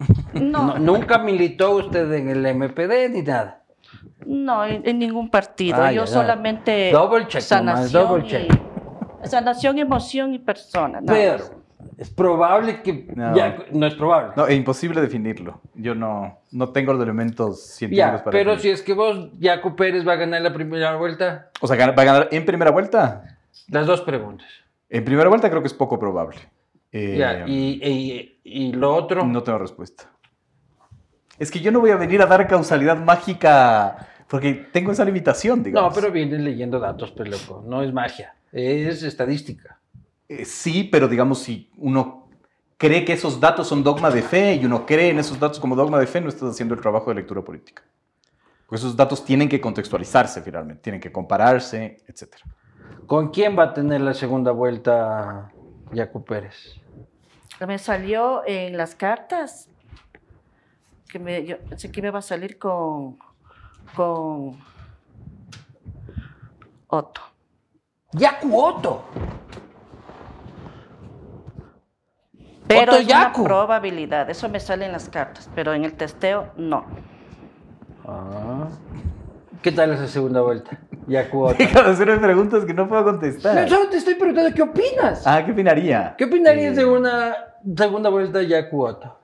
No, 0.32 0.78
nunca 0.78 1.18
militó 1.18 1.72
usted 1.76 2.10
en 2.14 2.30
el 2.30 2.54
MPD 2.54 3.10
ni 3.10 3.20
nada. 3.20 3.62
No, 4.24 4.64
en, 4.64 4.98
ningún 4.98 5.28
partido. 5.28 5.82
Ah, 5.82 5.92
yo 5.92 6.04
ya, 6.04 6.06
solamente 6.06 6.90
Double 6.90 7.26
check 7.26 7.42
nomás, 7.50 7.92
double 7.92 8.24
y- 8.24 8.30
check. 8.30 8.50
sanación, 9.24 9.78
emoción 9.78 10.32
y 10.32 10.38
persona. 10.38 11.00
Pero. 11.04 11.59
Es 11.98 12.10
probable 12.10 12.82
que 12.82 13.06
No. 13.14 13.34
ya 13.36 13.64
no 13.72 13.86
es 13.86 13.94
probable. 13.94 14.32
No, 14.36 14.46
es 14.46 14.56
imposible 14.56 15.00
definirlo. 15.00 15.60
Yo 15.74 15.94
no, 15.94 16.38
no 16.52 16.68
tengo 16.70 16.92
los 16.92 17.02
elementos 17.02 17.62
científicos 17.66 18.06
ya, 18.12 18.24
para 18.24 18.30
pero 18.30 18.50
definirlo. 18.52 18.62
si 18.62 18.68
es 18.70 18.82
que 18.82 18.92
vos, 18.94 19.30
Jaco 19.40 19.76
Pérez 19.76 20.06
va 20.06 20.12
a 20.12 20.16
ganar 20.16 20.40
la 20.42 20.52
primera 20.52 20.96
vuelta, 20.96 21.50
O 21.60 21.66
sea, 21.66 21.76
¿gana- 21.76 21.92
¿va 21.92 22.02
a 22.02 22.06
ganar 22.06 22.28
en 22.30 22.44
primera 22.44 22.70
vuelta? 22.70 23.38
las 23.68 23.86
dos 23.86 24.00
preguntas. 24.02 24.46
En 24.88 25.04
primera 25.04 25.28
vuelta 25.28 25.48
creo 25.50 25.60
que 25.62 25.68
es 25.68 25.74
poco 25.74 25.98
probable. 25.98 26.36
Eh, 26.92 27.16
Ya, 27.18 27.44
y, 27.46 27.80
y- 27.82 28.40
y 28.42 28.72
lo 28.72 28.94
otro, 28.94 29.24
No 29.24 29.42
tengo 29.42 29.58
respuesta. 29.58 30.04
Es 31.38 31.50
que 31.50 31.60
yo 31.60 31.70
no 31.72 31.80
voy 31.80 31.90
a 31.90 31.96
venir 31.96 32.20
a 32.22 32.26
dar 32.26 32.46
causalidad 32.46 32.96
mágica 32.98 34.06
porque 34.28 34.52
tengo 34.72 34.92
esa 34.92 35.04
limitación, 35.04 35.58
no, 35.60 35.64
digamos. 35.64 35.94
pero 35.94 36.12
vienes 36.12 36.40
leyendo 36.40 36.78
datos, 36.78 37.10
pero 37.16 37.30
loco, 37.30 37.64
no 37.66 37.82
es 37.82 37.92
magia, 37.92 38.34
es 38.52 39.02
estadística. 39.02 39.79
Eh, 40.30 40.44
sí, 40.44 40.84
pero 40.84 41.08
digamos, 41.08 41.40
si 41.40 41.68
uno 41.76 42.28
cree 42.76 43.04
que 43.04 43.14
esos 43.14 43.40
datos 43.40 43.66
son 43.66 43.82
dogma 43.82 44.12
de 44.12 44.22
fe 44.22 44.54
y 44.54 44.64
uno 44.64 44.86
cree 44.86 45.10
en 45.10 45.18
esos 45.18 45.40
datos 45.40 45.58
como 45.58 45.74
dogma 45.74 45.98
de 45.98 46.06
fe, 46.06 46.20
no 46.20 46.28
estás 46.28 46.50
haciendo 46.50 46.72
el 46.72 46.80
trabajo 46.80 47.10
de 47.10 47.16
lectura 47.16 47.42
política. 47.42 47.82
Porque 48.64 48.76
esos 48.76 48.94
datos 48.94 49.24
tienen 49.24 49.48
que 49.48 49.60
contextualizarse 49.60 50.40
finalmente, 50.40 50.82
tienen 50.82 51.00
que 51.00 51.10
compararse, 51.10 51.96
etc. 52.06 52.36
¿Con 53.06 53.30
quién 53.30 53.58
va 53.58 53.64
a 53.64 53.74
tener 53.74 54.02
la 54.02 54.14
segunda 54.14 54.52
vuelta 54.52 55.50
Jaco 55.92 56.24
Pérez? 56.24 56.76
Me 57.66 57.78
salió 57.78 58.46
en 58.46 58.76
las 58.76 58.94
cartas 58.94 59.68
que 61.10 61.18
me, 61.18 61.44
yo 61.44 61.58
pensé 61.58 61.90
que 61.90 62.00
me 62.02 62.06
iba 62.06 62.20
a 62.20 62.22
salir 62.22 62.56
con, 62.56 63.18
con 63.96 64.60
Otto. 66.86 67.20
Yacu 68.12 68.56
Otto. 68.56 69.04
Pero 72.70 72.92
es 72.92 73.04
una 73.04 73.08
Yacu. 73.26 73.44
probabilidad, 73.44 74.30
eso 74.30 74.48
me 74.48 74.60
sale 74.60 74.86
en 74.86 74.92
las 74.92 75.08
cartas, 75.08 75.50
pero 75.54 75.74
en 75.74 75.84
el 75.84 75.94
testeo 75.94 76.50
no. 76.56 76.84
Ah. 78.06 78.68
¿Qué 79.62 79.72
tal 79.72 79.92
esa 79.92 80.06
segunda 80.08 80.40
vuelta? 80.40 80.78
Yacu 81.06 81.42
Otto. 81.44 81.56
Deja 81.58 81.82
de 81.82 81.90
hacerme 81.90 82.18
preguntas 82.18 82.64
que 82.64 82.72
no 82.72 82.88
puedo 82.88 83.04
contestar. 83.04 83.54
No, 83.62 83.68
solo 83.68 83.90
te 83.90 83.96
estoy 83.98 84.14
preguntando 84.14 84.54
qué 84.54 84.62
opinas. 84.62 85.26
Ah, 85.26 85.42
¿qué 85.44 85.52
opinaría? 85.52 86.14
¿Qué 86.16 86.24
opinarías 86.24 86.72
Eh, 86.74 86.80
de 86.80 86.84
una 86.86 87.36
segunda 87.76 88.08
vuelta 88.08 88.42
Yacu 88.42 88.82
Otto? 88.86 89.18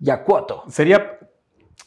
Yacu 0.00 0.34
Otto. 0.34 0.64
Sería, 0.68 1.18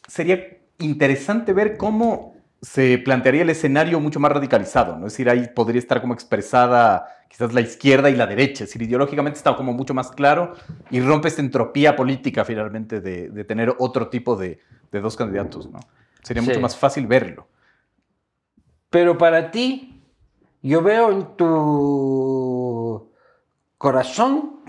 sería 0.07 0.39
interesante 0.79 1.51
ver 1.53 1.75
cómo 1.75 2.34
se 2.65 2.97
plantearía 2.97 3.43
el 3.43 3.49
escenario 3.51 3.99
mucho 3.99 4.19
más 4.19 4.31
radicalizado, 4.31 4.97
¿no? 4.97 5.05
Es 5.05 5.13
decir, 5.13 5.29
ahí 5.29 5.47
podría 5.53 5.77
estar 5.77 6.01
como 6.01 6.15
expresada 6.15 7.07
quizás 7.29 7.53
la 7.53 7.61
izquierda 7.61 8.09
y 8.09 8.15
la 8.15 8.25
derecha, 8.25 8.63
es 8.63 8.69
decir, 8.71 8.81
ideológicamente 8.81 9.37
está 9.37 9.55
como 9.55 9.71
mucho 9.71 9.93
más 9.93 10.09
claro 10.11 10.53
y 10.89 10.99
rompe 10.99 11.27
esta 11.27 11.41
entropía 11.41 11.95
política 11.95 12.43
finalmente 12.43 13.01
de, 13.01 13.29
de 13.29 13.43
tener 13.43 13.75
otro 13.77 14.07
tipo 14.09 14.35
de, 14.35 14.59
de 14.91 14.99
dos 14.99 15.15
candidatos, 15.15 15.69
¿no? 15.69 15.79
Sería 16.23 16.41
Sí. 16.41 16.49
mucho 16.49 16.59
más 16.59 16.75
fácil 16.75 17.05
verlo. 17.05 17.47
Pero 18.89 19.15
para 19.15 19.51
ti, 19.51 20.01
yo 20.63 20.81
veo 20.81 21.11
en 21.11 21.37
tu 21.37 23.11
corazón 23.77 24.61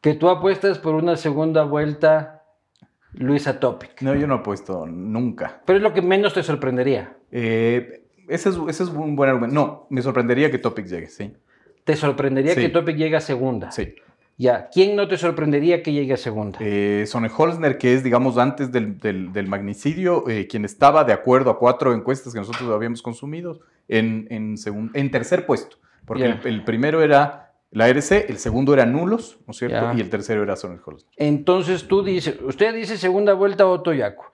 que 0.00 0.14
tú 0.14 0.28
apuestas 0.28 0.78
por 0.78 0.94
una 0.94 1.16
segunda 1.16 1.64
vuelta 1.64 2.35
Luisa 3.16 3.58
Topic. 3.60 4.00
No, 4.02 4.14
yo 4.14 4.26
no 4.26 4.34
apuesto 4.36 4.86
nunca. 4.86 5.60
Pero 5.64 5.78
es 5.78 5.82
lo 5.82 5.92
que 5.92 6.02
menos 6.02 6.34
te 6.34 6.42
sorprendería. 6.42 7.16
Eh, 7.32 8.02
ese, 8.28 8.50
es, 8.50 8.56
ese 8.68 8.82
es 8.84 8.88
un 8.90 9.16
buen 9.16 9.30
argumento. 9.30 9.54
No, 9.54 9.86
me 9.90 10.02
sorprendería 10.02 10.50
que 10.50 10.58
Topic 10.58 10.86
llegue, 10.86 11.08
sí. 11.08 11.32
Te 11.84 11.96
sorprendería 11.96 12.54
Sí. 12.54 12.60
que 12.62 12.68
Topic 12.68 12.96
llegue 12.96 13.16
a 13.16 13.20
segunda. 13.20 13.70
Sí. 13.70 13.94
Ya. 14.38 14.68
¿Quién 14.72 14.96
no 14.96 15.08
te 15.08 15.16
sorprendería 15.16 15.82
que 15.82 15.92
llegue 15.92 16.12
a 16.12 16.16
segunda? 16.18 16.58
Eh, 16.60 17.04
Sone 17.06 17.30
Holzner, 17.34 17.78
que 17.78 17.94
es, 17.94 18.02
digamos, 18.04 18.36
antes 18.36 18.70
del, 18.70 18.98
del- 18.98 19.32
del 19.32 19.46
magnicidio, 19.48 20.28
eh, 20.28 20.46
quien 20.46 20.64
estaba 20.66 21.04
de 21.04 21.12
acuerdo 21.14 21.50
a 21.50 21.58
cuatro 21.58 21.94
encuestas 21.94 22.34
que 22.34 22.40
nosotros 22.40 22.70
habíamos 22.70 23.00
consumido, 23.00 23.60
en, 23.88 24.26
en, 24.30 24.56
segun- 24.56 24.90
en 24.94 25.10
tercer 25.10 25.46
puesto. 25.46 25.78
Porque 26.04 26.24
el 26.44 26.64
primero 26.64 27.02
era 27.02 27.45
la 27.76 27.88
RC, 27.88 28.30
el 28.30 28.38
segundo 28.38 28.72
era 28.72 28.86
nulos, 28.86 29.38
¿no 29.46 29.50
es 29.50 29.58
cierto? 29.58 29.76
Ya. 29.76 29.92
Y 29.94 30.00
el 30.00 30.08
tercero 30.08 30.42
era 30.42 30.56
Sone 30.56 30.78
Holzner. 30.82 31.12
Entonces 31.18 31.86
tú 31.86 32.02
dices, 32.02 32.36
usted 32.42 32.74
dice 32.74 32.96
segunda 32.96 33.34
vuelta 33.34 33.66
Otto 33.66 33.92
Yaco. 33.92 34.32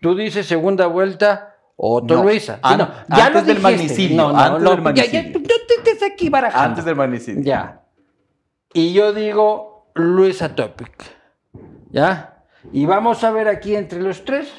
Tú 0.00 0.16
dices 0.16 0.44
segunda 0.44 0.88
vuelta 0.88 1.54
Otto 1.76 2.16
No, 2.16 2.24
Luisa. 2.24 2.56
Sí, 2.56 2.60
antes 2.64 3.34
lo 3.34 3.42
del 3.42 3.60
magnicidio, 3.60 4.16
No, 4.16 4.36
antes 4.36 4.64
del 4.64 4.82
magnicidio. 4.82 5.22
ya, 5.22 5.32
tú 5.32 5.40
te, 5.40 5.94
te 5.94 6.04
aquí 6.04 6.28
barajando. 6.30 6.68
Antes 6.68 6.84
del 6.84 6.96
magnicidio. 6.96 7.44
Ya. 7.44 7.84
Y 8.74 8.92
yo 8.92 9.12
digo 9.12 9.92
Luisa 9.94 10.56
Topic. 10.56 10.90
¿Ya? 11.90 12.42
Y 12.72 12.86
vamos 12.86 13.22
a 13.22 13.30
ver 13.30 13.46
aquí 13.46 13.76
entre 13.76 14.00
los 14.00 14.24
tres. 14.24 14.52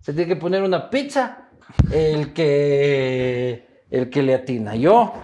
Se 0.00 0.12
tiene 0.12 0.28
que 0.28 0.36
poner 0.36 0.62
una 0.62 0.90
pizza. 0.90 1.48
El 1.90 2.34
que, 2.34 3.86
el 3.90 4.10
que 4.10 4.22
le 4.22 4.34
atina. 4.34 4.76
Yo, 4.76 5.14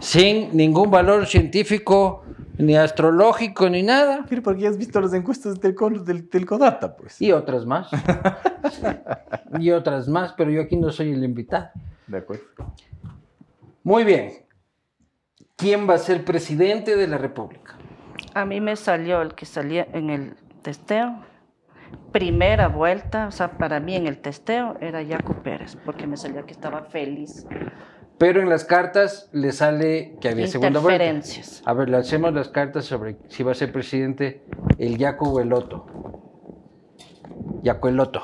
sin 0.00 0.56
ningún 0.56 0.90
valor 0.90 1.26
científico, 1.26 2.24
ni 2.58 2.76
astrológico, 2.76 3.68
ni 3.68 3.82
nada. 3.82 4.24
Pero 4.28 4.42
porque 4.42 4.62
ya 4.62 4.70
has 4.70 4.78
visto 4.78 5.00
las 5.00 5.12
encuestas 5.12 5.60
del, 5.60 5.74
del, 6.04 6.28
del 6.28 6.46
Codata, 6.46 6.96
pues. 6.96 7.20
Y 7.20 7.32
otras 7.32 7.66
más. 7.66 7.88
y 9.58 9.70
otras 9.70 10.08
más, 10.08 10.32
pero 10.34 10.50
yo 10.50 10.62
aquí 10.62 10.76
no 10.76 10.90
soy 10.90 11.12
el 11.12 11.24
invitado. 11.24 11.70
De 12.06 12.18
acuerdo. 12.18 12.44
Muy 13.82 14.04
bien. 14.04 14.32
¿Quién 15.56 15.88
va 15.88 15.94
a 15.94 15.98
ser 15.98 16.24
presidente 16.24 16.96
de 16.96 17.06
la 17.06 17.18
República? 17.18 17.76
A 18.34 18.44
mí 18.44 18.60
me 18.60 18.76
salió 18.76 19.22
el 19.22 19.34
que 19.34 19.46
salía 19.46 19.86
en 19.92 20.10
el 20.10 20.34
testeo. 20.62 21.22
Primera 22.10 22.68
vuelta, 22.68 23.28
o 23.28 23.30
sea, 23.30 23.56
para 23.56 23.78
mí 23.78 23.94
en 23.94 24.06
el 24.06 24.18
testeo 24.18 24.76
era 24.80 25.04
Jaco 25.04 25.34
Pérez, 25.42 25.76
porque 25.84 26.06
me 26.06 26.16
salía 26.16 26.42
que 26.42 26.52
estaba 26.52 26.82
feliz. 26.82 27.46
Pero 28.18 28.40
en 28.40 28.48
las 28.48 28.64
cartas 28.64 29.28
le 29.32 29.50
sale 29.52 30.16
que 30.20 30.28
había 30.28 30.46
segunda 30.46 30.80
vuelta. 30.80 31.04
A 31.64 31.72
ver, 31.72 31.88
le 31.88 31.96
hacemos 31.96 32.32
las 32.32 32.48
cartas 32.48 32.84
sobre 32.84 33.16
si 33.28 33.42
va 33.42 33.52
a 33.52 33.54
ser 33.54 33.72
presidente 33.72 34.44
el 34.78 34.98
Yaco 34.98 35.30
o 35.30 35.40
el 35.40 35.48
Loto. 35.48 35.86
Yaco 37.62 37.88
el 37.88 37.96
Loto. 37.96 38.22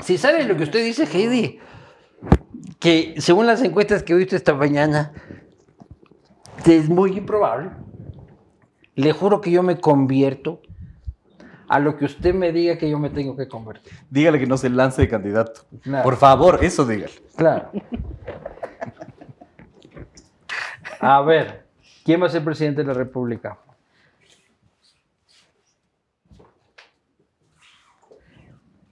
Si 0.00 0.18
sale 0.18 0.44
lo 0.44 0.56
que 0.56 0.64
usted 0.64 0.84
dice, 0.84 1.04
Heidi, 1.04 1.58
que 2.78 3.14
según 3.18 3.46
las 3.46 3.62
encuestas 3.62 4.02
que 4.02 4.12
he 4.12 4.16
visto 4.16 4.36
esta 4.36 4.52
mañana, 4.52 5.12
es 6.66 6.90
muy 6.90 7.16
improbable. 7.16 7.70
Le 8.94 9.12
juro 9.12 9.40
que 9.40 9.50
yo 9.50 9.62
me 9.62 9.80
convierto 9.80 10.60
a 11.68 11.78
lo 11.78 11.96
que 11.96 12.04
usted 12.04 12.34
me 12.34 12.52
diga 12.52 12.78
que 12.78 12.88
yo 12.88 12.98
me 12.98 13.10
tengo 13.10 13.36
que 13.36 13.48
convertir. 13.48 13.92
Dígale 14.10 14.38
que 14.38 14.46
no 14.46 14.56
se 14.56 14.68
lance 14.70 15.02
de 15.02 15.08
candidato. 15.08 15.62
Claro. 15.82 16.04
Por 16.04 16.16
favor, 16.16 16.58
eso 16.62 16.86
dígale. 16.86 17.12
Claro. 17.36 17.70
A 21.00 21.20
ver, 21.22 21.66
¿quién 22.04 22.22
va 22.22 22.26
a 22.26 22.30
ser 22.30 22.44
presidente 22.44 22.82
de 22.82 22.88
la 22.88 22.94
República? 22.94 23.58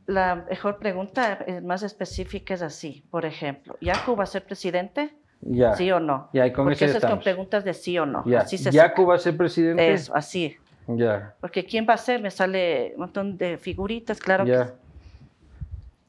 La 0.06 0.44
mejor 0.48 0.78
pregunta 0.78 1.38
eh, 1.46 1.60
más 1.60 1.82
específica 1.82 2.54
es 2.54 2.62
así. 2.62 3.04
Por 3.10 3.24
ejemplo, 3.24 3.76
¿Yaco 3.80 4.16
va 4.16 4.24
a 4.24 4.26
ser 4.26 4.44
presidente? 4.44 5.16
Ya. 5.40 5.74
¿Sí 5.74 5.90
o 5.90 6.00
no? 6.00 6.28
Ya, 6.32 6.46
y 6.46 6.52
con 6.52 6.66
Porque 6.66 6.84
eso 6.84 6.98
es 6.98 7.04
con 7.04 7.20
preguntas 7.20 7.64
de 7.64 7.74
sí 7.74 7.98
o 7.98 8.06
no. 8.06 8.24
Ya. 8.26 8.40
Así 8.40 8.58
se 8.58 8.70
¿Yacu 8.70 9.06
va 9.06 9.14
a 9.14 9.18
ser 9.18 9.36
presidente? 9.36 9.92
Eso, 9.92 10.14
así. 10.14 10.56
Ya. 10.88 11.34
Porque 11.40 11.64
¿quién 11.64 11.86
va 11.88 11.94
a 11.94 11.98
ser? 11.98 12.20
Me 12.20 12.30
sale 12.30 12.92
un 12.94 13.00
montón 13.00 13.36
de 13.38 13.56
figuritas, 13.58 14.18
claro. 14.18 14.44
Ya. 14.44 14.74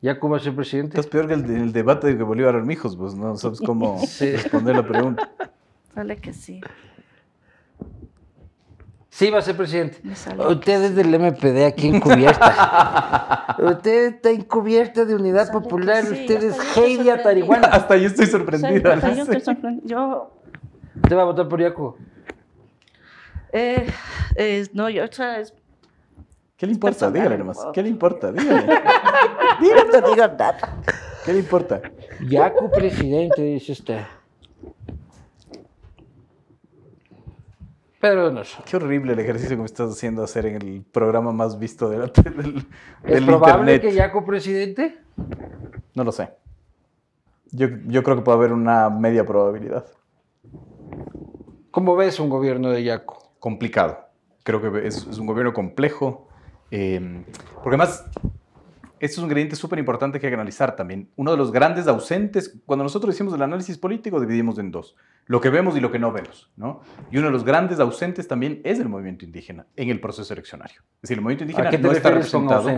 ¿Yacu 0.01 0.27
va 0.29 0.37
a 0.37 0.39
ser 0.39 0.53
presidente? 0.55 0.99
Estás 0.99 1.07
peor 1.09 1.27
que 1.27 1.35
el, 1.35 1.45
el 1.49 1.71
debate 1.73 2.07
de 2.07 2.17
que 2.17 2.23
Bolívar 2.23 2.55
Armijos, 2.55 2.97
pues 2.97 3.15
no 3.15 3.35
sabes 3.37 3.59
cómo 3.65 3.99
Sí. 4.05 4.31
responder 4.35 4.75
la 4.75 4.83
pregunta. 4.87 5.29
Que, 5.37 5.45
sale 5.93 6.17
que 6.17 6.33
sí. 6.33 6.61
Sí, 9.09 9.29
va 9.29 9.37
a 9.37 9.41
ser 9.43 9.55
presidente. 9.55 9.99
Me 10.03 10.15
sale 10.15 10.43
Usted 10.47 10.83
es 10.85 10.95
del 10.95 11.07
MPD 11.19 11.65
aquí 11.67 11.87
encubierta. 11.87 13.55
Usted 13.59 14.15
está 14.15 14.31
encubierta 14.31 15.05
de 15.05 15.13
Unidad 15.15 15.45
Sale 15.45 15.59
que 15.59 15.63
Popular. 15.63 16.03
sí, 16.03 16.13
Usted 16.21 16.43
es 16.43 16.77
Heidi. 16.77 17.09
Atarihuana. 17.11 17.67
Hasta 17.67 17.95
yo 17.95 18.07
estoy 18.07 18.25
sorprendida. 18.25 18.93
hasta 18.95 19.09
no 19.09 19.15
yo, 19.15 19.21
estoy 19.23 19.41
sorprendida. 19.41 19.85
Yo, 19.87 20.31
¿Usted 20.95 21.15
va 21.15 21.21
a 21.21 21.25
votar 21.25 21.47
por 21.47 21.61
Yacu? 21.61 21.95
Eh, 23.53 23.87
eh, 24.35 24.67
no, 24.73 24.89
yo, 24.89 25.05
o 25.05 25.11
sea, 25.11 25.39
es- 25.39 25.53
¿Qué 26.57 26.67
le 26.67 26.73
importa? 26.73 26.93
personal, 26.93 27.13
Dígale 27.13 27.37
nomás. 27.37 27.59
¿Qué 27.73 27.83
le 27.83 27.89
importa? 27.89 28.31
Dígale. 28.31 28.65
No 29.61 29.85
te 29.91 30.01
digo 30.01 30.15
nada. 30.27 30.57
¿Qué 31.25 31.33
le 31.33 31.39
importa? 31.39 31.81
Yacu 32.27 32.69
presidente, 32.71 33.41
dice 33.41 33.71
usted. 33.71 34.01
Pedro 37.99 38.23
Donoso. 38.25 38.63
Qué 38.65 38.75
horrible 38.75 39.13
el 39.13 39.19
ejercicio 39.19 39.55
que 39.55 39.61
me 39.61 39.65
estás 39.65 39.91
haciendo 39.91 40.23
hacer 40.23 40.45
en 40.47 40.55
el 40.61 40.81
programa 40.91 41.31
más 41.31 41.57
visto 41.57 41.89
de 41.89 41.99
la- 41.99 42.07
del, 42.07 42.57
¿Es 43.03 43.13
del 43.13 43.25
probable 43.25 43.75
internet. 43.75 43.81
que 43.81 43.93
Yacu 43.93 44.25
presidente? 44.25 44.97
No 45.95 46.03
lo 46.03 46.11
sé. 46.11 46.29
Yo, 47.51 47.67
yo 47.87 48.03
creo 48.03 48.17
que 48.17 48.23
puede 48.23 48.37
haber 48.39 48.51
una 48.51 48.89
media 48.89 49.25
probabilidad. 49.25 49.85
¿Cómo 51.71 51.95
ves 51.95 52.19
un 52.19 52.29
gobierno 52.29 52.69
de 52.71 52.83
Yacu? 52.83 53.15
Complicado. 53.43 54.07
Creo 54.43 54.61
que 54.61 54.87
es, 54.87 55.05
es 55.05 55.17
un 55.17 55.27
gobierno 55.27 55.51
complejo. 55.51 56.29
eh, 56.71 57.25
porque 57.55 57.75
además, 57.75 58.05
esto 59.01 59.15
es 59.15 59.17
un 59.17 59.25
ingrediente 59.25 59.57
súper 59.57 59.79
importante 59.79 60.17
que 60.17 60.27
hay 60.27 60.31
que 60.31 60.35
analizar 60.35 60.77
también. 60.77 61.09
Uno 61.17 61.31
de 61.31 61.35
los 61.35 61.51
grandes 61.51 61.85
ausentes, 61.87 62.57
cuando 62.65 62.83
nosotros 62.83 63.13
hicimos 63.13 63.33
el 63.33 63.41
análisis 63.41 63.77
político, 63.77 64.21
dividimos 64.21 64.59
en 64.59 64.71
dos. 64.71 64.95
Lo 65.25 65.41
que 65.41 65.49
vemos 65.49 65.75
y 65.75 65.81
lo 65.81 65.91
que 65.91 65.99
no 65.99 66.13
vemos. 66.13 66.51
¿no? 66.55 66.83
Y 67.11 67.17
uno 67.17 67.27
de 67.27 67.33
los 67.33 67.43
grandes 67.43 67.81
ausentes 67.81 68.29
también 68.29 68.61
es 68.63 68.79
el 68.79 68.87
movimiento 68.87 69.25
indígena 69.25 69.67
en 69.75 69.89
el 69.89 69.99
proceso 69.99 70.31
eleccionario. 70.31 70.79
Es 70.95 71.01
decir, 71.01 71.17
el 71.17 71.21
movimiento 71.21 71.43
indígena 71.43 71.67
¿A 71.67 71.71
qué 71.71 71.77
te 71.79 71.83
no 71.83 71.91
está 71.91 72.11
representado. 72.11 72.69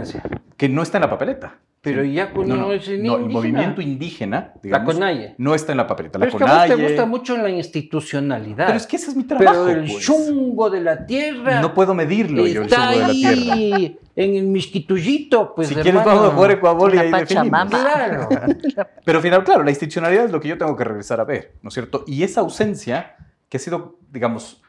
Que 0.57 0.68
no 0.68 0.82
está 0.82 0.97
en 0.97 1.01
la 1.03 1.09
papeleta. 1.11 1.59
Pero 1.86 2.03
Sí. 2.03 2.13
Yacu 2.13 2.43
no, 2.43 2.73
es 2.73 2.89
ni 2.89 2.97
no, 2.97 3.15
el 3.15 3.21
indígena. 3.21 3.33
movimiento 3.33 3.81
indígena, 3.81 4.38
La 4.55 4.59
digamos, 4.61 4.93
CONAIE. 4.95 5.36
no 5.38 5.55
está 5.55 5.71
en 5.71 5.77
la 5.77 5.88
papeleta. 5.88 6.19
Pero 6.19 6.38
La 6.39 6.65
es 6.65 6.67
que 6.67 6.73
a 6.73 6.75
vos 6.75 6.77
te 6.77 6.88
gusta 6.88 7.05
mucho 7.05 7.38
la 7.38 7.49
institucionalidad. 7.49 8.65
Pero 8.65 8.77
es 8.77 8.88
que 8.88 8.95
ese 8.97 9.11
es 9.11 9.15
mi 9.15 9.23
trabajo. 9.23 9.65
Pero 9.67 9.79
el 9.81 9.88
pues. 9.91 10.03
chungo 10.03 10.69
de 10.69 10.81
la 10.81 11.05
tierra 11.05 11.61
No 11.61 11.73
puedo 11.73 11.93
medirlo 11.93 12.45
yo, 12.45 12.61
el 12.61 12.67
está 12.67 12.91
chungo 12.91 12.91
de 12.91 12.99
la 13.07 13.09
tierra. 13.13 13.53
ahí 13.53 13.99
en 14.17 14.36
el 14.36 14.45
misquituyito, 14.47 15.53
pues 15.55 15.67
si 15.67 15.75
quieres 15.75 16.03
vamos 16.05 16.27
a 16.29 16.31
jugar 16.31 16.51
Ecuador 16.51 16.91
y 16.93 16.95
La 16.97 17.01
ahí 17.03 17.11
definimos. 17.11 17.65
Claro. 17.69 18.29
Pero 19.05 19.17
al 19.17 19.21
final, 19.21 19.43
claro, 19.43 19.63
la 19.63 19.71
institucionalidad 19.71 20.25
es 20.25 20.31
lo 20.31 20.39
que 20.39 20.47
yo 20.47 20.57
tengo 20.57 20.75
que 20.75 20.83
regresar 20.83 21.19
a 21.19 21.23
ver, 21.25 21.53
¿no 21.61 21.67
es 21.67 21.73
cierto? 21.73 22.03
Y 22.07 22.23
esa 22.23 22.41
ausencia 22.41 23.15
que 23.49 23.57
ha 23.57 23.59
sido, 23.59 23.99
digamos, 24.11 24.61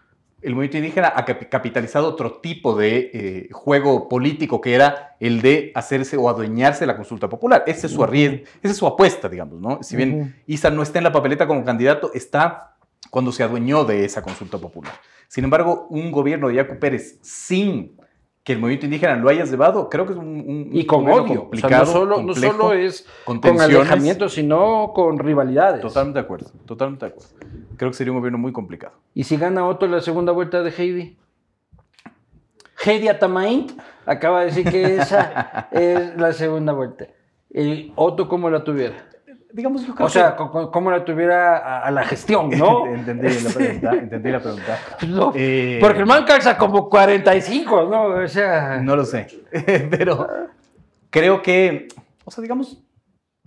el 0.42 0.54
movimiento 0.54 0.76
indígena 0.76 1.12
ha 1.14 1.24
capi- 1.24 1.48
capitalizado 1.48 2.08
otro 2.08 2.40
tipo 2.40 2.76
de 2.76 3.10
eh, 3.12 3.48
juego 3.52 4.08
político 4.08 4.60
que 4.60 4.74
era 4.74 5.16
el 5.18 5.40
de 5.42 5.72
hacerse 5.74 6.16
o 6.16 6.28
adueñarse 6.28 6.80
de 6.80 6.86
la 6.88 6.96
consulta 6.96 7.28
popular. 7.28 7.64
Ese 7.66 7.86
es 7.86 7.92
su 7.92 8.04
arriesgo, 8.04 8.44
esa 8.62 8.72
es 8.72 8.76
su 8.76 8.86
apuesta, 8.86 9.28
digamos, 9.28 9.60
¿no? 9.60 9.82
Si 9.82 9.96
bien. 9.96 10.36
Isa 10.46 10.70
no 10.70 10.82
está 10.82 10.98
en 10.98 11.04
la 11.04 11.12
papeleta 11.12 11.46
como 11.46 11.64
candidato, 11.64 12.10
está 12.14 12.76
cuando 13.10 13.32
se 13.32 13.42
adueñó 13.42 13.84
de 13.84 14.04
esa 14.04 14.22
consulta 14.22 14.58
popular. 14.58 14.92
Sin 15.28 15.44
embargo, 15.44 15.86
un 15.90 16.12
gobierno 16.12 16.48
de 16.48 16.56
Yacu 16.56 16.78
Pérez 16.78 17.18
sin 17.22 17.96
que 18.46 18.52
el 18.52 18.60
movimiento 18.60 18.86
indígena 18.86 19.16
lo 19.16 19.28
haya 19.28 19.44
llevado, 19.44 19.90
creo 19.90 20.06
que 20.06 20.12
es 20.12 20.18
un, 20.20 20.28
un- 20.28 20.68
Y 20.72 20.86
con 20.86 21.04
odio. 21.10 21.50
O 21.52 21.56
sea, 21.56 21.68
no 21.80 21.84
solo, 21.86 22.22
no 22.22 22.32
solo 22.32 22.72
es 22.74 23.04
con 23.24 23.40
alejamiento, 23.60 24.28
sino 24.28 24.92
con 24.94 25.18
rivalidades. 25.18 25.80
Totalmente 25.80 26.20
de 26.20 26.24
acuerdo, 26.24 26.50
totalmente 26.64 27.06
de 27.06 27.10
acuerdo. 27.10 27.28
Creo 27.76 27.90
que 27.90 27.96
sería 27.96 28.12
un 28.12 28.18
gobierno 28.20 28.38
muy 28.38 28.52
complicado. 28.52 28.94
¿Y 29.14 29.24
si 29.24 29.36
gana 29.36 29.66
Otto 29.66 29.88
la 29.88 30.00
segunda 30.00 30.30
vuelta 30.30 30.62
de 30.62 30.70
Heidi? 30.70 31.18
Heidi 32.84 33.08
Atamain 33.08 33.66
acaba 34.06 34.40
de 34.42 34.46
decir 34.46 34.70
que 34.70 34.94
esa 34.96 35.68
es 35.72 36.16
la 36.16 36.32
segunda 36.32 36.72
vuelta. 36.72 37.08
¿Y 37.52 37.92
Otto 37.96 38.28
cómo 38.28 38.48
la 38.48 38.62
tuviera? 38.62 38.94
Digamos, 39.52 39.86
yo 39.86 39.94
creo 39.94 40.06
O 40.06 40.10
sea, 40.10 40.36
cómo 40.36 40.90
la 40.90 41.04
tuviera 41.04 41.56
a, 41.58 41.82
a 41.86 41.90
la 41.90 42.04
gestión, 42.04 42.50
¿no? 42.50 42.86
entendí 42.94 43.28
la 43.28 43.50
pregunta, 43.50 43.90
entendí 43.92 44.30
la 44.30 44.40
pregunta. 44.40 44.78
No, 45.06 45.32
Eh, 45.34 45.78
Porque 45.80 46.00
el 46.00 46.06
man 46.06 46.24
calza 46.24 46.58
como 46.58 46.88
45, 46.88 47.84
¿no? 47.84 48.02
O 48.22 48.28
sea... 48.28 48.78
No 48.82 48.96
lo 48.96 49.04
sé, 49.04 49.26
pero 49.90 50.26
creo 51.10 51.40
que, 51.42 51.88
o 52.24 52.30
sea, 52.30 52.42
digamos, 52.42 52.82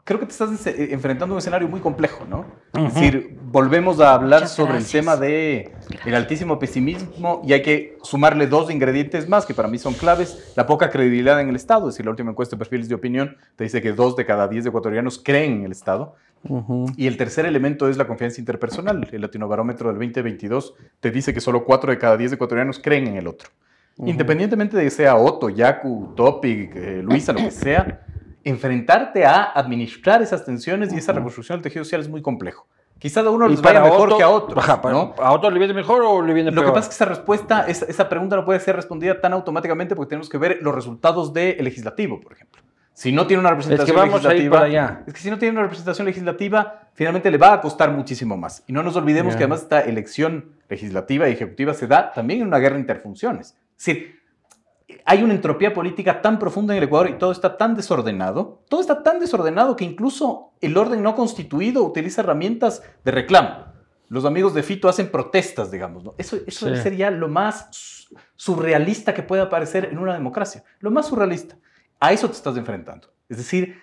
creo 0.10 0.20
que 0.20 0.26
te 0.26 0.32
estás 0.32 0.66
eh, 0.66 0.90
enfrentando 0.90 1.34
a 1.34 1.36
un 1.36 1.38
escenario 1.38 1.68
muy 1.68 1.82
complejo, 1.82 2.26
¿no? 2.28 2.44
Es 2.74 2.96
decir, 2.96 3.38
volvemos 3.44 4.00
a 4.00 4.16
hablar 4.16 4.42
Muchas 4.42 4.56
sobre 4.56 4.74
gracias. 4.74 4.96
el 4.96 5.02
tema 5.02 5.18
de 5.18 5.72
el 6.04 6.16
altísimo 6.16 6.58
pesimismo 6.58 7.44
y 7.46 7.54
hay 7.54 7.62
que 7.62 7.96
sumarle 8.02 8.48
dos 8.48 8.72
ingredientes 8.72 9.30
más 9.30 9.46
que 9.46 9.54
para 9.54 9.68
mí 9.68 9.78
son 9.78 9.94
claves, 9.94 10.52
la 10.56 10.66
poca 10.66 10.90
credibilidad 10.90 11.40
en 11.40 11.50
el 11.50 11.56
Estado, 11.56 11.88
es 11.88 11.94
decir, 11.94 12.08
la 12.08 12.10
última 12.10 12.32
encuesta 12.32 12.56
de 12.56 12.58
perfiles 12.58 12.90
de 12.90 12.96
opinión 12.96 13.38
te 13.56 13.66
dice 13.66 13.84
que 13.84 13.94
dos 13.94 14.16
de 14.16 14.26
cada 14.26 14.48
diez 14.48 14.66
ecuatorianos 14.66 15.22
creen 15.24 15.60
en 15.60 15.66
el 15.66 15.72
Estado. 15.74 16.16
Ujú. 16.48 16.88
Y 16.98 17.06
el 17.06 17.16
tercer 17.16 17.46
elemento 17.46 17.88
es 17.88 17.96
la 17.96 18.08
confianza 18.08 18.42
interpersonal. 18.42 19.08
El 19.12 19.22
Latinobarómetro 19.22 19.90
del 19.90 20.00
2022 20.00 20.74
te 21.00 21.12
dice 21.12 21.36
que 21.36 21.40
solo 21.42 21.66
4 21.66 21.92
de 21.92 22.00
cada 22.00 22.18
10 22.18 22.34
ecuatorianos 22.34 22.80
creen 22.80 23.10
en 23.10 23.18
el 23.18 23.28
otro. 23.28 23.50
Independientemente 23.98 24.78
de 24.78 24.86
que 24.86 24.90
sea 24.90 25.18
Otto, 25.18 25.50
Yacu, 25.50 26.14
Topic, 26.16 26.76
eh, 26.76 27.02
Luisa, 27.04 27.34
lo 27.34 27.40
que 27.40 27.52
sea, 27.52 28.08
enfrentarte 28.44 29.26
a 29.26 29.44
administrar 29.44 30.22
esas 30.22 30.46
tensiones 30.46 30.94
y 30.94 30.98
esa 30.98 31.12
reconstrucción 31.14 31.58
del 31.58 31.64
tejido 31.64 31.84
social 31.86 32.02
es 32.02 32.10
muy 32.10 32.22
complejo. 32.22 32.68
Quizás 32.98 33.26
a 33.26 33.30
uno 33.30 33.48
les 33.48 33.62
vaya 33.62 33.82
mejor 33.82 34.18
que 34.18 34.24
a 34.24 34.82
para- 34.82 34.94
¿no? 34.94 35.14
¿A 35.20 35.32
Otto 35.32 35.50
le 35.50 35.58
viene 35.58 35.74
mejor 35.74 36.02
o 36.04 36.22
le 36.22 36.34
viene 36.34 36.52
Lo 36.52 36.62
peor? 36.62 36.74
que 36.74 36.76
pasa 36.80 36.90
es 36.90 36.90
que 36.90 36.96
esa 36.96 37.06
respuesta, 37.06 37.66
esa, 37.68 37.86
esa 37.86 38.10
pregunta 38.10 38.36
no 38.36 38.44
puede 38.44 38.60
ser 38.60 38.76
respondida 38.76 39.22
tan 39.22 39.32
automáticamente 39.32 39.96
porque 39.96 40.10
tenemos 40.10 40.28
que 40.28 40.38
ver 40.38 40.60
los 40.62 40.76
resultados 40.76 41.32
del 41.34 41.64
legislativo, 41.64 42.20
por 42.20 42.34
ejemplo. 42.34 42.62
Si 42.94 43.14
no 43.14 43.26
tiene 43.26 43.40
una 43.40 43.52
Es 43.52 43.56
representación 43.56 43.96
que 43.96 44.00
vamos 44.02 44.16
a 44.16 44.18
ir 44.18 44.24
legislativa, 44.42 44.54
para 44.58 44.66
allá. 44.66 45.04
es 45.08 45.14
que 45.14 45.20
si 45.22 45.30
no 45.30 45.38
tiene 45.40 45.54
una 45.54 45.62
representación 45.62 46.06
legislativa, 46.08 46.82
finalmente 46.94 47.32
le 47.32 47.38
va 47.38 47.54
a 47.54 47.62
costar 47.62 47.92
muchísimo 47.92 48.36
más. 48.36 48.66
Y 48.68 48.74
no 48.74 48.84
nos 48.84 48.98
olvidemos 48.98 49.38
que 49.38 49.44
además 49.44 49.62
esta 49.62 49.80
elección 49.80 50.52
legislativa 50.68 51.30
y 51.30 51.32
ejecutiva 51.32 51.74
se 51.74 51.88
da 51.88 52.12
también 52.12 52.42
en 52.42 52.48
una 52.48 52.58
guerra 52.58 52.76
de 52.76 52.82
interfunciones. 52.82 53.56
Es 53.78 53.86
decir, 53.86 54.19
hay 55.06 55.24
una 55.24 55.34
entropía 55.34 55.74
política 55.74 56.22
tan 56.22 56.40
profunda 56.40 56.74
en 56.74 56.80
el 56.80 56.84
Ecuador 56.86 57.10
y 57.10 57.18
todo 57.18 57.32
está 57.32 57.58
tan 57.58 57.76
desordenado, 57.76 58.64
todo 58.70 58.82
está 58.82 59.04
tan 59.04 59.20
desordenado 59.20 59.76
que 59.76 59.86
incluso 59.86 60.52
el 60.62 60.78
orden 60.78 61.02
no 61.04 61.16
constituido 61.16 61.84
utiliza 61.84 62.22
herramientas 62.22 62.84
de 63.04 63.12
reclamo. 63.12 63.66
Los 64.08 64.26
amigos 64.26 64.54
de 64.56 64.64
Fito 64.64 64.90
hacen 64.90 65.12
protestas, 65.12 65.70
digamos. 65.72 66.04
¿no? 66.04 66.16
Eso, 66.18 66.38
eso 66.48 66.68
Sí. 66.76 66.82
sería 66.82 67.12
lo 67.12 67.28
más 67.28 67.68
su- 67.72 68.16
surrealista 68.36 69.14
que 69.14 69.22
pueda 69.22 69.44
aparecer 69.44 69.86
en 69.92 70.00
una 70.00 70.14
democracia. 70.14 70.64
Lo 70.80 70.90
más 70.92 71.08
surrealista. 71.08 71.58
A 72.00 72.12
eso 72.14 72.28
te 72.28 72.34
estás 72.36 72.58
enfrentando. 72.58 73.10
Es 73.28 73.38
decir, 73.38 73.80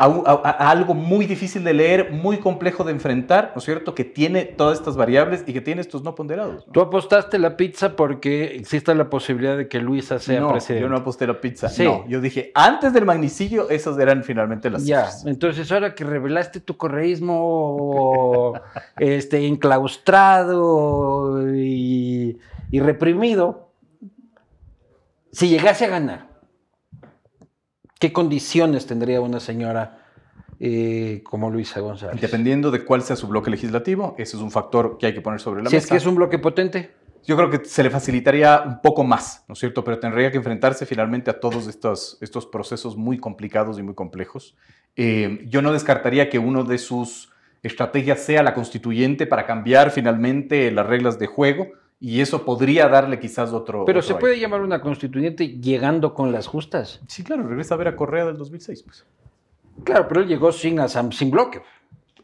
a, 0.00 0.08
u- 0.08 0.22
a- 0.26 0.40
a 0.44 0.70
algo 0.70 0.94
muy 0.94 1.26
difícil 1.26 1.64
de 1.64 1.74
leer, 1.74 2.12
muy 2.12 2.38
complejo 2.38 2.84
de 2.84 2.92
enfrentar, 2.92 3.50
¿no 3.54 3.58
es 3.58 3.64
cierto? 3.64 3.96
Que 3.96 4.04
tiene 4.04 4.44
todas 4.44 4.78
estas 4.78 4.96
variables 4.96 5.42
y 5.44 5.52
que 5.52 5.60
tiene 5.60 5.80
estos 5.80 6.04
no 6.04 6.14
ponderados. 6.14 6.66
¿no? 6.68 6.72
Tú 6.72 6.80
apostaste 6.80 7.36
la 7.38 7.56
pizza 7.56 7.96
porque 7.96 8.54
existe 8.54 8.94
la 8.94 9.10
posibilidad 9.10 9.56
de 9.56 9.66
que 9.68 9.80
Luisa 9.80 10.20
sea 10.20 10.38
no, 10.40 10.52
presidente. 10.52 10.82
yo 10.82 10.88
no 10.88 10.98
aposté 10.98 11.26
la 11.26 11.40
pizza. 11.40 11.68
Sí. 11.68 11.82
No, 11.84 12.06
yo 12.06 12.20
dije, 12.20 12.52
antes 12.54 12.92
del 12.92 13.04
magnicidio, 13.04 13.68
esas 13.70 13.98
eran 13.98 14.22
finalmente 14.22 14.70
las 14.70 14.86
Ya, 14.86 15.06
cifras. 15.06 15.26
entonces 15.26 15.70
ahora 15.72 15.94
que 15.96 16.04
revelaste 16.04 16.60
tu 16.60 16.76
correísmo 16.76 18.52
este, 18.98 19.48
enclaustrado 19.48 21.52
y, 21.54 22.38
y 22.70 22.80
reprimido, 22.80 23.68
si 25.32 25.48
llegase 25.48 25.84
a 25.84 25.88
ganar, 25.88 26.28
¿qué 27.98 28.12
condiciones 28.12 28.86
tendría 28.86 29.20
una 29.20 29.40
señora 29.40 29.98
eh, 30.60 31.22
como 31.24 31.50
Luisa 31.50 31.80
González? 31.80 32.20
Dependiendo 32.20 32.70
de 32.70 32.84
cuál 32.84 33.02
sea 33.02 33.16
su 33.16 33.28
bloque 33.28 33.50
legislativo, 33.50 34.14
ese 34.18 34.36
es 34.36 34.42
un 34.42 34.50
factor 34.50 34.98
que 34.98 35.06
hay 35.06 35.14
que 35.14 35.20
poner 35.20 35.40
sobre 35.40 35.62
la 35.62 35.70
Si 35.70 35.76
es 35.76 35.84
mesa. 35.84 35.94
que 35.94 35.98
es 35.98 36.06
un 36.06 36.14
bloque 36.14 36.38
potente. 36.38 36.92
Yo 37.24 37.36
creo 37.36 37.50
que 37.50 37.64
se 37.64 37.82
le 37.82 37.90
facilitaría 37.90 38.62
un 38.64 38.80
poco 38.80 39.04
más, 39.04 39.44
¿no 39.48 39.52
es 39.52 39.58
cierto? 39.58 39.84
Pero 39.84 39.98
tendría 39.98 40.30
que 40.30 40.38
enfrentarse 40.38 40.86
finalmente 40.86 41.30
a 41.30 41.40
todos 41.40 41.66
estos, 41.66 42.16
estos 42.20 42.46
procesos 42.46 42.96
muy 42.96 43.18
complicados 43.18 43.78
y 43.78 43.82
muy 43.82 43.94
complejos. 43.94 44.56
Eh, 44.96 45.44
yo 45.46 45.60
no 45.60 45.72
descartaría 45.72 46.30
que 46.30 46.38
uno 46.38 46.64
de 46.64 46.78
sus 46.78 47.30
estrategias 47.62 48.20
sea 48.20 48.42
la 48.42 48.54
constituyente 48.54 49.26
para 49.26 49.44
cambiar 49.44 49.90
finalmente 49.90 50.70
las 50.70 50.86
reglas 50.86 51.18
de 51.18 51.26
juego 51.26 51.66
y 52.00 52.20
eso 52.20 52.44
podría 52.44 52.88
darle 52.88 53.18
quizás 53.18 53.52
otro... 53.52 53.84
Pero 53.84 53.98
otro 53.98 54.06
se 54.06 54.12
aire. 54.14 54.20
puede 54.20 54.38
llamar 54.40 54.60
una 54.62 54.80
constituyente 54.80 55.48
llegando 55.58 56.14
con 56.14 56.30
las 56.32 56.46
justas. 56.46 57.00
Sí, 57.08 57.24
claro, 57.24 57.46
regresa 57.46 57.74
a 57.74 57.78
ver 57.78 57.88
a 57.88 57.96
Correa 57.96 58.24
del 58.26 58.36
2006, 58.36 58.82
pues. 58.84 59.04
Claro, 59.84 60.06
pero 60.08 60.20
él 60.20 60.28
llegó 60.28 60.52
sin, 60.52 60.76
asam- 60.78 61.12
sin 61.12 61.30
bloque. 61.30 61.60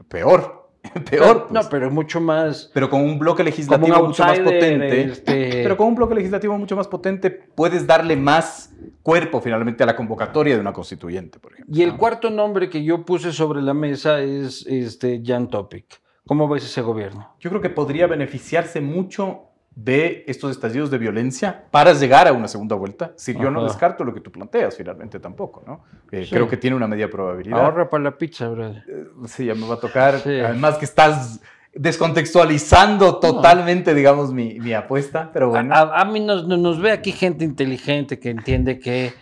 Peor, 0.09 0.69
peor. 1.11 1.47
No, 1.51 1.61
pues. 1.61 1.67
pero 1.69 1.91
mucho 1.91 2.21
más... 2.21 2.71
Pero 2.75 2.89
con 2.91 3.01
un 3.01 3.19
bloque 3.19 3.43
legislativo 3.43 3.99
un 4.01 4.07
mucho 4.09 4.23
más 4.25 4.39
potente. 4.39 5.03
este- 5.03 5.51
Pero 5.63 5.77
con 5.77 5.89
un 5.89 5.95
bloque 5.97 6.15
legislativo 6.15 6.57
mucho 6.59 6.77
más 6.77 6.87
potente 6.89 7.31
puedes 7.31 7.87
darle 7.87 8.17
más 8.17 8.73
cuerpo 9.03 9.41
finalmente 9.41 9.83
a 9.83 9.87
la 9.87 9.97
convocatoria 9.97 10.55
de 10.55 10.61
una 10.61 10.73
constituyente, 10.73 11.39
por 11.39 11.53
ejemplo. 11.55 11.75
Y 11.77 11.83
el 11.83 11.91
¿no? 11.91 11.99
cuarto 11.99 12.31
nombre 12.31 12.69
que 12.71 12.83
yo 12.85 13.05
puse 13.05 13.33
sobre 13.33 13.61
la 13.63 13.75
mesa 13.75 14.21
es 14.21 14.67
este 14.67 15.21
Jan 15.25 15.49
Topic. 15.49 16.01
¿Cómo 16.27 16.49
ves 16.49 16.65
ese 16.65 16.81
gobierno? 16.81 17.35
Yo 17.39 17.51
creo 17.51 17.61
que 17.61 17.71
podría 17.71 18.07
beneficiarse 18.07 18.81
mucho 18.81 19.51
de 19.77 20.25
estos 20.29 20.53
estallidos 20.53 20.91
de 20.91 20.99
violencia 20.99 21.65
para 21.71 21.93
llegar 21.93 22.29
a 22.29 22.33
una 22.33 22.47
segunda 22.47 22.77
vuelta. 22.77 23.13
Si 23.17 23.35
yo 23.35 23.51
no 23.51 23.65
descarto 23.65 24.05
lo 24.05 24.15
que 24.15 24.21
tú 24.21 24.31
planteas 24.31 24.77
finalmente 24.77 25.19
tampoco, 25.19 25.65
¿no? 25.67 25.85
Eh, 26.11 26.25
Sí. 26.25 26.31
Creo 26.31 26.49
que 26.49 26.57
tiene 26.57 26.77
una 26.77 26.87
media 26.87 27.11
probabilidad. 27.11 27.61
Ahorra 27.61 27.91
para 27.91 28.05
la 28.05 28.17
pizza, 28.17 28.49
brother. 28.49 28.85
Eh, 28.89 29.05
Sí, 29.27 29.47
ya 29.47 29.55
me 29.55 29.67
va 29.67 29.75
a 29.75 29.81
tocar. 29.81 30.21
Sí. 30.21 30.39
Además 30.41 30.79
que 30.79 30.85
estás 30.85 31.41
descontextualizando 31.75 33.19
totalmente, 33.19 33.95
digamos, 33.95 34.33
mi, 34.33 34.73
apuesta, 34.73 35.31
pero 35.33 35.51
bueno. 35.51 35.75
A, 35.75 36.05
mí 36.05 36.21
nos, 36.21 36.47
nos, 36.47 36.81
ve 36.81 36.93
aquí 36.93 37.13
gente 37.13 37.45
inteligente 37.45 38.19
que 38.19 38.31
entiende 38.31 38.79
que 38.79 39.13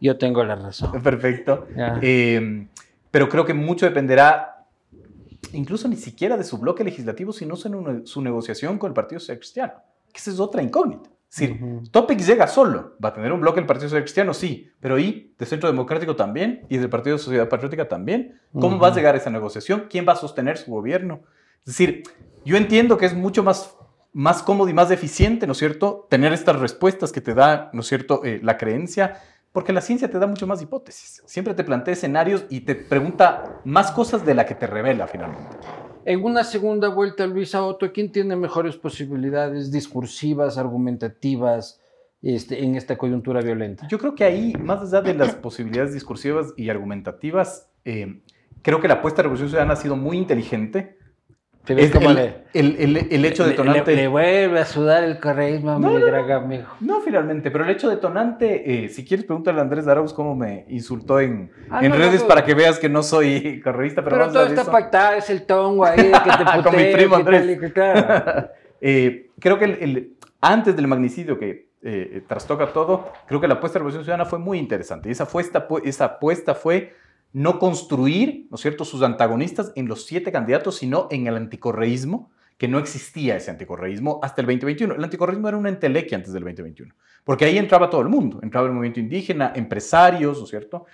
yo 0.00 0.18
tengo 0.18 0.42
la 0.44 0.56
razón. 0.56 1.00
Perfecto. 1.02 1.68
Em, 2.02 2.68
pero 3.10 3.28
creo 3.28 3.44
que 3.44 3.54
mucho 3.54 3.86
dependerá, 3.86 4.66
incluso 5.52 5.88
ni 5.88 5.96
siquiera 5.96 6.36
de 6.36 6.44
su 6.44 6.58
bloque 6.58 6.82
legislativo, 6.82 7.32
sino 7.32 7.54
en 7.64 8.06
su 8.06 8.22
negociación 8.22 8.78
con 8.78 8.88
el 8.88 8.94
Partido 8.94 9.20
Social 9.20 9.38
Cristiano, 9.38 9.74
que 10.12 10.18
esa 10.18 10.30
es 10.30 10.40
otra 10.40 10.62
incógnita. 10.62 11.10
Es 11.30 11.38
decir, 11.38 11.60
Topic 11.92 12.18
llega 12.18 12.48
solo, 12.48 12.96
va 13.02 13.10
a 13.10 13.14
tener 13.14 13.32
un 13.32 13.40
bloque 13.40 13.60
del 13.60 13.66
Partido 13.66 13.88
Social 13.88 14.02
Cristiano, 14.02 14.34
sí, 14.34 14.72
pero 14.80 14.98
¿y 14.98 15.32
de 15.38 15.46
Centro 15.46 15.68
Democrático 15.68 16.16
también? 16.16 16.66
¿Y 16.68 16.78
del 16.78 16.90
Partido 16.90 17.18
Sociedad 17.18 17.48
Patriótica 17.48 17.88
también? 17.88 18.40
¿Cómo 18.52 18.80
va 18.80 18.88
a 18.88 18.94
llegar 18.94 19.14
a 19.14 19.18
esa 19.18 19.30
negociación? 19.30 19.86
¿Quién 19.88 20.04
va 20.08 20.14
a 20.14 20.16
sostener 20.16 20.58
su 20.58 20.72
gobierno? 20.72 21.20
Es 21.60 21.66
decir, 21.66 22.02
yo 22.44 22.56
entiendo 22.56 22.98
que 22.98 23.06
es 23.06 23.14
mucho 23.14 23.44
más, 23.44 23.76
más 24.12 24.42
cómodo 24.42 24.68
y 24.70 24.72
más 24.72 24.90
eficiente, 24.90 25.46
¿no 25.46 25.52
es 25.52 25.58
cierto?, 25.58 26.08
tener 26.10 26.32
estas 26.32 26.58
respuestas 26.58 27.12
que 27.12 27.20
te 27.20 27.32
da, 27.32 27.70
¿no 27.72 27.82
es 27.82 27.86
cierto?, 27.86 28.24
eh, 28.24 28.40
la 28.42 28.58
creencia, 28.58 29.20
porque 29.52 29.72
la 29.72 29.82
ciencia 29.82 30.10
te 30.10 30.18
da 30.18 30.26
mucho 30.26 30.48
más 30.48 30.60
hipótesis. 30.62 31.22
Siempre 31.26 31.54
te 31.54 31.62
plantea 31.62 31.94
escenarios 31.94 32.44
y 32.50 32.62
te 32.62 32.74
pregunta 32.74 33.60
más 33.64 33.92
cosas 33.92 34.26
de 34.26 34.34
la 34.34 34.46
que 34.46 34.56
te 34.56 34.66
revela 34.66 35.06
finalmente. 35.06 35.56
En 36.04 36.24
una 36.24 36.44
segunda 36.44 36.88
vuelta, 36.88 37.26
Luisa 37.26 37.62
Otto, 37.62 37.92
¿quién 37.92 38.10
tiene 38.10 38.34
mejores 38.34 38.76
posibilidades 38.76 39.70
discursivas, 39.70 40.56
argumentativas 40.56 41.80
este, 42.22 42.64
en 42.64 42.74
esta 42.74 42.96
coyuntura 42.96 43.42
violenta? 43.42 43.86
Yo 43.88 43.98
creo 43.98 44.14
que 44.14 44.24
ahí, 44.24 44.54
más 44.54 44.80
allá 44.80 45.02
de 45.02 45.14
las 45.14 45.34
posibilidades 45.34 45.92
discursivas 45.92 46.54
y 46.56 46.70
argumentativas, 46.70 47.70
eh, 47.84 48.22
creo 48.62 48.80
que 48.80 48.88
la 48.88 48.94
apuesta 48.94 49.22
de 49.22 49.28
ha 49.70 49.76
sido 49.76 49.96
muy 49.96 50.16
inteligente 50.16 50.96
es 51.66 51.94
el, 52.52 52.76
el, 52.80 52.96
el, 53.10 53.24
hecho 53.24 53.44
detonante. 53.44 53.94
Le, 53.94 54.08
vuelve 54.08 54.58
a 54.58 54.64
sudar 54.64 55.04
el 55.04 55.20
correísmo 55.20 55.72
a 55.72 55.78
mi 55.78 55.84
no, 55.84 56.34
amigo. 56.34 56.64
No, 56.80 57.00
finalmente, 57.00 57.50
pero 57.50 57.64
el 57.64 57.70
hecho 57.70 57.88
detonante, 57.88 58.84
eh, 58.84 58.88
si 58.88 59.04
quieres 59.04 59.26
pregúntale 59.26 59.58
a 59.58 59.62
Andrés 59.62 59.86
Arauz 59.86 60.12
cómo 60.12 60.34
me 60.34 60.64
insultó 60.68 61.20
en, 61.20 61.50
ah, 61.70 61.84
en 61.84 61.92
redes 61.92 62.24
para 62.24 62.44
que 62.44 62.54
veas 62.54 62.78
que 62.78 62.88
no 62.88 63.02
soy 63.02 63.60
correísta. 63.64 64.02
Pero, 64.02 64.16
pero 64.16 64.32
todo 64.32 64.46
está 64.46 64.64
pactado, 64.64 65.16
es 65.16 65.30
el 65.30 65.42
tongo 65.46 65.84
ahí 65.84 65.98
de 65.98 66.12
que 66.12 66.30
te 66.30 66.44
puteo, 66.44 66.62
Con 66.64 66.76
mi 66.76 66.92
primo 66.92 67.16
Andrés. 67.16 67.60
eh, 68.80 69.30
creo 69.38 69.58
que 69.58 69.64
el, 69.64 70.16
antes 70.40 70.74
del 70.74 70.88
magnicidio 70.88 71.38
que 71.38 71.68
eh, 71.82 72.22
trastoca 72.26 72.72
todo, 72.72 73.12
creo 73.26 73.40
que 73.40 73.48
la 73.48 73.54
apuesta 73.54 73.78
de 73.78 73.80
la 73.80 73.84
Revolución 73.84 74.04
Ciudadana 74.04 74.24
fue 74.24 74.38
muy 74.38 74.58
interesante. 74.58 75.08
Y 75.08 75.12
esa 75.12 75.24
apuesta, 75.24 75.68
esa 75.84 76.04
apuesta 76.06 76.54
fue 76.54 76.94
no 77.32 77.58
construir, 77.58 78.46
¿no 78.50 78.56
es 78.56 78.60
cierto?, 78.60 78.84
sus 78.84 79.02
antagonistas 79.02 79.72
en 79.76 79.88
los 79.88 80.06
siete 80.06 80.32
candidatos, 80.32 80.76
sino 80.76 81.08
en 81.10 81.26
el 81.26 81.36
anticorreísmo, 81.36 82.30
que 82.58 82.68
no 82.68 82.78
existía 82.78 83.36
ese 83.36 83.50
anticorreísmo 83.50 84.20
hasta 84.22 84.42
el 84.42 84.46
2021. 84.46 84.94
El 84.94 85.04
anticorreísmo 85.04 85.48
era 85.48 85.56
una 85.56 85.70
entelequia 85.70 86.18
antes 86.18 86.32
del 86.32 86.42
2021, 86.42 86.94
porque 87.24 87.46
ahí 87.46 87.56
entraba 87.56 87.88
todo 87.88 88.02
el 88.02 88.08
mundo, 88.08 88.40
entraba 88.42 88.66
el 88.66 88.74
movimiento 88.74 89.00
indígena, 89.00 89.52
empresarios, 89.54 90.38
¿no 90.38 90.44
es 90.44 90.50
cierto? 90.50 90.84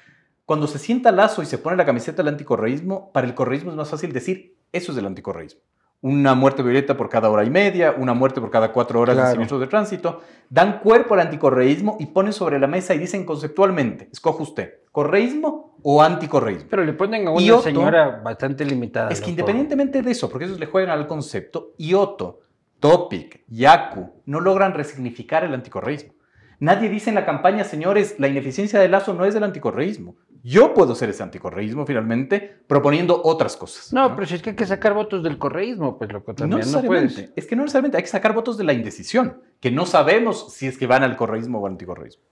Cuando 0.45 0.69
se 0.69 0.79
sienta 0.79 1.11
Lazo 1.11 1.43
y 1.43 1.47
se 1.47 1.59
pone 1.59 1.77
la 1.77 1.85
camiseta 1.85 2.23
del 2.23 2.35
anticorreísmo, 2.35 3.11
para 3.13 3.27
el 3.27 3.35
correísmo 3.35 3.71
es 3.71 3.77
más 3.77 3.91
fácil 3.91 4.13
decir, 4.13 4.55
eso 4.71 4.93
es 4.93 4.99
el 4.99 5.07
anticorreísmo 5.07 5.61
una 6.03 6.35
muerte 6.35 6.63
violenta 6.63 6.97
por 6.97 7.09
cada 7.09 7.31
hora 7.31 7.45
y 7.45 7.51
media, 7.51 7.95
una 7.97 8.15
muerte 8.15 8.41
por 8.41 8.51
cada 8.51 8.73
cuatro 8.73 9.01
horas 9.01 9.17
de 9.17 9.31
siniestros 9.31 9.61
de 9.61 9.67
tránsito, 9.67 10.21
dan 10.51 10.81
cuerpo 10.81 11.15
al 11.15 11.21
anticorreísmo 11.21 11.97
y 11.99 12.07
ponen 12.07 12.33
sobre 12.33 12.59
la 12.59 12.67
mesa 12.67 12.95
y 12.95 12.99
dicen 12.99 13.25
conceptualmente, 13.25 14.09
escoge 14.13 14.43
usted, 14.43 14.75
¿correísmo 14.93 15.76
o 15.89 16.03
anticorreísmo? 16.03 16.67
Pero 16.69 16.85
le 16.85 16.93
ponen 16.95 17.29
a 17.29 17.31
una 17.31 17.59
señora 17.61 18.21
bastante 18.25 18.65
limitada. 18.65 19.09
Es 19.11 19.21
que 19.21 19.31
independientemente 19.31 20.03
de 20.03 20.11
eso, 20.11 20.29
porque 20.29 20.47
ellos 20.47 20.59
le 20.59 20.67
juegan 20.67 20.91
al 20.91 21.07
concepto, 21.07 21.75
Ioto, 21.79 22.41
Topic, 22.81 23.45
Yaku, 23.47 24.11
no 24.25 24.41
logran 24.41 24.75
resignificar 24.75 25.45
el 25.45 25.55
anticorreísmo. 25.55 26.15
Nadie 26.59 26.89
dice 26.89 27.11
en 27.11 27.15
la 27.15 27.25
campaña, 27.25 27.63
señores, 27.63 28.17
la 28.19 28.27
ineficiencia 28.27 28.81
de 28.81 28.89
Lazo 28.89 29.15
no 29.15 29.27
es 29.27 29.35
del 29.35 29.45
anticorreísmo. 29.45 30.17
Yo 30.43 30.75
puedo 30.75 30.97
ser 30.97 31.11
ese 31.11 31.23
anticorreísmo 31.23 31.87
finalmente 31.87 32.65
proponiendo 32.67 33.21
otras 33.23 33.57
cosas. 33.57 33.93
No, 33.93 34.13
pero 34.17 34.27
si 34.27 34.35
es 34.35 34.43
que 34.43 34.51
hay 34.51 34.57
que 34.57 34.67
sacar 34.67 34.93
votos 34.93 35.23
del 35.23 35.39
correísmo, 35.39 35.99
pues 35.99 36.13
lo 36.13 36.25
que 36.25 36.35
también 36.35 36.63
no, 36.69 36.83
no 36.83 36.87
puedes. 36.87 37.31
Es 37.37 37.47
que 37.47 37.55
no 37.55 37.63
necesariamente 37.63 37.99
hay 37.99 38.03
que 38.03 38.09
sacar 38.09 38.35
votos 38.35 38.59
de 38.59 38.65
la 38.65 38.73
indecisión, 38.73 39.41
que 39.61 39.71
no 39.71 39.87
sabemos 39.87 40.53
si 40.53 40.67
es 40.67 40.79
que 40.79 40.89
van 40.89 41.05
al 41.05 41.17
correísmo 41.17 41.61
o 41.61 41.67
al 41.67 41.73
anticorreísmo. 41.73 42.25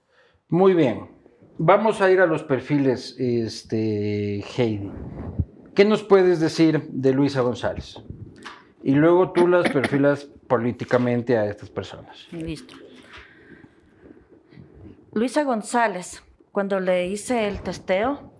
Muy 0.48 0.74
bien. 0.74 1.13
Vamos 1.58 2.00
a 2.00 2.10
ir 2.10 2.20
a 2.20 2.26
los 2.26 2.42
perfiles, 2.42 3.16
este, 3.18 4.44
Heidi. 4.56 4.90
¿Qué 5.74 5.84
nos 5.84 6.02
puedes 6.02 6.40
decir 6.40 6.82
de 6.88 7.12
Luisa 7.12 7.40
González? 7.40 7.96
Y 8.82 8.92
luego 8.92 9.32
tú 9.32 9.48
las 9.48 9.70
perfilas 9.70 10.24
políticamente 10.46 11.38
a 11.38 11.46
estas 11.46 11.70
personas. 11.70 12.26
Listo. 12.32 12.74
Luisa 15.12 15.44
González 15.44 16.22
cuando 16.54 16.78
le 16.78 17.08
hice 17.08 17.48
el 17.48 17.62
testeo, 17.62 18.30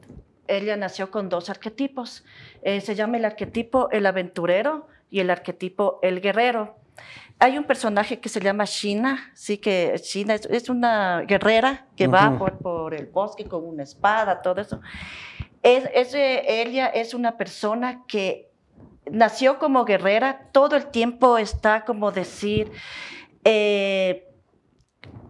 ella 0.47 0.77
nació 0.77 1.11
con 1.11 1.29
dos 1.29 1.51
arquetipos. 1.51 2.25
Eh, 2.62 2.81
se 2.81 2.95
llama 2.95 3.17
el 3.17 3.25
arquetipo 3.25 3.91
el 3.91 4.07
aventurero 4.07 4.87
y 5.11 5.19
el 5.19 5.31
arquetipo 5.31 5.99
el 6.01 6.21
guerrero. 6.21 6.77
Hay 7.38 7.59
un 7.59 7.64
personaje 7.64 8.20
que 8.20 8.28
se 8.28 8.40
llama 8.40 8.64
Shina, 8.64 9.30
sí 9.34 9.59
que 9.59 10.01
Shina 10.03 10.34
es, 10.34 10.68
una 10.68 11.22
guerrera 11.22 11.86
que 11.97 12.07
va 12.07 12.38
por, 12.38 12.95
el 12.95 13.07
bosque 13.07 13.45
con 13.45 13.66
una 13.66 13.82
espada, 13.82 14.40
todo 14.40 14.61
eso. 14.61 14.80
Es, 15.62 16.14
ella 16.14 16.86
es 16.86 17.12
una 17.14 17.36
persona 17.36 18.05
que 18.07 18.51
nació 19.11 19.59
como 19.59 19.84
guerrera, 19.84 20.49
todo 20.53 20.76
el 20.76 20.86
tiempo 20.86 21.38
está 21.38 21.84
como 21.84 22.12
decir 22.12 22.70
eh, 23.45 24.28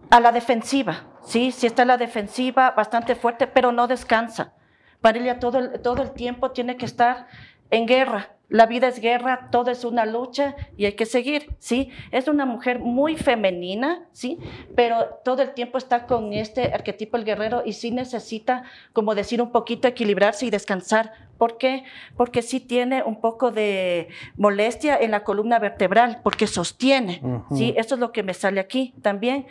a 0.09 0.19
la 0.19 0.31
defensiva 0.31 1.07
Sí, 1.25 1.51
sí 1.51 1.65
está 1.65 1.81
en 1.81 1.87
la 1.89 1.97
defensiva, 1.97 2.71
bastante 2.71 3.15
fuerte, 3.15 3.47
pero 3.47 3.71
no 3.71 3.87
descansa. 3.87 4.53
Para 5.01 5.39
todo 5.39 5.71
todo 5.81 6.03
el 6.03 6.11
tiempo 6.11 6.51
tiene 6.51 6.77
que 6.77 6.85
estar 6.85 7.27
en 7.71 7.87
guerra. 7.87 8.34
La 8.49 8.65
vida 8.65 8.87
es 8.87 8.99
guerra, 8.99 9.49
todo 9.51 9.71
es 9.71 9.83
una 9.83 10.05
lucha 10.05 10.55
y 10.77 10.85
hay 10.85 10.93
que 10.93 11.05
seguir, 11.05 11.55
¿sí? 11.59 11.89
Es 12.11 12.27
una 12.27 12.45
mujer 12.45 12.79
muy 12.79 13.17
femenina, 13.17 14.07
¿sí? 14.11 14.39
Pero 14.75 15.19
todo 15.23 15.41
el 15.41 15.53
tiempo 15.53 15.77
está 15.77 16.05
con 16.05 16.33
este 16.33 16.73
arquetipo 16.73 17.17
el 17.17 17.25
guerrero 17.25 17.63
y 17.65 17.73
sí 17.73 17.91
necesita, 17.91 18.63
como 18.93 19.15
decir, 19.15 19.41
un 19.41 19.51
poquito 19.51 19.87
equilibrarse 19.87 20.45
y 20.45 20.49
descansar 20.49 21.13
¿Por 21.37 21.57
qué? 21.57 21.83
Porque 22.15 22.41
sí 22.41 22.59
tiene 22.59 23.03
un 23.03 23.19
poco 23.19 23.51
de 23.51 24.07
molestia 24.37 24.97
en 24.97 25.11
la 25.11 25.23
columna 25.23 25.59
vertebral, 25.59 26.21
porque 26.23 26.47
sostiene, 26.47 27.21
¿sí? 27.53 27.73
Eso 27.77 27.95
es 27.95 27.99
lo 27.99 28.11
que 28.13 28.23
me 28.23 28.33
sale 28.33 28.61
aquí 28.61 28.93
también. 29.01 29.45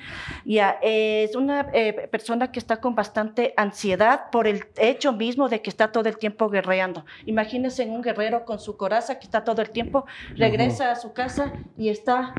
Ya, 0.44 0.78
es 0.80 1.36
una 1.36 1.68
eh, 1.74 2.08
persona 2.10 2.52
que 2.52 2.58
está 2.58 2.80
con 2.80 2.94
bastante 2.94 3.52
ansiedad 3.56 4.30
por 4.30 4.46
el 4.46 4.64
hecho 4.76 5.12
mismo 5.12 5.48
de 5.48 5.60
que 5.60 5.68
está 5.68 5.92
todo 5.92 6.08
el 6.08 6.16
tiempo 6.16 6.48
guerreando. 6.48 7.04
Imagínense 7.26 7.84
un 7.84 8.00
guerrero 8.00 8.46
con 8.46 8.58
su 8.58 8.78
coraza 8.84 9.18
que 9.18 9.24
está 9.24 9.44
todo 9.44 9.62
el 9.62 9.70
tiempo, 9.70 10.04
regresa 10.36 10.92
a 10.92 10.96
su 10.96 11.14
casa 11.14 11.54
y 11.78 11.88
está 11.88 12.34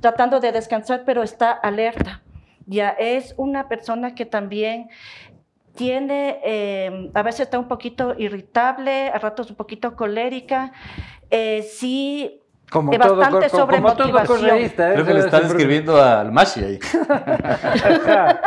tratando 0.00 0.40
de 0.40 0.50
descansar, 0.50 1.04
pero 1.06 1.22
está 1.22 1.52
alerta. 1.52 2.20
Ya 2.66 2.88
es 2.88 3.32
una 3.36 3.68
persona 3.68 4.16
que 4.16 4.26
también 4.26 4.88
tiene, 5.76 6.40
eh, 6.44 7.10
a 7.14 7.22
veces 7.22 7.42
está 7.42 7.60
un 7.60 7.68
poquito 7.68 8.16
irritable, 8.18 9.08
a 9.10 9.18
ratos 9.20 9.50
un 9.50 9.56
poquito 9.56 9.94
colérica, 9.94 10.72
eh, 11.30 11.62
sí, 11.62 12.40
como 12.70 12.90
bastante 12.90 13.48
todo, 13.48 13.60
sobre 13.60 13.76
como 13.76 13.88
motivación. 13.88 14.58
¿eh? 14.58 14.72
Creo 14.74 15.04
que 15.04 15.14
le 15.14 15.20
están 15.20 15.44
escribiendo 15.44 16.02
al 16.02 16.32
Mashi 16.32 16.64
ahí. 16.64 16.78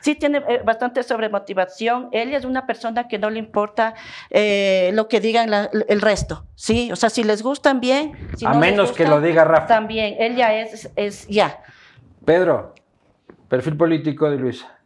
sí, 0.00 0.14
tiene 0.16 0.40
bastante 0.64 1.02
sobre 1.02 1.28
motivación. 1.28 2.08
Ella 2.12 2.36
es 2.36 2.44
una 2.44 2.66
persona 2.66 3.08
que 3.08 3.18
no 3.18 3.30
le 3.30 3.38
importa 3.38 3.94
lo 4.30 5.08
que 5.08 5.20
digan 5.20 5.50
el 5.88 6.00
resto, 6.00 6.44
¿sí? 6.54 6.90
O 6.92 6.96
sea, 6.96 7.10
si 7.10 7.24
les 7.24 7.42
gustan 7.42 7.80
bien. 7.80 8.12
Si 8.36 8.46
a 8.46 8.54
menos 8.54 8.92
que 8.92 9.06
lo 9.06 9.20
diga 9.20 9.44
Rafa. 9.44 9.66
También, 9.66 10.16
ella 10.18 10.60
es, 10.60 10.90
es 10.96 11.26
ya. 11.28 11.60
Pedro, 12.24 12.74
perfil 13.48 13.76
político 13.76 14.30
de 14.30 14.38
Luisa. 14.38 14.78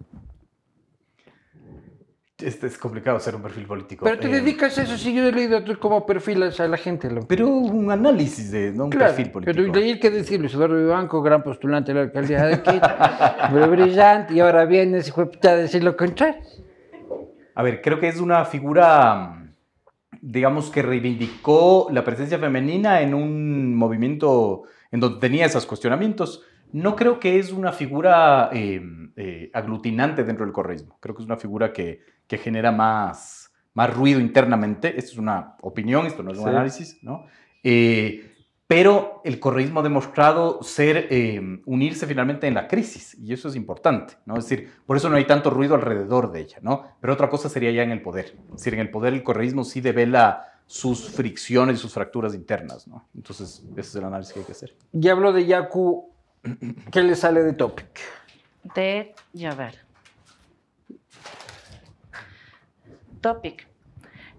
Este 2.42 2.66
es 2.66 2.76
complicado 2.78 3.18
ser 3.20 3.36
un 3.36 3.42
perfil 3.42 3.66
político. 3.66 4.04
Pero 4.04 4.18
te 4.18 4.28
eh, 4.28 4.40
dedicas 4.40 4.76
a 4.78 4.82
eso, 4.82 4.98
si 4.98 5.14
yo 5.14 5.28
he 5.28 5.32
leído 5.32 5.62
cómo 5.78 6.04
perfilas 6.04 6.58
a 6.60 6.68
la 6.68 6.76
gente. 6.76 7.08
Pero 7.28 7.48
un 7.48 7.90
análisis 7.90 8.50
de 8.50 8.72
no 8.72 8.84
un 8.84 8.90
perfil 8.90 9.30
político. 9.30 9.70
Pero 9.72 9.84
hay 9.84 9.98
que 9.98 10.10
decir, 10.10 10.40
Luis 10.40 10.54
Eduardo 10.54 10.76
Vivanco, 10.76 11.22
gran 11.22 11.42
postulante 11.42 11.92
de 11.92 11.98
la 11.98 12.04
alcaldía 12.06 12.44
de 12.44 12.62
muy 13.50 13.68
brillante, 13.76 14.34
y 14.34 14.40
ahora 14.40 14.64
vienes 14.64 15.08
y 15.08 15.12
fue 15.12 15.28
a 15.42 15.56
decir 15.56 15.84
lo 15.84 15.96
contrario. 15.96 16.36
A 17.54 17.62
ver, 17.62 17.82
creo 17.82 18.00
que 18.00 18.08
es 18.08 18.20
una 18.20 18.44
figura, 18.44 19.52
digamos, 20.20 20.70
que 20.70 20.82
reivindicó 20.82 21.88
la 21.92 22.02
presencia 22.04 22.38
femenina 22.38 23.00
en 23.00 23.14
un 23.14 23.74
movimiento 23.74 24.64
en 24.90 25.00
donde 25.00 25.20
tenía 25.20 25.46
esos 25.46 25.66
cuestionamientos. 25.66 26.42
No 26.72 26.96
creo 26.96 27.20
que 27.20 27.38
es 27.38 27.52
una 27.52 27.72
figura 27.72 28.50
eh, 28.52 28.80
eh, 29.16 29.50
aglutinante 29.52 30.24
dentro 30.24 30.44
del 30.44 30.52
correísmo. 30.52 30.98
Creo 31.00 31.14
que 31.14 31.22
es 31.22 31.26
una 31.26 31.36
figura 31.36 31.72
que 31.72 32.00
que 32.32 32.38
genera 32.38 32.72
más, 32.72 33.52
más 33.74 33.94
ruido 33.94 34.18
internamente. 34.18 34.88
Esto 34.96 35.12
es 35.12 35.18
una 35.18 35.54
opinión, 35.60 36.06
esto 36.06 36.22
no 36.22 36.32
es 36.32 36.38
un 36.38 36.48
análisis, 36.48 36.98
¿no? 37.02 37.26
Eh, 37.62 38.26
pero 38.66 39.20
el 39.22 39.38
correísmo 39.38 39.80
ha 39.80 39.82
demostrado 39.82 40.62
ser, 40.62 41.08
eh, 41.10 41.60
unirse 41.66 42.06
finalmente 42.06 42.46
en 42.46 42.54
la 42.54 42.68
crisis, 42.68 43.14
y 43.20 43.34
eso 43.34 43.48
es 43.50 43.54
importante, 43.54 44.14
¿no? 44.24 44.38
Es 44.38 44.48
decir, 44.48 44.70
por 44.86 44.96
eso 44.96 45.10
no 45.10 45.16
hay 45.16 45.26
tanto 45.26 45.50
ruido 45.50 45.74
alrededor 45.74 46.32
de 46.32 46.40
ella, 46.40 46.56
¿no? 46.62 46.84
Pero 47.02 47.12
otra 47.12 47.28
cosa 47.28 47.50
sería 47.50 47.70
ya 47.70 47.82
en 47.82 47.90
el 47.90 48.00
poder. 48.00 48.34
Es 48.48 48.56
decir, 48.56 48.72
en 48.72 48.80
el 48.80 48.90
poder 48.90 49.12
el 49.12 49.22
correísmo 49.22 49.62
sí 49.62 49.82
devela 49.82 50.48
sus 50.64 51.10
fricciones, 51.10 51.80
sus 51.80 51.92
fracturas 51.92 52.34
internas, 52.34 52.88
¿no? 52.88 53.10
Entonces, 53.14 53.62
ese 53.72 53.80
es 53.80 53.94
el 53.96 54.04
análisis 54.04 54.32
que 54.32 54.40
hay 54.40 54.46
que 54.46 54.52
hacer. 54.52 54.74
Y 54.90 55.06
hablo 55.08 55.34
de 55.34 55.44
Yaku, 55.44 56.11
¿qué 56.90 57.02
le 57.02 57.14
sale 57.14 57.42
de 57.42 57.52
Topic? 57.52 58.00
De, 58.74 59.14
ya. 59.32 59.72
Topic. 63.20 63.71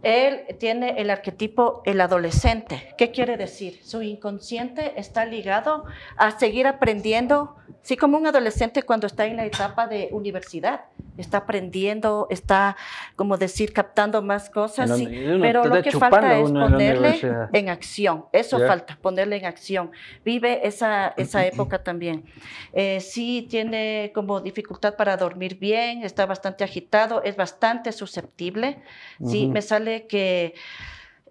Él 0.03 0.41
tiene 0.59 0.95
el 1.01 1.09
arquetipo 1.09 1.81
el 1.85 1.99
adolescente. 2.01 2.93
¿Qué 2.97 3.11
quiere 3.11 3.37
decir? 3.37 3.79
Su 3.83 4.01
inconsciente 4.01 4.93
está 4.99 5.25
ligado 5.25 5.85
a 6.17 6.37
seguir 6.37 6.67
aprendiendo, 6.67 7.55
sí, 7.81 7.95
como 7.97 8.17
un 8.17 8.27
adolescente 8.27 8.83
cuando 8.83 9.07
está 9.07 9.25
en 9.25 9.37
la 9.37 9.45
etapa 9.45 9.87
de 9.87 10.09
universidad. 10.11 10.81
Está 11.15 11.37
aprendiendo, 11.39 12.25
está, 12.31 12.75
como 13.15 13.37
decir, 13.37 13.71
captando 13.71 14.21
más 14.23 14.49
cosas, 14.49 14.89
la- 14.89 14.95
sí, 14.95 15.05
pero 15.39 15.65
lo 15.67 15.81
que 15.83 15.91
falta 15.91 16.37
es 16.39 16.49
en 16.49 16.59
ponerle 16.59 17.19
en 17.53 17.69
acción. 17.69 18.25
Eso 18.31 18.57
falta, 18.67 18.97
ponerle 18.99 19.37
en 19.37 19.45
acción. 19.45 19.91
Vive 20.25 20.67
esa, 20.67 21.13
esa 21.17 21.45
época 21.45 21.83
también. 21.83 22.25
Eh, 22.73 22.99
sí 22.99 23.45
tiene 23.47 24.11
como 24.15 24.41
dificultad 24.41 24.95
para 24.95 25.15
dormir 25.15 25.59
bien, 25.59 26.03
está 26.03 26.25
bastante 26.25 26.63
agitado, 26.63 27.21
es 27.23 27.35
bastante 27.35 27.91
susceptible. 27.91 28.81
Sí, 29.23 29.45
me 29.45 29.61
sale 29.61 29.92
que 30.01 30.53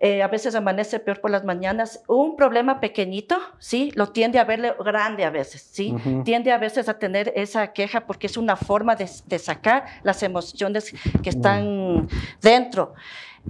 eh, 0.04 0.20
a 0.20 0.26
veces 0.26 0.56
amanece 0.56 0.98
peor 0.98 1.20
por 1.20 1.30
las 1.30 1.44
mañanas. 1.44 2.02
Un 2.08 2.34
problema 2.34 2.80
pequeñito, 2.80 3.38
sí, 3.60 3.92
lo 3.94 4.08
tiende 4.08 4.40
a 4.40 4.44
verle 4.44 4.74
grande 4.84 5.24
a 5.24 5.30
veces, 5.30 5.62
sí. 5.62 5.94
Tiende 6.24 6.50
a 6.50 6.58
veces 6.58 6.88
a 6.88 6.98
tener 6.98 7.32
esa 7.36 7.72
queja 7.72 8.04
porque 8.04 8.26
es 8.26 8.36
una 8.36 8.56
forma 8.56 8.96
de, 8.96 9.08
de 9.26 9.38
sacar 9.38 9.84
las 10.02 10.24
emociones 10.24 10.92
que 11.22 11.30
están 11.30 12.08
dentro. 12.40 12.94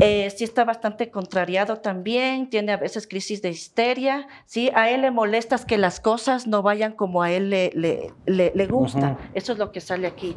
Eh, 0.01 0.31
sí 0.31 0.45
está 0.45 0.65
bastante 0.65 1.11
contrariado 1.11 1.77
también, 1.77 2.49
tiene 2.49 2.73
a 2.73 2.77
veces 2.79 3.07
crisis 3.07 3.43
de 3.43 3.51
histeria, 3.51 4.27
¿sí? 4.47 4.71
A 4.75 4.91
él 4.91 5.03
le 5.03 5.11
molestas 5.11 5.65
que 5.67 5.77
las 5.79 6.01
cosas 6.01 6.47
no 6.47 6.63
vayan 6.63 6.93
como 6.93 7.23
a 7.23 7.31
él 7.31 7.51
le, 7.51 7.71
le, 7.75 8.11
le- 8.27 8.53
le 8.55 8.67
gusta. 8.67 9.13
Ujú. 9.13 9.21
Eso 9.35 9.53
es 9.53 9.59
lo 9.59 9.71
que 9.71 9.81
sale 9.81 10.07
aquí. 10.07 10.35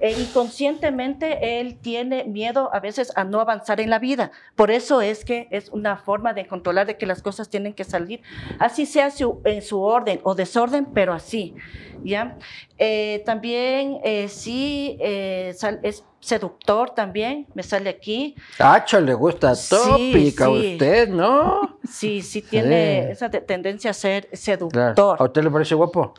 Eh, 0.00 0.14
inconscientemente 0.20 1.58
él 1.60 1.78
tiene 1.80 2.24
miedo 2.24 2.70
a 2.72 2.80
veces 2.80 3.12
a 3.16 3.24
no 3.24 3.40
avanzar 3.40 3.80
en 3.80 3.90
la 3.90 3.98
vida. 3.98 4.30
Por 4.56 4.70
eso 4.70 5.00
es 5.00 5.24
que 5.24 5.48
es 5.50 5.70
una 5.70 5.96
forma 5.96 6.32
de 6.34 6.46
controlar 6.46 6.86
de 6.86 6.96
que 6.98 7.06
las 7.06 7.22
cosas 7.22 7.48
tienen 7.48 7.72
que 7.72 7.84
salir, 7.84 8.20
así 8.58 8.84
sea 8.86 9.10
su- 9.10 9.40
en 9.44 9.62
su 9.62 9.80
orden 9.80 10.20
o 10.22 10.34
desorden, 10.34 10.86
pero 10.92 11.12
así. 11.12 11.54
¿ya? 12.04 12.36
Eh, 12.78 13.22
también 13.26 13.98
eh, 14.04 14.28
sí 14.28 14.96
eh, 15.00 15.52
sal- 15.56 15.80
es 15.82 16.04
seductor 16.20 16.90
también, 16.90 17.46
me 17.54 17.62
sale 17.62 17.90
aquí. 17.90 18.34
Hacho, 18.58 19.00
le 19.00 19.14
gusta 19.14 19.54
Sí, 19.54 19.76
Topic 19.76 20.40
a 20.40 20.50
usted, 20.50 21.08
¿no? 21.08 21.78
Sí, 21.88 22.22
sí 22.22 22.42
tiene 22.42 23.04
Sí. 23.06 23.12
esa 23.12 23.28
de- 23.28 23.40
tendencia 23.40 23.90
a 23.90 23.94
ser 23.94 24.24
Claro. 24.26 24.36
seductor. 24.36 25.16
¿A 25.20 25.24
usted 25.24 25.42
le 25.44 25.50
parece 25.50 25.74
guapo? 25.74 26.12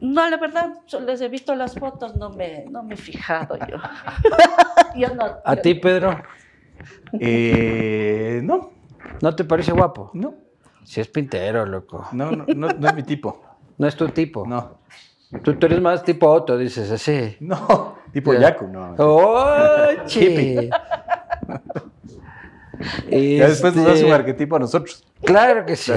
No, 0.00 0.28
la 0.30 0.38
verdad, 0.38 0.72
les 1.06 1.20
he 1.20 1.28
visto 1.28 1.54
las 1.54 1.74
fotos, 1.74 2.16
no 2.16 2.30
me, 2.30 2.64
no 2.70 2.82
me 2.82 2.94
he 2.94 2.96
fijado 2.96 3.56
yo. 3.68 3.76
Yo 4.96 5.14
no- 5.14 5.36
¿A 5.44 5.54
yo- 5.56 5.62
ti, 5.62 5.74
Pedro? 5.74 6.20
Eh, 7.20 8.40
no, 8.42 8.70
¿No 9.20 9.36
te 9.36 9.44
parece 9.44 9.72
guapo? 9.72 10.10
no, 10.14 10.34
Si 10.84 11.00
es 11.00 11.08
pintero, 11.08 11.66
loco. 11.66 12.06
no, 12.12 12.30
no, 12.30 12.44
no, 12.46 12.68
no 12.68 12.88
es 12.88 12.94
mi 12.94 13.02
tipo. 13.02 13.42
No 13.76 13.86
es 13.86 13.94
tu 13.96 14.08
tipo. 14.08 14.46
No, 14.46 14.78
Tú, 15.42 15.54
tú 15.54 15.66
eres 15.66 15.80
más 15.80 16.02
tipo 16.02 16.28
Otto, 16.28 16.58
dices 16.58 16.90
así. 16.90 17.36
no, 17.40 17.98
tipo 18.12 18.32
Ya. 18.34 18.40
Yaku, 18.40 18.66
no. 18.66 18.94
¡Oh, 18.98 19.46
Hippie. 20.08 20.70
Ya 23.10 23.46
después 23.48 23.74
nos 23.76 23.84
hace 23.86 23.98
un 24.04 24.06
Este, 24.06 24.12
arquetipo 24.12 24.56
a 24.56 24.58
nosotros. 24.58 25.04
Claro 25.22 25.66
que 25.66 25.76
sí. 25.76 25.92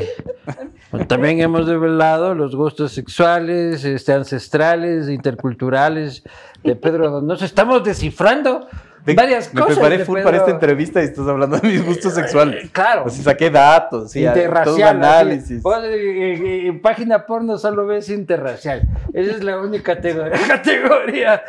Bueno, 0.92 1.08
También 1.08 1.40
hemos 1.40 1.66
develado 1.66 2.36
los 2.36 2.56
gustos 2.58 2.92
sexuales, 2.92 3.86
este, 3.86 4.12
ancestrales, 4.12 5.08
interculturales 5.08 6.24
de 6.62 6.76
Pedro. 6.76 7.22
Nos 7.22 7.42
estamos 7.42 7.86
descifrando 7.86 8.68
Varias 9.06 9.54
me 9.54 9.60
cosas. 9.60 9.76
preparé 9.76 9.98
de 9.98 10.06
full 10.06 10.16
Pedro. 10.16 10.26
para 10.26 10.38
esta 10.38 10.52
entrevista 10.52 11.02
y 11.02 11.06
estás 11.06 11.28
hablando 11.28 11.58
de 11.58 11.68
mis 11.68 11.86
gustos 11.86 12.14
sexuales. 12.14 12.70
Claro. 12.72 13.04
Así 13.08 13.22
saqué 13.22 13.50
datos, 13.50 14.12
sí, 14.12 14.26
todo 14.64 14.76
un 14.76 14.84
análisis. 14.84 15.62
Vos, 15.62 15.84
eh, 15.84 16.68
eh, 16.68 16.80
página 16.82 17.26
porno 17.26 17.58
solo 17.58 17.86
ves 17.86 18.10
interracial. 18.10 18.88
Esa 19.14 19.32
es 19.32 19.44
la 19.44 19.60
única 19.60 19.96
categoría, 19.96 20.40
categoría 20.48 21.44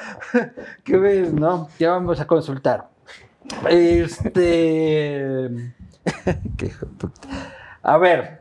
que 0.82 0.96
ves, 0.96 1.32
¿no? 1.32 1.68
Ya 1.78 1.90
vamos 1.92 2.20
a 2.20 2.26
consultar. 2.26 2.88
Este. 3.68 5.48
Qué 6.56 6.66
hijo 6.66 6.86
de 6.86 6.92
puta. 6.92 7.28
A 7.82 7.98
ver. 7.98 8.40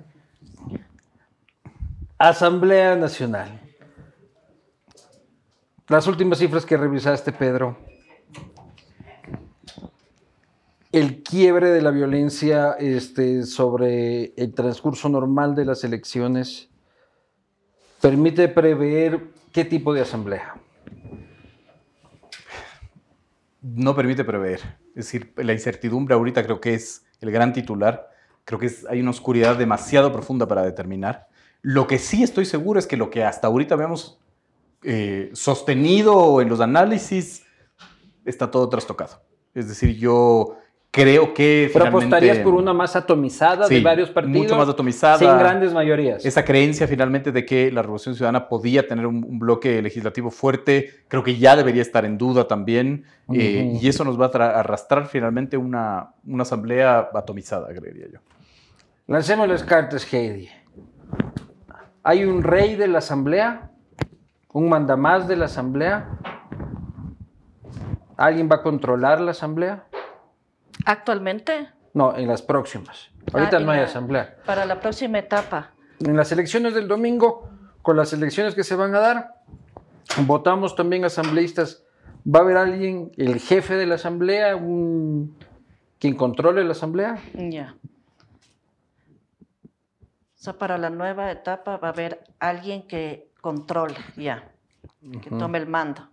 Asamblea 2.17 2.95
Nacional. 2.95 3.59
Las 5.89 6.07
últimas 6.07 6.39
cifras 6.39 6.65
que 6.65 6.77
revisaste, 6.77 7.31
Pedro. 7.33 7.77
El 10.93 11.23
quiebre 11.23 11.71
de 11.71 11.81
la 11.81 11.91
violencia 11.91 12.77
este, 12.79 13.43
sobre 13.43 14.33
el 14.37 14.53
transcurso 14.53 15.09
normal 15.09 15.55
de 15.55 15.65
las 15.65 15.83
elecciones 15.83 16.69
permite 17.99 18.47
prever 18.47 19.31
qué 19.51 19.65
tipo 19.65 19.93
de 19.93 20.01
asamblea. 20.01 20.55
no 23.63 23.95
permite 23.95 24.23
prever. 24.23 24.59
Es 24.89 25.05
decir, 25.05 25.33
la 25.37 25.53
incertidumbre 25.53 26.13
ahorita 26.13 26.43
creo 26.43 26.59
que 26.61 26.75
es 26.75 27.05
el 27.21 27.31
gran 27.31 27.53
titular. 27.53 28.11
Creo 28.45 28.59
que 28.59 28.69
hay 28.89 28.99
una 28.99 29.11
oscuridad 29.11 29.55
demasiado 29.55 30.11
profunda 30.11 30.47
para 30.47 30.63
determinar. 30.63 31.27
Lo 31.61 31.87
que 31.87 31.97
sí 31.97 32.23
estoy 32.23 32.45
seguro 32.45 32.77
es 32.77 32.85
que 32.85 32.97
lo 32.97 33.09
que 33.09 33.23
hasta 33.23 33.47
ahorita 33.47 33.75
habíamos 33.75 34.19
eh, 34.83 35.31
sostenido 35.33 36.41
en 36.41 36.49
los 36.49 36.59
análisis 36.59 37.45
está 38.25 38.51
todo 38.51 38.67
trastocado. 38.67 39.23
Es 39.53 39.69
decir, 39.69 39.97
yo 39.97 40.57
creo 40.95 41.33
que 41.33 41.71
Pero 41.73 41.85
finalmente 41.85 42.15
apostarías 42.15 42.37
por 42.43 42.53
una 42.53 42.71
más 42.71 42.95
atomizada 42.95 43.67
de 43.67 43.77
Sí, 43.77 43.81
varios 43.83 44.11
partidos. 44.11 44.37
mucho 44.43 44.55
más 44.55 44.69
atomizada. 44.69 45.17
Sin 45.17 45.39
grandes 45.39 45.73
mayorías. 45.73 46.23
esa 46.23 46.45
creencia 46.45 46.87
finalmente 46.87 47.31
de 47.31 47.43
que 47.45 47.71
la 47.71 47.81
Revolución 47.81 48.13
Ciudadana 48.13 48.47
podía 48.47 48.87
tener 48.87 49.07
un, 49.07 49.23
un 49.27 49.39
bloque 49.39 49.81
legislativo 49.81 50.29
fuerte, 50.29 50.91
creo 51.07 51.23
que 51.23 51.35
ya 51.37 51.55
debería 51.55 51.81
estar 51.81 52.05
en 52.05 52.19
duda 52.19 52.47
también, 52.47 53.05
eh, 53.33 53.75
y 53.81 53.87
eso 53.87 54.03
nos 54.05 54.21
va 54.21 54.27
a 54.27 54.31
tra- 54.31 54.53
arrastrar 54.55 55.07
finalmente 55.07 55.57
una, 55.57 56.11
una 56.27 56.43
asamblea 56.43 57.09
atomizada, 57.15 57.73
creería 57.73 58.05
yo. 58.13 58.19
Lancemos 59.07 59.47
las 59.49 59.63
cartas, 59.63 60.05
Heidi. 60.13 60.47
¿Hay 62.03 62.23
un 62.23 62.43
rey 62.43 62.75
de 62.75 62.87
la 62.87 62.99
asamblea? 62.99 63.71
¿Un 64.51 64.69
mandamás 64.69 65.27
de 65.27 65.37
la 65.37 65.45
asamblea? 65.45 66.07
¿Alguien 68.15 68.47
va 68.51 68.57
a 68.57 68.61
controlar 68.61 69.19
la 69.19 69.31
asamblea? 69.31 69.85
Actualmente, 70.85 71.69
No, 71.95 72.15
en 72.17 72.27
las 72.27 72.41
próximas. 72.41 73.09
Ahorita 73.31 73.57
Ah, 73.57 73.59
en 73.59 73.65
no 73.67 73.71
hay 73.71 73.79
la- 73.79 73.85
asamblea. 73.85 74.35
para 74.45 74.65
la 74.65 74.79
próxima 74.79 75.19
etapa. 75.19 75.71
En 75.99 76.17
las 76.17 76.31
elecciones 76.31 76.73
del 76.73 76.87
domingo, 76.87 77.47
con 77.83 77.95
las 77.97 78.11
elecciones 78.13 78.55
que 78.55 78.63
se 78.63 78.75
van 78.75 78.95
a 78.95 78.99
dar, 78.99 79.35
votamos 80.25 80.75
también 80.75 81.05
asambleístas. 81.05 81.83
¿Va 82.25 82.39
a 82.39 82.41
haber 82.41 82.57
alguien, 82.57 83.11
el 83.17 83.39
jefe 83.39 83.75
de 83.75 83.85
la 83.85 83.95
asamblea, 83.95 84.55
un, 84.55 85.37
quien 85.99 86.15
controle 86.15 86.63
la 86.63 86.71
asamblea? 86.71 87.19
Ya. 87.35 87.75
O 89.65 90.43
sea, 90.43 90.53
para 90.53 90.77
la 90.77 90.89
nueva 90.89 91.31
etapa 91.31 91.77
va 91.77 91.89
a 91.89 91.91
haber 91.91 92.23
alguien 92.39 92.87
que 92.87 93.29
controle, 93.39 93.95
ya, 94.17 94.51
que 95.21 95.29
tome 95.29 95.57
el 95.59 95.67
mando. 95.67 96.09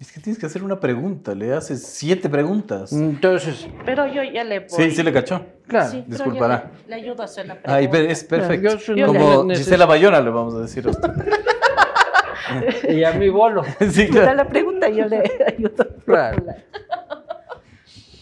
Es 0.00 0.12
que 0.12 0.20
tienes 0.20 0.38
que 0.38 0.46
hacer 0.46 0.62
una 0.62 0.78
pregunta, 0.78 1.34
le 1.34 1.52
haces 1.52 1.82
siete 1.84 2.28
preguntas. 2.28 2.92
Entonces, 2.92 3.66
Pero 3.84 4.06
yo 4.06 4.22
ya 4.22 4.44
le 4.44 4.60
voy. 4.60 4.68
Sí, 4.68 4.90
sí 4.92 5.02
le 5.02 5.12
cachó. 5.12 5.44
claro. 5.66 5.90
Sí, 5.90 6.04
disculpará. 6.06 6.70
Le, 6.86 6.96
le 6.96 7.02
ayudo 7.02 7.22
a 7.22 7.24
hacer 7.24 7.46
la 7.46 7.54
pregunta. 7.54 7.74
Ahí 7.74 7.88
pe- 7.88 8.08
es 8.10 8.22
perfecto. 8.22 8.76
Yo 8.94 9.06
Como 9.08 9.48
Gisela 9.50 9.86
Bayona 9.86 10.20
le 10.20 10.30
vamos 10.30 10.54
a 10.54 10.60
decir 10.60 10.86
a 10.86 10.90
usted. 10.90 11.10
Y 12.88 13.04
a 13.04 13.12
mi 13.12 13.28
bolo. 13.28 13.62
sí, 13.90 14.06
Da 14.06 14.10
claro. 14.22 14.34
la 14.36 14.48
pregunta 14.48 14.88
y 14.88 14.96
yo 14.96 15.04
le 15.06 15.18
ayudo. 15.46 15.82
a 15.82 16.04
Claro. 16.04 16.36
formular. 16.36 16.64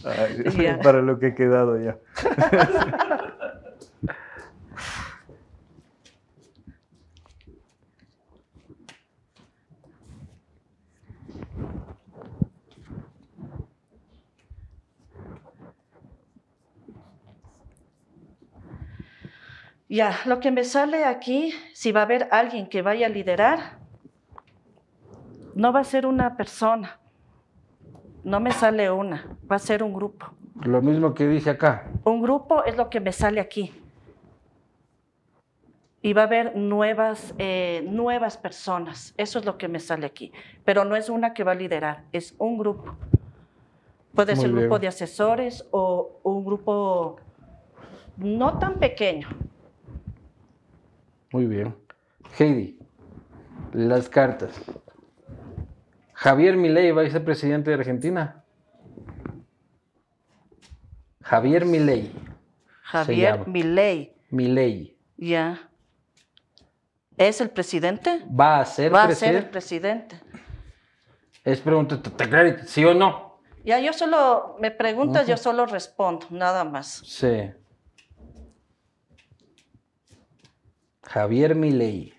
Ay. 0.05 0.79
Para 0.83 1.01
lo 1.03 1.19
que 1.21 1.29
he 1.29 1.35
quedado 1.35 1.79
ya. 1.81 1.97
Ya, 19.89 20.19
lo 20.25 20.41
que 20.41 20.51
me 20.51 20.65
sale 20.65 21.05
aquí, 21.05 21.55
si 21.73 21.93
va 21.93 22.01
a 22.01 22.05
haber 22.05 22.29
alguien 22.33 22.67
que 22.69 22.83
vaya 22.83 23.07
a 23.07 23.09
liderar, 23.09 23.79
no 25.55 25.73
va 25.73 25.81
a 25.81 25.85
ser 25.85 26.07
una 26.07 26.37
persona, 26.37 26.99
no 28.25 28.41
me 28.41 28.51
sale 28.51 28.91
una, 28.91 29.39
va 29.51 29.57
a 29.57 29.61
ser 29.61 29.85
un 29.85 29.95
grupo. 29.95 30.27
Lo 30.63 30.83
mismo 30.83 31.15
que 31.15 31.29
dije 31.29 31.51
acá. 31.51 31.87
Un 32.03 32.21
grupo 32.21 32.65
es 32.65 32.77
lo 32.77 32.91
que 32.91 32.99
me 32.99 33.13
sale 33.13 33.41
aquí. 33.41 33.73
Y 36.03 36.13
va 36.13 36.23
a 36.23 36.25
haber 36.27 36.57
nuevas, 36.57 37.35
eh, 37.39 37.85
nuevas 37.89 38.37
personas, 38.37 39.15
eso 39.17 39.39
es 39.39 39.45
lo 39.45 39.57
que 39.57 39.69
me 39.69 39.79
sale 39.79 40.05
aquí. 40.05 40.33
Pero 40.65 40.85
no 40.85 40.97
es 40.97 41.09
una 41.09 41.33
que 41.33 41.45
va 41.45 41.53
a 41.53 41.55
liderar, 41.57 42.03
es 42.11 42.35
un 42.39 42.59
grupo. 42.59 42.97
Puede 44.17 44.35
Muy 44.35 44.43
ser 44.43 44.53
un 44.53 44.61
grupo 44.61 44.81
de 44.81 44.89
asesores 44.89 45.65
o 45.71 46.19
un 46.25 46.45
grupo 46.45 47.19
no 48.17 48.59
tan 48.59 48.81
pequeño. 48.81 49.29
Muy 51.37 51.45
bien. 51.45 51.77
Heidi, 52.39 52.79
las 53.75 54.09
cartas. 54.09 54.59
Javier 56.15 56.57
Milei 56.57 56.93
va 56.93 57.03
a 57.03 57.11
ser 57.11 57.23
presidente 57.23 57.69
de 57.71 57.77
Argentina. 57.77 58.43
Javier 61.23 61.67
Milei. 61.67 62.11
Javier. 62.85 63.47
Milei, 63.47 64.17
Milei. 64.31 64.97
ya. 65.19 65.69
¿Es 67.19 67.43
el 67.43 67.51
presidente? 67.51 68.25
Va 68.29 68.61
a 68.61 68.65
ser 68.65 68.95
Va 68.95 69.03
a 69.05 69.15
ser 69.15 69.35
el 69.37 69.51
presidente. 69.51 70.19
Es 71.45 71.61
pregunta, 71.61 72.01
¿te- 72.01 72.09
te 72.11 72.29
clarita, 72.31 72.65
¿sí 72.65 72.83
o 72.83 72.95
no? 72.95 73.41
Ya, 73.63 73.79
yo 73.81 73.93
solo, 73.93 74.57
me 74.59 74.71
preguntas, 74.71 75.27
yo 75.27 75.37
solo 75.37 75.67
respondo, 75.67 76.27
nada 76.31 76.65
más. 76.65 77.03
Sí. 77.05 77.51
Javier 81.09 81.55
Milei. 81.55 82.13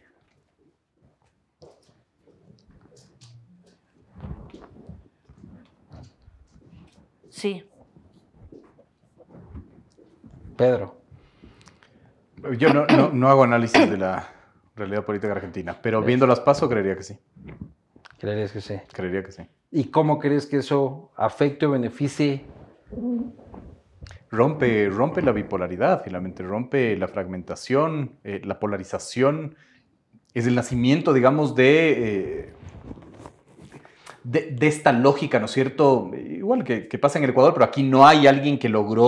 Sí. 7.29 7.63
Pedro. 10.55 10.95
Yo 12.57 12.73
no, 12.73 12.85
no- 12.87 13.09
no 13.11 13.29
hago 13.29 13.43
análisis 13.43 13.89
de 13.89 13.97
la 13.97 14.27
realidad 14.75 15.03
política 15.05 15.33
argentina, 15.33 15.77
pero 15.81 16.01
viéndolas 16.01 16.39
paso, 16.39 16.69
creería 16.69 16.95
que 16.95 17.03
sí. 17.03 17.19
¿Creerías 18.19 18.51
que 18.51 18.61
sí? 18.61 18.75
Creería 18.91 19.23
que 19.23 19.31
sí. 19.31 19.43
¿Y 19.71 19.85
cómo 19.85 20.17
crees 20.17 20.45
que 20.45 20.57
eso 20.57 21.11
afecte 21.15 21.65
o 21.65 21.71
beneficie? 21.71 22.45
Rompe, 24.29 24.89
rompe 24.89 25.21
la 25.21 25.31
bipolaridad, 25.31 26.03
finalmente, 26.03 26.43
rompe 26.43 26.97
la 26.97 27.07
fragmentación, 27.07 28.17
eh, 28.23 28.41
la 28.43 28.59
polarización. 28.59 29.55
Es 30.33 30.45
el 30.47 30.55
nacimiento, 30.55 31.13
digamos, 31.13 31.55
de, 31.55 31.91
eh, 31.91 32.53
de, 34.23 34.51
de 34.51 34.67
esta 34.67 34.91
lógica, 34.91 35.39
¿no 35.39 35.45
es 35.45 35.51
cierto? 35.51 36.11
Igual 36.13 36.63
que, 36.63 36.87
que 36.87 36.97
pasa 36.99 37.17
en 37.17 37.23
el 37.23 37.29
Ecuador, 37.29 37.53
pero 37.53 37.65
aquí 37.65 37.83
no 37.83 38.05
hay 38.05 38.27
alguien 38.27 38.59
que 38.59 38.69
logró 38.69 39.05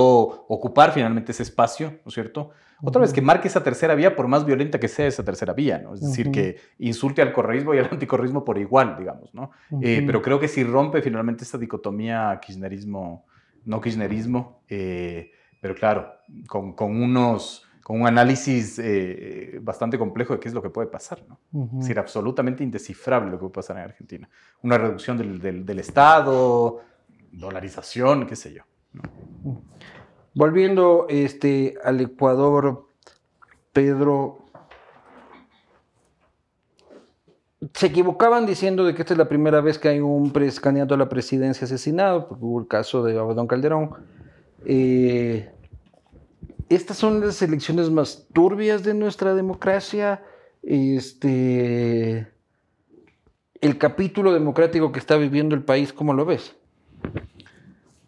ocupar 0.47 0.93
finalmente 0.93 1.34
ese 1.34 1.43
espacio, 1.43 1.89
¿no 1.91 2.07
es 2.07 2.13
cierto? 2.13 2.51
Otra 2.82 3.01
vez, 3.01 3.11
que 3.11 3.22
marque 3.22 3.49
esa 3.49 3.61
tercera 3.61 3.93
vía, 3.93 4.15
por 4.15 4.28
más 4.30 4.45
violenta 4.45 4.80
que 4.80 4.88
sea 4.88 5.05
esa 5.05 5.24
tercera 5.24 5.51
vía, 5.51 5.80
¿no? 5.80 5.95
Es 5.95 6.01
decir, 6.01 6.32
que 6.32 6.57
insulte 6.78 7.22
al 7.22 7.34
correísmo 7.34 7.74
y 7.74 7.80
al 7.80 7.89
anticorreísmo 7.91 8.45
por 8.45 8.57
igual, 8.57 8.95
digamos, 8.97 9.34
¿no? 9.34 9.51
Eh, 9.82 10.01
pero 10.05 10.22
creo 10.22 10.39
que 10.39 10.47
sí 10.47 10.63
rompe 10.63 11.01
finalmente 11.01 11.43
esta 11.43 11.57
dicotomía 11.57 12.39
kirchnerismo, 12.41 13.26
no 13.66 13.82
kirchnerismo, 13.82 14.64
eh, 14.68 15.32
pero 15.62 15.76
claro, 15.76 16.12
con, 16.47 16.74
con 16.74 17.01
unos, 17.01 17.66
con 17.84 18.01
un 18.01 18.07
análisis 18.07 18.80
eh, 18.82 19.60
bastante 19.62 19.97
complejo 19.97 20.34
de 20.34 20.39
qué 20.39 20.47
es 20.47 20.53
lo 20.53 20.62
que 20.62 20.70
puede 20.70 20.88
pasar, 20.88 21.24
¿no? 21.28 21.39
Es 21.74 21.80
decir, 21.80 21.99
absolutamente 21.99 22.64
indescifrable 22.64 23.32
lo 23.32 23.38
que 23.38 23.41
puede 23.41 23.53
pasar 23.53 23.78
en 23.78 23.84
Argentina. 23.84 24.30
Una 24.62 24.78
reducción 24.78 25.18
del, 25.18 25.39
del- 25.39 25.66
del 25.66 25.80
Estado, 25.80 26.82
dolarización, 27.32 28.26
qué 28.28 28.36
sé 28.36 28.53
yo. 28.53 28.64
Volviendo 30.34 31.07
este, 31.10 31.76
al 31.84 31.99
Ecuador, 32.01 32.88
Pedro, 33.74 34.39
se 37.74 37.88
equivocaban 37.88 38.45
diciendo 38.45 38.86
de 38.86 38.93
que 38.95 39.01
esta 39.01 39.14
es 39.14 39.18
la 39.18 39.28
primera 39.28 39.60
vez 39.62 39.78
que 39.78 39.89
hay 39.89 39.99
un 39.99 40.32
candidato 40.62 40.93
a 40.93 40.97
la 40.97 41.10
presidencia 41.10 41.66
asesinado, 41.66 42.28
porque 42.28 42.45
hubo 42.45 42.60
el 42.60 42.68
caso 42.68 43.03
de 43.03 43.18
Abadón 43.18 43.47
Calderón. 43.47 43.91
Eh, 44.66 45.51
estas 46.70 46.97
son 46.97 47.20
las 47.20 47.41
elecciones 47.41 47.89
más 47.89 48.28
turbias 48.32 48.84
de 48.84 48.93
nuestra 48.93 49.34
democracia. 49.34 50.24
Este, 50.64 52.28
el 53.60 53.78
capítulo 53.78 54.32
democrático 54.32 54.91
que 54.91 54.99
está 54.99 55.18
viviendo 55.18 55.55
el 55.55 55.64
país, 55.64 55.91
¿cómo 55.91 56.14
lo 56.14 56.26
ves? 56.26 56.55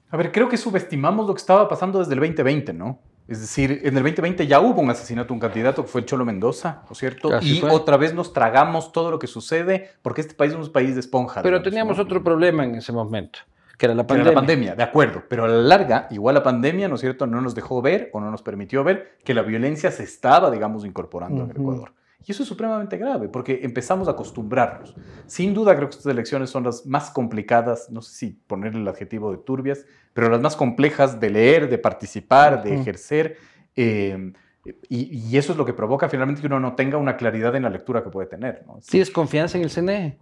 A 0.10 0.18
ver, 0.18 0.32
creo 0.32 0.48
que 0.48 0.58
subestimamos 0.58 1.28
lo 1.28 1.34
que 1.34 1.40
estaba 1.40 1.68
pasando 1.68 2.00
desde 2.00 2.14
el 2.14 2.20
2020, 2.20 2.74
¿no? 2.74 3.00
Es 3.32 3.40
decir, 3.40 3.80
en 3.86 3.96
el 3.96 4.04
2020 4.04 4.46
ya 4.46 4.60
hubo 4.60 4.82
un 4.82 4.90
asesinato 4.90 5.30
de 5.30 5.34
un 5.36 5.40
candidato 5.40 5.84
que 5.84 5.88
fue 5.88 6.02
el 6.02 6.06
Cholo 6.06 6.26
Mendoza, 6.26 6.82
¿no 6.86 6.92
es 6.92 6.98
cierto? 6.98 7.30
Y 7.40 7.62
fue. 7.62 7.70
otra 7.72 7.96
vez 7.96 8.14
nos 8.14 8.34
tragamos 8.34 8.92
todo 8.92 9.10
lo 9.10 9.20
que 9.20 9.28
sucede 9.28 9.92
porque 10.02 10.20
este 10.20 10.34
país 10.34 10.52
es 10.52 10.58
un 10.58 10.70
país 10.70 10.96
de 10.96 11.00
esponja. 11.00 11.42
Pero 11.42 11.60
digamos, 11.60 11.70
teníamos 11.70 11.98
¿no? 11.98 12.04
otro 12.04 12.22
problema 12.22 12.66
en 12.66 12.76
ese 12.76 12.92
momento, 12.92 13.40
que 13.78 13.86
era 13.86 13.96
la 13.96 14.06
Que 14.06 14.16
era 14.16 14.24
pandemia. 14.24 14.32
la 14.34 14.36
pandemia, 14.36 14.76
de 14.76 14.84
acuerdo. 14.84 15.24
Pero 15.30 15.46
a 15.46 15.48
la 15.48 15.62
larga, 15.62 16.08
igual 16.12 16.36
la 16.36 16.44
pandemia, 16.44 16.90
¿no 16.90 16.96
es 16.96 17.02
cierto?, 17.02 17.26
no 17.26 17.40
nos 17.40 17.56
dejó 17.56 17.82
ver 17.82 18.10
o 18.12 18.20
no 18.20 18.30
nos 18.32 18.42
permitió 18.42 18.84
ver 18.84 19.18
que 19.24 19.34
la 19.34 19.44
violencia 19.44 19.92
se 19.92 20.04
estaba, 20.04 20.52
digamos, 20.52 20.84
incorporando 20.84 21.46
en 21.46 21.52
el. 21.52 21.56
Ecuador. 21.56 21.94
Y 22.26 22.32
eso 22.32 22.44
es 22.44 22.50
supremamente 22.50 22.98
grave 22.98 23.28
porque 23.30 23.62
empezamos 23.64 24.08
a 24.08 24.12
acostumbrarnos. 24.12 24.96
Sin 25.26 25.54
duda, 25.54 25.76
creo 25.76 25.90
que 25.90 25.96
estas 25.96 26.12
elecciones 26.12 26.50
son 26.50 26.64
las 26.64 26.86
más 26.86 27.10
complicadas, 27.10 27.90
no 27.90 28.02
sé 28.02 28.16
si 28.16 28.30
ponerle 28.48 28.82
el 28.82 28.88
adjetivo 28.88 29.32
de 29.32 29.38
turbias, 29.38 29.86
pero 30.14 30.30
las 30.30 30.42
más 30.42 30.56
complejas 30.56 31.20
de 31.20 31.30
leer, 31.30 31.70
de 31.70 31.78
participar, 31.78 32.64
de 32.64 32.76
ejercer. 32.76 33.38
eh, 33.76 34.34
y, 34.90 35.18
y 35.18 35.38
eso 35.38 35.54
es 35.54 35.58
lo 35.58 35.66
que 35.66 35.74
provoca 35.74 36.08
finalmente 36.08 36.42
que 36.42 36.48
uno 36.48 36.60
no 36.60 36.76
tenga 36.76 36.98
una 36.98 37.18
claridad 37.18 37.56
en 37.56 37.64
la 37.64 37.70
lectura 37.70 38.04
que 38.04 38.10
puede 38.10 38.28
tener. 38.28 38.64
¿no? 38.68 38.80
¿Tienes 38.88 39.10
confianza 39.10 39.58
en 39.58 39.64
el 39.64 39.72
CNE? 39.72 40.20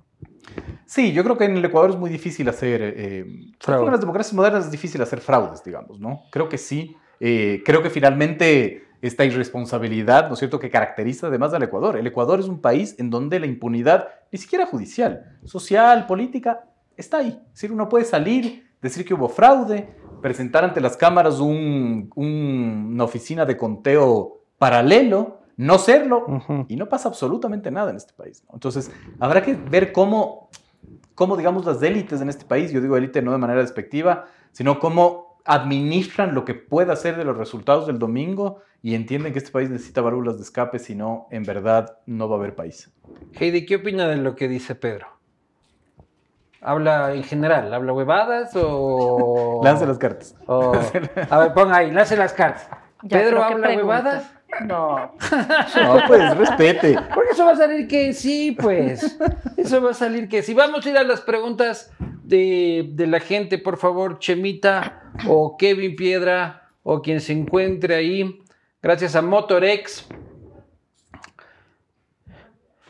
Sí, 0.85 1.11
yo 1.11 1.23
creo 1.23 1.37
que 1.37 1.45
en 1.45 1.57
el 1.57 1.65
Ecuador 1.65 1.91
es 1.91 1.97
muy 1.97 2.09
difícil 2.09 2.47
hacer, 2.49 2.81
eh, 2.81 3.19
en 3.19 3.91
las 3.91 3.99
democracias 3.99 4.33
modernas 4.33 4.65
es 4.65 4.71
difícil 4.71 5.01
hacer 5.01 5.19
fraudes, 5.19 5.63
digamos, 5.63 5.99
¿no? 5.99 6.23
Creo 6.31 6.49
que 6.49 6.57
sí. 6.57 6.95
Eh, 7.19 7.61
creo 7.65 7.83
que 7.83 7.89
finalmente 7.89 8.83
esta 9.01 9.23
irresponsabilidad, 9.25 10.27
¿no 10.27 10.33
es 10.33 10.39
cierto?, 10.39 10.59
que 10.59 10.69
caracteriza 10.69 11.27
además 11.27 11.53
al 11.53 11.63
Ecuador. 11.63 11.97
El 11.97 12.07
Ecuador 12.07 12.39
es 12.39 12.47
un 12.47 12.59
país 12.59 12.95
en 12.99 13.09
donde 13.09 13.39
la 13.39 13.45
impunidad, 13.45 14.09
ni 14.31 14.39
siquiera 14.39 14.65
judicial, 14.65 15.37
social, 15.45 16.05
política, 16.05 16.65
está 16.97 17.17
ahí. 17.19 17.39
Es 17.47 17.53
decir, 17.53 17.71
uno 17.71 17.87
puede 17.87 18.05
salir, 18.05 18.67
decir 18.81 19.05
que 19.05 19.13
hubo 19.13 19.29
fraude, 19.29 19.95
presentar 20.21 20.63
ante 20.65 20.81
las 20.81 20.97
cámaras 20.97 21.39
un- 21.39 22.09
un- 22.15 22.89
una 22.93 23.03
oficina 23.05 23.45
de 23.45 23.55
conteo 23.55 24.41
paralelo, 24.57 25.39
no 25.55 25.77
serlo, 25.77 26.25
Ujú. 26.27 26.65
y 26.67 26.75
no 26.75 26.87
pasa 26.89 27.07
absolutamente 27.09 27.71
nada 27.71 27.91
en 27.91 27.97
este 27.97 28.13
país. 28.13 28.43
¿no? 28.47 28.55
Entonces, 28.55 28.91
habrá 29.19 29.41
que 29.41 29.53
ver 29.55 29.91
cómo, 29.93 30.49
cómo, 31.15 31.35
digamos, 31.37 31.65
las 31.65 31.81
élites 31.81 32.19
en 32.21 32.29
este 32.29 32.45
país, 32.45 32.71
yo 32.71 32.79
digo 32.81 32.95
élite 32.97 33.21
no 33.21 33.31
de 33.31 33.37
manera 33.37 33.61
despectiva, 33.61 34.25
sino 34.51 34.79
cómo 34.79 35.28
administran 35.45 36.33
lo 36.35 36.45
que 36.45 36.53
pueda 36.55 36.95
ser 36.95 37.15
de 37.17 37.25
los 37.25 37.37
resultados 37.37 37.87
del 37.87 37.99
domingo 37.99 38.61
y 38.81 38.95
entienden 38.95 39.33
que 39.33 39.39
este 39.39 39.51
país 39.51 39.69
necesita 39.69 40.01
válvulas 40.01 40.37
de 40.37 40.43
escape, 40.43 40.79
si 40.79 40.95
no, 40.95 41.27
en 41.31 41.43
verdad, 41.43 41.97
no 42.05 42.29
va 42.29 42.35
a 42.35 42.39
haber 42.39 42.55
país. 42.55 42.91
Heidi, 43.39 43.65
¿qué 43.65 43.77
opina 43.77 44.07
de 44.07 44.17
lo 44.17 44.35
que 44.35 44.47
dice 44.47 44.75
Pedro? 44.75 45.07
¿Habla 46.61 47.13
en 47.13 47.23
general? 47.23 47.73
¿Habla 47.73 47.93
huevadas 47.93 48.51
o...? 48.55 49.61
Lance 49.63 49.85
las 49.85 49.97
cartas. 49.97 50.35
o- 50.47 50.71
A 51.29 51.39
ver, 51.39 51.53
pon 51.53 51.73
ahí, 51.73 51.91
lance 51.91 52.17
las 52.17 52.33
cartas. 52.33 52.67
Ya, 53.03 53.19
¿Pedro 53.19 53.37
pero 53.37 53.47
¿qué 53.47 53.53
habla 53.53 53.67
huevadas? 53.77 54.33
No, 54.65 55.13
No, 55.75 56.03
pues, 56.07 56.37
respete. 56.37 56.97
Porque 57.13 57.31
eso 57.31 57.45
va 57.45 57.51
a 57.51 57.55
salir 57.55 57.87
que 57.87 58.13
sí, 58.13 58.55
pues. 58.59 59.17
Eso 59.57 59.81
va 59.81 59.91
a 59.91 59.93
salir 59.93 60.27
que 60.27 60.41
sí. 60.41 60.53
Vamos 60.53 60.85
a 60.85 60.89
ir 60.89 60.97
a 60.97 61.03
las 61.03 61.21
preguntas 61.21 61.91
de, 62.23 62.89
de 62.93 63.07
la 63.07 63.19
gente, 63.19 63.57
por 63.57 63.77
favor, 63.77 64.19
Chemita 64.19 65.11
o 65.27 65.55
Kevin 65.57 65.95
Piedra 65.95 66.69
o 66.83 67.01
quien 67.01 67.21
se 67.21 67.33
encuentre 67.33 67.95
ahí. 67.95 68.39
Gracias 68.81 69.15
a 69.15 69.21
Motorex. 69.21 70.07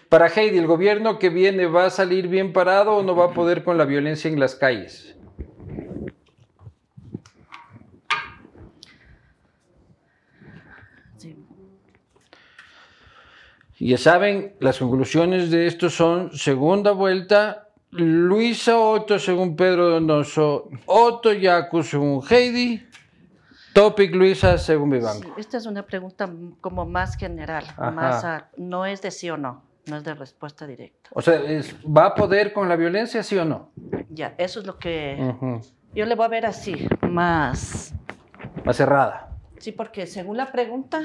Para 0.09 0.27
Heidi, 0.27 0.57
¿el 0.57 0.65
gobierno 0.65 1.19
que 1.19 1.29
viene 1.29 1.67
va 1.67 1.85
a 1.85 1.89
salir 1.91 2.27
bien 2.27 2.51
parado 2.51 2.95
o 2.95 3.03
no 3.03 3.15
va 3.15 3.25
a 3.25 3.33
poder 3.33 3.63
con 3.63 3.77
la 3.77 3.85
violencia 3.85 4.29
en 4.29 4.39
las 4.39 4.55
calles? 4.55 5.15
sí. 11.17 11.35
Y 13.68 13.68
Ya 13.79 13.97
saben, 13.97 14.55
las 14.59 14.79
conclusiones 14.79 15.51
de 15.51 15.65
esto 15.65 15.89
son 15.89 16.33
segunda 16.33 16.91
vuelta, 16.91 17.69
Luisa 17.91 18.77
Otto 18.77 19.17
según 19.19 19.55
Pedro 19.55 19.89
Donoso, 19.89 20.69
Otto 20.85 21.31
Yacu 21.31 21.81
según 21.81 22.21
Heidi, 22.29 22.85
topic, 23.73 24.13
Luisa, 24.13 24.57
según 24.57 24.89
Vivanco. 24.89 25.23
Sí, 25.23 25.31
esta 25.37 25.57
es 25.57 25.65
una 25.65 25.83
pregunta 25.83 26.29
como 26.59 26.85
más 26.85 27.15
general, 27.15 27.63
más 27.77 28.25
no 28.57 28.85
es 28.85 29.01
de 29.01 29.11
sí 29.11 29.29
o 29.29 29.37
no, 29.37 29.63
no 29.85 29.95
es 29.95 30.03
de 30.03 30.13
respuesta 30.13 30.67
directa. 30.67 31.09
O 31.13 31.21
sea, 31.21 31.39
¿va 31.85 32.07
a 32.07 32.15
poder 32.15 32.51
con 32.51 32.67
la 32.67 32.75
violencia, 32.75 33.23
sí 33.23 33.37
o 33.37 33.45
no? 33.45 33.71
Ya, 34.09 34.35
eso 34.37 34.59
es 34.59 34.67
lo 34.67 34.77
que 34.77 35.33
yo 35.95 36.05
le 36.05 36.15
voy 36.15 36.25
a 36.25 36.29
ver 36.29 36.45
así, 36.45 36.85
más... 37.09 37.93
Más 38.65 38.75
cerrada. 38.75 39.37
Sí, 39.57 39.71
porque 39.71 40.05
según 40.05 40.35
la 40.35 40.51
pregunta... 40.51 41.01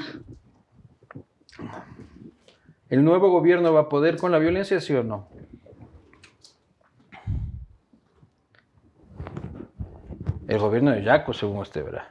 ¿El 2.95 3.03
nuevo 3.03 3.29
gobierno 3.29 3.73
va 3.73 3.81
a 3.81 3.89
poder 3.89 4.15
con 4.15 4.31
la 4.31 4.39
violencia, 4.39 4.79
sí 4.79 4.95
o 4.95 5.03
no? 5.03 5.27
El 10.47 10.59
gobierno 10.59 10.91
de 10.91 11.03
Yaco, 11.03 11.33
según 11.33 11.57
usted, 11.57 11.83
¿verdad? 11.83 12.07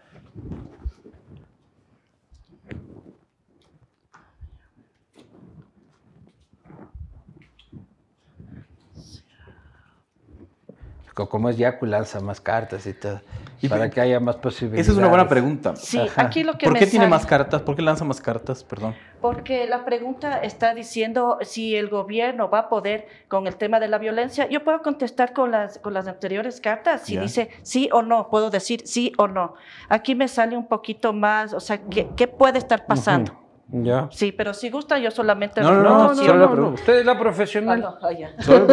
Como 11.15 11.49
es 11.49 11.57
Yaco, 11.57 11.87
lanza 11.87 12.21
más 12.21 12.43
cartas 12.43 12.87
y 12.87 12.93
todo. 12.93 13.23
Y 13.63 13.71
para 13.71 13.89
que 13.89 14.03
haya 14.03 14.21
más 14.21 14.37
posibilidades. 14.37 14.87
Esa 14.87 14.93
es 14.93 14.99
una 14.99 15.09
buena 15.09 15.27
pregunta. 15.27 15.75
Sí, 15.77 15.99
aquí 16.17 16.45
lo 16.45 16.59
que 16.59 16.67
¿Por 16.67 16.79
qué 16.79 16.87
tiene 16.87 17.09
más 17.09 17.25
cartas? 17.25 17.63
¿Por 17.63 17.75
qué 17.75 17.81
lanza 17.81 18.05
más 18.05 18.21
cartas? 18.21 18.63
Perdón. 18.63 18.95
Porque 19.25 19.67
la 19.67 19.87
pregunta 19.87 20.37
está 20.37 20.75
diciendo 20.75 21.39
si 21.41 21.75
el 21.77 21.89
gobierno 21.89 22.51
va 22.51 22.59
a 22.59 22.69
poder 22.69 23.09
con 23.29 23.47
el 23.47 23.57
tema 23.57 23.81
de 23.81 23.89
la 23.89 23.97
violencia. 23.97 24.47
Yo 24.51 24.63
puedo 24.65 24.83
contestar 24.83 25.33
con 25.33 25.51
las, 25.51 25.79
con 25.79 25.95
las 25.95 26.07
anteriores 26.07 26.61
cartas. 26.61 27.07
Si 27.07 27.17
dice 27.17 27.49
sí 27.63 27.89
o 27.91 28.03
no, 28.03 28.29
puedo 28.29 28.51
decir 28.51 28.83
sí 28.85 29.15
o 29.17 29.27
no. 29.27 29.55
Aquí 29.89 30.15
me 30.15 30.29
sale 30.29 30.59
un 30.59 30.67
poquito 30.67 31.15
más, 31.15 31.55
o 31.55 31.61
sea, 31.61 31.79
¿qué, 31.79 32.11
qué 32.15 32.29
puede 32.29 32.59
estar 32.59 32.85
pasando? 32.85 33.33
Ya. 33.69 34.11
Sí, 34.13 34.31
pero 34.31 34.53
si 34.53 34.69
gusta, 34.69 34.99
yo 34.99 35.11
solamente. 35.11 35.63
No, 35.63 35.73
no, 35.73 36.13
no, 36.13 36.55
no, 36.55 36.69
Usted 36.69 36.99
es 36.99 37.07
la 37.07 37.19
profesional. 37.19 37.83
Ah, 37.83 37.99
no, 38.03 38.07
ah, 38.07 38.13
ya. 38.13 38.43
Solo 38.43 38.67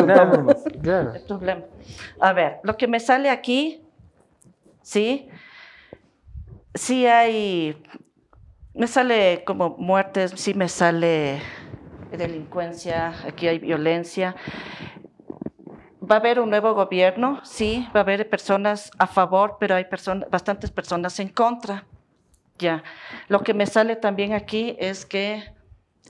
claro. 0.81 1.13
El 1.15 1.21
problema. 1.21 1.61
A 2.19 2.33
ver, 2.33 2.59
lo 2.63 2.75
que 2.75 2.89
me 2.89 2.99
sale 2.99 3.29
aquí 3.29 3.85
¿sí? 4.81 5.29
Sí 6.73 7.05
hay, 7.05 7.81
me 8.73 8.87
sale 8.87 9.43
como 9.45 9.75
muertes, 9.77 10.33
sí 10.35 10.53
me 10.53 10.69
sale 10.69 11.41
delincuencia, 12.11 13.13
aquí 13.27 13.47
hay 13.47 13.59
violencia. 13.59 14.35
Va 16.01 16.15
a 16.15 16.19
haber 16.19 16.39
un 16.39 16.49
nuevo 16.49 16.73
gobierno, 16.73 17.41
sí, 17.43 17.87
va 17.95 18.01
a 18.01 18.03
haber 18.03 18.29
personas 18.29 18.91
a 18.97 19.07
favor, 19.07 19.57
pero 19.59 19.75
hay 19.75 19.85
personas, 19.85 20.29
bastantes 20.29 20.71
personas 20.71 21.19
en 21.19 21.29
contra. 21.29 21.85
Ya. 22.57 22.83
Lo 23.27 23.41
que 23.41 23.53
me 23.53 23.65
sale 23.65 23.95
también 23.95 24.33
aquí 24.33 24.75
es 24.79 25.05
que 25.05 25.53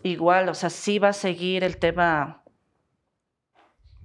igual, 0.03 0.49
o 0.49 0.53
sea, 0.53 0.69
sí 0.69 0.99
va 0.99 1.09
a 1.09 1.13
seguir 1.13 1.63
el 1.63 1.77
tema 1.77 2.40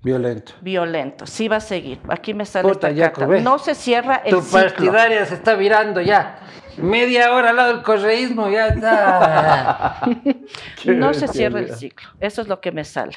Violento. 0.06 0.52
Violento. 0.60 1.26
Sí 1.26 1.48
va 1.48 1.56
a 1.56 1.60
seguir. 1.60 1.98
Aquí 2.06 2.32
me 2.32 2.46
sale 2.46 2.70
esta 2.70 2.94
carta. 2.94 3.26
No 3.40 3.58
se 3.58 3.74
cierra 3.74 4.22
el 4.24 4.30
tu 4.30 4.40
ciclo. 4.40 4.60
Tu 4.60 4.66
partidaria 4.68 5.26
se 5.26 5.34
está 5.34 5.54
virando 5.54 6.00
ya. 6.00 6.38
Media 6.76 7.32
hora 7.32 7.50
al 7.50 7.56
lado 7.56 7.72
del 7.74 7.82
correísmo 7.82 8.48
ya 8.48 8.68
está. 8.68 10.00
no 10.84 11.12
se 11.12 11.26
cierra 11.26 11.58
el 11.58 11.74
ciclo. 11.74 12.08
Eso 12.20 12.42
es 12.42 12.46
lo 12.46 12.60
que 12.60 12.70
me 12.70 12.84
sale. 12.84 13.16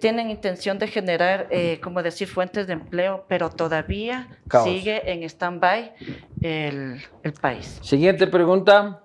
Tienen 0.00 0.30
intención 0.30 0.78
de 0.78 0.88
generar, 0.88 1.48
eh, 1.50 1.78
como 1.82 2.02
decir, 2.02 2.26
fuentes 2.26 2.66
de 2.66 2.72
empleo, 2.72 3.26
pero 3.28 3.50
todavía 3.50 4.26
sigue 4.64 5.12
en 5.12 5.22
stand-by 5.24 5.92
el, 6.40 7.02
el 7.22 7.32
país. 7.34 7.78
Siguiente 7.82 8.26
pregunta. 8.26 9.01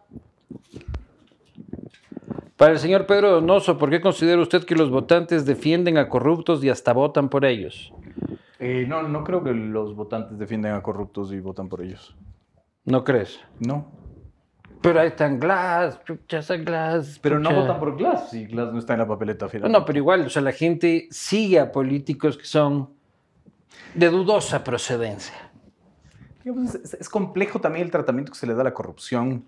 Para 2.57 2.73
el 2.73 2.79
señor 2.79 3.05
Pedro 3.05 3.33
Donoso, 3.33 3.77
¿por 3.77 3.91
qué 3.91 4.01
considera 4.01 4.41
usted 4.41 4.63
que 4.63 4.73
los 4.73 4.89
votantes 4.89 5.45
defienden 5.45 5.99
a 5.99 6.09
corruptos 6.09 6.63
y 6.63 6.69
hasta 6.69 6.91
votan 6.91 7.29
por 7.29 7.45
ellos? 7.45 7.93
Eh, 8.57 8.85
no, 8.87 9.03
no 9.03 9.23
creo 9.23 9.43
que 9.43 9.53
los 9.53 9.95
votantes 9.95 10.39
defiendan 10.39 10.73
a 10.73 10.81
corruptos 10.81 11.31
y 11.31 11.39
votan 11.39 11.69
por 11.69 11.83
ellos. 11.83 12.15
¿No 12.83 13.03
crees? 13.03 13.39
No. 13.59 13.85
Pero 14.81 14.99
ahí 14.99 15.09
están 15.09 15.39
Glass, 15.39 16.03
chuchas 16.03 16.49
Glass. 16.65 17.19
Pero 17.21 17.37
no 17.39 17.53
votan 17.53 17.79
por 17.79 17.95
Glass 17.95 18.31
si 18.31 18.45
Glass 18.45 18.73
no 18.73 18.79
está 18.79 18.93
en 18.93 18.99
la 18.99 19.07
papeleta 19.07 19.47
final. 19.47 19.71
No, 19.71 19.85
pero 19.85 19.99
igual, 19.99 20.25
o 20.25 20.29
sea, 20.29 20.41
la 20.41 20.51
gente 20.51 21.07
sigue 21.11 21.59
a 21.59 21.71
políticos 21.71 22.39
que 22.39 22.45
son 22.45 22.89
de 23.93 24.09
dudosa 24.09 24.63
procedencia. 24.63 25.51
Es, 26.43 27.07
complejo 27.09 27.59
también 27.59 27.85
el 27.85 27.91
tratamiento 27.91 28.31
que 28.31 28.37
se 28.39 28.47
le 28.47 28.55
da 28.55 28.61
a 28.61 28.63
la 28.63 28.73
corrupción 28.73 29.45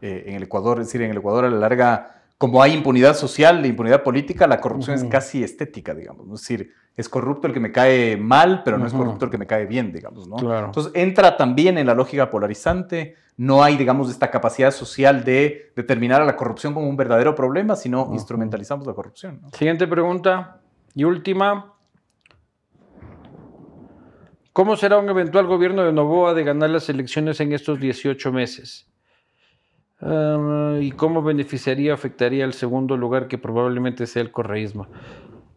eh, 0.00 0.24
en 0.28 0.36
el 0.36 0.44
Ecuador. 0.44 0.80
Es 0.80 0.86
decir, 0.86 1.02
en 1.02 1.10
el 1.10 1.18
Ecuador 1.18 1.44
a 1.44 1.50
la 1.50 1.58
larga 1.58 2.17
como 2.38 2.62
hay 2.62 2.72
impunidad 2.72 3.16
social 3.16 3.64
e 3.64 3.68
impunidad 3.68 4.04
política, 4.04 4.46
la 4.46 4.60
corrupción 4.60 4.94
es 4.94 5.04
casi 5.04 5.42
estética, 5.42 5.92
digamos. 5.92 6.26
Es 6.26 6.40
decir, 6.40 6.72
es 6.96 7.08
corrupto 7.08 7.48
el 7.48 7.52
que 7.52 7.58
me 7.58 7.72
cae 7.72 8.16
mal, 8.16 8.62
pero 8.64 8.78
no 8.78 8.86
es 8.86 8.92
corrupto 8.92 9.24
el 9.24 9.30
que 9.32 9.38
me 9.38 9.46
cae 9.46 9.66
bien, 9.66 9.92
digamos. 9.92 10.28
¿no? 10.28 10.66
Entonces 10.66 10.92
entra 10.94 11.36
también 11.36 11.78
en 11.78 11.86
la 11.86 11.94
lógica 11.94 12.30
polarizante. 12.30 13.16
No 13.36 13.64
hay, 13.64 13.76
digamos, 13.76 14.08
esta 14.08 14.30
capacidad 14.30 14.70
social 14.70 15.24
de 15.24 15.72
determinar 15.74 16.22
a 16.22 16.24
la 16.24 16.36
corrupción 16.36 16.74
como 16.74 16.88
un 16.88 16.96
verdadero 16.96 17.34
problema, 17.34 17.74
sino 17.74 18.10
instrumentalizamos 18.12 18.86
la 18.86 18.94
corrupción. 18.94 19.40
Siguiente 19.52 19.88
pregunta 19.88 20.60
y 20.94 21.02
última. 21.02 21.74
¿Cómo 24.52 24.76
será 24.76 24.98
un 24.98 25.08
eventual 25.08 25.46
gobierno 25.46 25.84
de 25.84 25.92
Novoa 25.92 26.34
de 26.34 26.44
ganar 26.44 26.70
las 26.70 26.88
elecciones 26.88 27.40
en 27.40 27.52
estos 27.52 27.80
18 27.80 28.32
meses? 28.32 28.88
¿Y 30.00 30.92
cómo 30.92 31.22
beneficiaría, 31.22 31.92
afectaría 31.92 32.44
el 32.44 32.52
segundo 32.52 32.96
lugar 32.96 33.26
que 33.26 33.36
probablemente 33.38 34.06
sea 34.06 34.22
el 34.22 34.30
correísmo? 34.30 34.86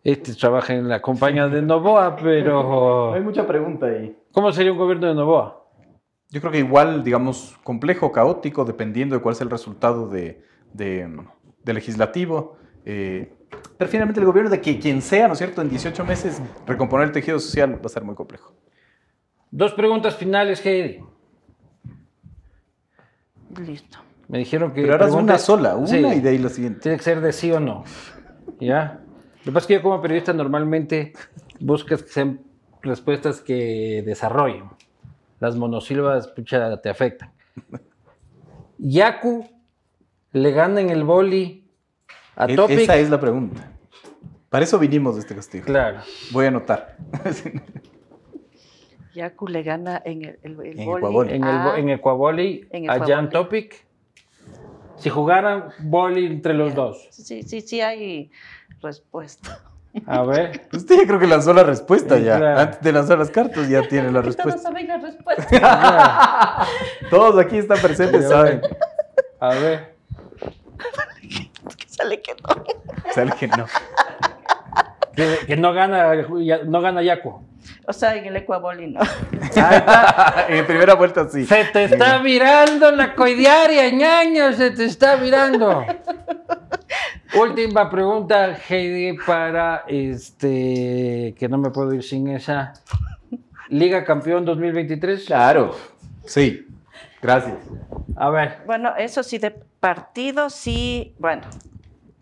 Este 0.03 0.33
trabaja 0.33 0.73
en 0.73 0.89
la 0.89 1.01
compañía 1.01 1.47
de 1.47 1.61
Novoa, 1.61 2.15
pero... 2.15 3.13
Hay 3.13 3.21
mucha 3.21 3.45
pregunta 3.45 3.85
ahí. 3.85 4.17
¿Cómo 4.31 4.51
sería 4.51 4.71
un 4.71 4.79
gobierno 4.79 5.07
de 5.07 5.13
Novoa? 5.13 5.63
Yo 6.29 6.39
creo 6.39 6.51
que 6.51 6.59
igual, 6.59 7.03
digamos, 7.03 7.55
complejo, 7.63 8.11
caótico, 8.11 8.65
dependiendo 8.65 9.15
de 9.15 9.21
cuál 9.21 9.35
es 9.35 9.41
el 9.41 9.49
resultado 9.49 10.07
de, 10.07 10.43
legislativo. 11.65 12.57
Eh, 12.85 13.33
pero 13.77 13.91
finalmente 13.91 14.21
el 14.21 14.25
gobierno 14.25 14.49
de 14.49 14.59
que 14.59 14.79
quien 14.79 15.01
sea, 15.01 15.27
¿no 15.27 15.33
es 15.33 15.39
cierto?, 15.39 15.61
en 15.61 15.69
18 15.69 16.03
meses 16.05 16.41
recomponer 16.65 17.07
el 17.07 17.11
tejido 17.11 17.37
social 17.37 17.75
va 17.75 17.85
a 17.85 17.89
ser 17.89 18.03
muy 18.03 18.15
complejo. 18.15 18.55
Dos 19.51 19.73
preguntas 19.73 20.15
finales, 20.15 20.65
Heidi. 20.65 21.03
Listo. 23.59 23.99
Me 24.32 24.38
dijeron 24.38 24.71
que. 24.71 24.84
Pero 24.84 24.93
ahora 24.93 25.07
es 25.07 25.13
una 25.13 25.38
sola, 25.38 25.75
una 25.75 26.15
y 26.15 26.21
de 26.21 26.29
ahí 26.29 26.38
la 26.38 26.47
siguiente. 26.47 26.79
Tiene 26.79 26.97
que 26.97 27.03
ser 27.03 27.19
de 27.19 27.34
sí 27.34 27.51
o 27.51 27.59
no. 27.59 27.84
¿Ya? 28.61 29.01
Lo 29.39 29.43
que 29.43 29.51
pasa 29.51 29.59
es 29.59 29.67
que 29.67 29.73
yo, 29.73 29.82
como 29.82 30.01
periodista, 30.01 30.32
normalmente 30.32 31.11
buscas 31.59 32.01
que 32.01 32.09
sean 32.09 32.39
respuestas 32.82 33.41
que 33.41 34.01
desarrollen. 34.05 34.69
Las 35.41 35.57
monosílabas, 35.57 36.29
pucha, 36.29 36.77
te 36.77 36.89
afectan. 36.89 37.34
Yaku 38.77 39.49
le 40.32 40.51
gana 40.53 40.79
en 40.79 40.91
el 40.91 41.03
boli 41.03 41.67
a 42.38 42.45
e 42.45 42.55
Topic. 42.55 42.79
Esa 42.79 42.95
es 42.95 43.09
la 43.09 43.19
pregunta. 43.19 43.69
Para 44.47 44.63
eso 44.63 44.79
vinimos 44.79 45.15
de 45.15 45.21
este 45.21 45.36
castigo. 45.36 45.65
Claro. 45.65 45.99
Voy 46.32 46.45
a 46.45 46.47
anotar. 46.47 46.95
Yaku 49.13 49.47
le 49.49 49.61
gana 49.63 50.01
en 50.05 50.23
el, 50.23 50.39
el, 50.41 50.79
en 50.79 50.86
boli. 50.86 51.34
En, 51.34 51.43
el, 51.43 51.79
en 51.79 51.89
Ecuaboli 51.89 52.69
a 52.88 53.05
Jan 53.05 53.29
Topic. 53.29 53.90
Si 55.02 55.10
jugaran 55.10 55.70
boli 55.80 56.28
entre 56.28 56.54
los 56.54 56.76
dos. 56.76 57.08
Sí, 57.10 57.43
sí, 57.43 57.62
sí 57.62 57.82
hay 57.82 58.32
respuesta. 58.82 59.60
A 60.06 60.22
ver. 60.24 60.68
Usted 60.74 60.99
ya 60.99 61.08
creo 61.08 61.20
que 61.20 61.28
lanzó 61.28 61.54
la 61.54 61.64
respuesta 61.64 62.18
ya. 62.20 62.62
Antes 62.62 62.82
de 62.82 62.91
lanzar 62.91 63.18
las 63.18 63.32
cartas 63.32 63.68
ya 63.68 63.82
tiene 63.88 64.12
la 64.12 64.22
respuesta. 64.24 64.43
Todos 64.43 64.62
saben 64.62 64.88
la 64.88 64.97
respuesta. 64.97 66.68
Todos 67.10 67.43
aquí 67.43 67.58
están 67.58 67.80
presentes 67.80 68.30
saben. 68.30 68.62
A 69.39 69.49
ver. 69.56 69.95
Sale 71.88 72.22
que 72.22 72.34
no. 72.34 72.64
Sale 73.14 73.32
que 73.39 73.47
no. 73.47 73.66
Que, 75.16 75.57
no 75.57 75.74
gana, 75.74 76.14
no 76.66 76.82
gana 76.82 77.01
Yaco. 77.01 77.43
O 77.88 77.93
sea, 77.93 78.16
en 78.16 78.26
el 78.26 78.36
Ecuabolino. 78.38 78.99
en 80.49 80.66
primera 80.66 80.95
vuelta 80.95 81.30
sí. 81.30 81.45
Se 81.45 81.66
te 81.66 81.86
está 81.86 82.20
mirando 82.20 82.91
la 82.91 83.14
coidiaria, 83.14 83.89
ñaño, 83.89 84.53
se 84.53 84.72
te 84.72 84.86
está 84.86 85.18
mirando. 85.18 85.86
Última 87.39 87.89
pregunta, 87.89 88.57
Heidi, 88.68 89.18
para 89.18 89.84
este, 89.88 91.36
que 91.38 91.47
no 91.49 91.57
me 91.57 91.70
puedo 91.70 91.93
ir 91.93 92.03
sin 92.03 92.28
esa. 92.30 92.74
Liga 93.70 94.03
Campeón 94.03 94.43
2023. 94.43 95.26
Claro, 95.26 95.76
sí. 96.26 96.68
Gracias. 97.22 97.57
A 98.16 98.30
ver. 98.30 98.57
Bueno, 98.66 98.93
eso 98.97 99.24
sí, 99.24 99.38
de 99.38 99.51
partido 99.51 100.49
sí, 100.49 101.16
bueno. 101.20 101.43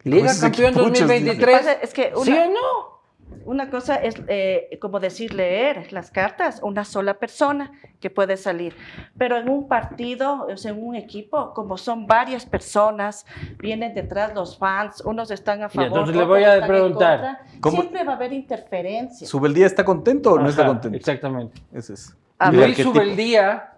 Liga 0.10 0.32
Campeón 0.40 0.74
2023. 0.74 1.78
Es 1.82 1.94
que 1.94 2.12
¿Sí 2.24 2.32
o 2.32 2.46
no? 2.50 3.00
una 3.46 3.70
cosa 3.70 3.96
es, 3.96 4.16
eh, 4.28 4.78
como 4.82 5.00
decir, 5.00 5.34
leer 5.34 5.92
las 5.92 6.12
cartas, 6.12 6.62
una 6.64 6.86
sola 6.86 7.16
persona 7.16 7.72
que 8.00 8.10
puede 8.10 8.38
salir. 8.38 8.76
Pero 9.18 9.38
en 9.38 9.50
un 9.50 9.68
partido, 9.68 10.46
o 10.48 10.58
sea, 10.58 10.72
en 10.72 10.84
un 10.86 10.96
equipo, 10.96 11.54
como 11.54 11.78
son 11.78 12.06
varias 12.06 12.46
personas, 12.46 13.26
vienen 13.58 13.94
detrás 13.94 14.34
los 14.36 14.58
fans, 14.58 15.02
unos 15.06 15.32
están 15.32 15.64
a 15.64 15.70
favor. 15.70 15.88
entonces 15.88 16.16
le 16.16 16.26
voy 16.26 16.44
a 16.44 16.66
preguntar, 16.66 17.20
contra. 17.20 17.60
¿cómo- 17.62 17.78
Siempre 17.78 18.04
va 18.04 18.14
a 18.14 18.16
haber 18.16 18.34
interferencia. 18.34 19.28
¿Subeldía 19.28 19.66
está 19.66 19.84
contento 19.84 20.34
o 20.34 20.40
no 20.40 20.50
está 20.50 20.66
contento? 20.68 20.98
Exactamente. 20.98 21.60
Ese 21.74 21.94
es. 21.94 22.16
A. 22.38 22.52
Luis. 22.52 22.78
Subeldía 22.78 23.74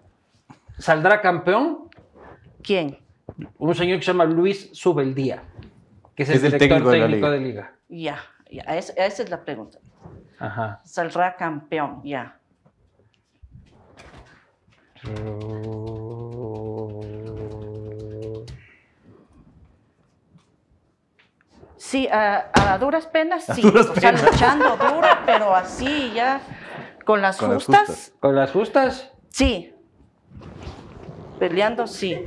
saldrá 0.78 1.22
campeón. 1.22 1.90
¿Quién? 2.62 2.98
Un 3.58 3.74
señor 3.74 4.00
que 4.00 4.06
se 4.06 4.12
llama 4.12 4.26
Luis 4.26 4.70
Subeldía, 4.74 5.44
que 6.16 6.24
es 6.24 6.30
el 6.30 6.36
Es 6.36 6.44
el 6.44 6.52
director 6.52 6.68
técnico 6.70 6.92
de 6.92 7.00
la 7.00 7.08
liga. 7.08 7.30
de 7.32 7.40
liga. 7.40 7.76
Ya, 7.90 8.18
ya, 8.50 8.64
esa, 8.78 8.94
esa 8.94 9.24
es 9.24 9.30
la 9.30 9.44
pregunta. 9.44 9.80
Ajá. 10.40 10.82
Saldrá 10.84 11.36
campeón, 11.36 12.02
ya. 12.04 12.38
Sí, 21.78 22.08
a, 22.08 22.52
a 22.54 22.78
duras 22.78 23.08
penas, 23.08 23.46
sí. 23.46 23.62
duras 23.62 23.88
o 23.90 23.96
sea, 23.96 24.12
penas. 24.12 24.32
luchando 24.32 24.78
duro, 24.78 25.08
pero 25.26 25.56
así 25.56 26.12
ya, 26.14 26.40
con 27.06 27.22
las 27.22 27.38
Con 27.38 27.50
las 27.50 27.64
justas, 27.66 27.88
justas. 27.88 28.14
Con 28.20 28.36
las 28.36 28.52
justas, 28.52 29.12
sí. 29.30 29.74
Peleando, 31.40 31.88
sí. 31.88 32.24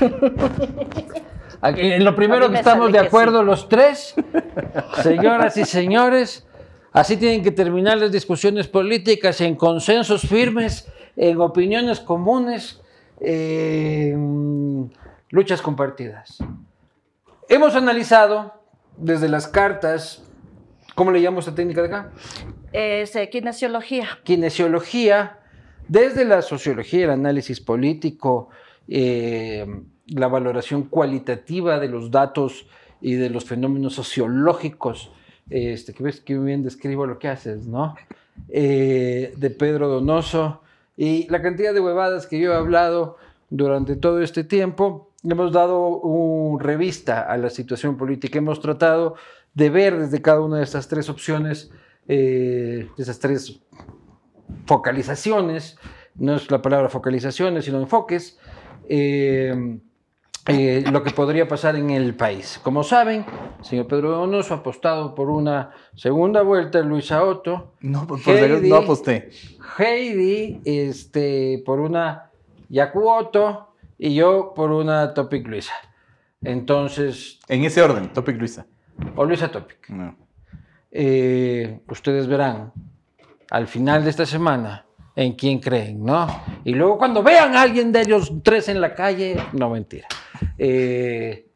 Aquí, 1.64 1.80
en 1.80 2.04
lo 2.04 2.14
primero 2.14 2.50
que 2.50 2.58
estamos 2.58 2.92
de 2.92 2.98
acuerdo 2.98 3.42
los 3.42 3.70
tres, 3.70 4.14
señoras 5.02 5.56
y 5.56 5.64
señores, 5.64 6.46
así 6.92 7.16
tienen 7.16 7.42
que 7.42 7.52
terminar 7.52 7.96
las 7.96 8.12
discusiones 8.12 8.68
políticas 8.68 9.40
en 9.40 9.56
consensos 9.56 10.28
firmes, 10.28 10.92
en 11.16 11.40
opiniones 11.40 12.00
comunes, 12.00 12.82
en 13.18 14.92
luchas 15.30 15.62
compartidas. 15.62 16.36
Hemos 17.48 17.74
analizado 17.74 18.52
desde 18.98 19.30
las 19.30 19.48
cartas, 19.48 20.22
¿cómo 20.94 21.12
le 21.12 21.22
llamamos 21.22 21.46
esta 21.46 21.56
técnica 21.56 21.80
de 21.80 21.86
acá? 21.88 22.12
Es 22.74 23.16
eh, 23.16 23.30
kinesiología. 23.30 24.18
kinesiología, 24.22 25.38
desde 25.88 26.26
la 26.26 26.42
sociología, 26.42 27.04
el 27.04 27.10
análisis 27.12 27.58
político, 27.62 28.50
eh, 28.86 29.64
la 30.06 30.28
valoración 30.28 30.84
cualitativa 30.84 31.78
de 31.78 31.88
los 31.88 32.10
datos 32.10 32.66
y 33.00 33.14
de 33.14 33.30
los 33.30 33.44
fenómenos 33.44 33.94
sociológicos, 33.94 35.10
este, 35.50 35.92
que 35.92 36.02
ves 36.02 36.20
que 36.20 36.38
bien 36.38 36.62
describo 36.62 37.06
lo 37.06 37.18
que 37.18 37.28
haces, 37.28 37.66
¿no? 37.66 37.94
Eh, 38.48 39.34
de 39.36 39.50
Pedro 39.50 39.88
Donoso, 39.88 40.62
y 40.96 41.28
la 41.28 41.42
cantidad 41.42 41.74
de 41.74 41.80
huevadas 41.80 42.26
que 42.26 42.38
yo 42.38 42.52
he 42.52 42.56
hablado 42.56 43.16
durante 43.50 43.96
todo 43.96 44.20
este 44.22 44.44
tiempo, 44.44 45.10
hemos 45.22 45.52
dado 45.52 45.88
una 45.88 46.62
revista 46.62 47.22
a 47.22 47.36
la 47.36 47.50
situación 47.50 47.96
política, 47.96 48.38
hemos 48.38 48.60
tratado 48.60 49.16
de 49.54 49.70
ver 49.70 49.98
desde 49.98 50.22
cada 50.22 50.40
una 50.40 50.58
de 50.58 50.64
estas 50.64 50.88
tres 50.88 51.08
opciones, 51.08 51.70
eh, 52.08 52.88
esas 52.98 53.18
tres 53.18 53.60
focalizaciones, 54.66 55.78
no 56.16 56.36
es 56.36 56.50
la 56.50 56.62
palabra 56.62 56.88
focalizaciones, 56.88 57.64
sino 57.64 57.80
enfoques, 57.80 58.38
eh, 58.88 59.78
eh, 60.46 60.84
lo 60.90 61.02
que 61.02 61.10
podría 61.10 61.48
pasar 61.48 61.76
en 61.76 61.90
el 61.90 62.14
país. 62.14 62.60
Como 62.62 62.82
saben, 62.84 63.24
señor 63.62 63.86
Pedro 63.86 64.10
Donoso 64.10 64.54
ha 64.54 64.58
apostado 64.58 65.14
por 65.14 65.30
una 65.30 65.70
segunda 65.94 66.42
vuelta, 66.42 66.80
Luisa 66.80 67.24
Otto, 67.24 67.74
No, 67.80 68.06
por, 68.06 68.20
Heidi. 68.26 68.68
no 68.68 68.76
aposté. 68.76 69.30
Heidi 69.78 70.60
este, 70.64 71.62
por 71.64 71.80
una 71.80 72.30
Yaku 72.68 73.08
Otto 73.08 73.68
y 73.98 74.14
yo 74.14 74.52
por 74.54 74.70
una 74.70 75.14
Topic 75.14 75.46
Luisa. 75.46 75.72
Entonces, 76.42 77.38
En 77.48 77.64
ese 77.64 77.80
orden, 77.82 78.12
Topic 78.12 78.36
Luisa. 78.38 78.66
o 79.16 79.24
Luisa 79.24 79.48
Topic. 79.50 79.88
No. 79.88 80.14
eh, 80.90 81.80
ustedes 81.88 82.26
verán 82.26 82.72
al 83.50 83.66
final 83.66 84.04
de 84.04 84.10
esta 84.10 84.26
semana 84.26 84.84
en 85.16 85.32
quién 85.34 85.60
creen, 85.60 86.04
¿no? 86.04 86.26
Y 86.64 86.74
luego 86.74 86.98
cuando 86.98 87.22
vean 87.22 87.54
a 87.54 87.62
alguien 87.62 87.92
de 87.92 88.02
ellos 88.02 88.32
tres 88.42 88.68
en 88.68 88.80
la 88.80 88.94
calle, 88.94 89.36
no 89.52 89.70
mentira. 89.70 90.08
Eh, 90.58 91.46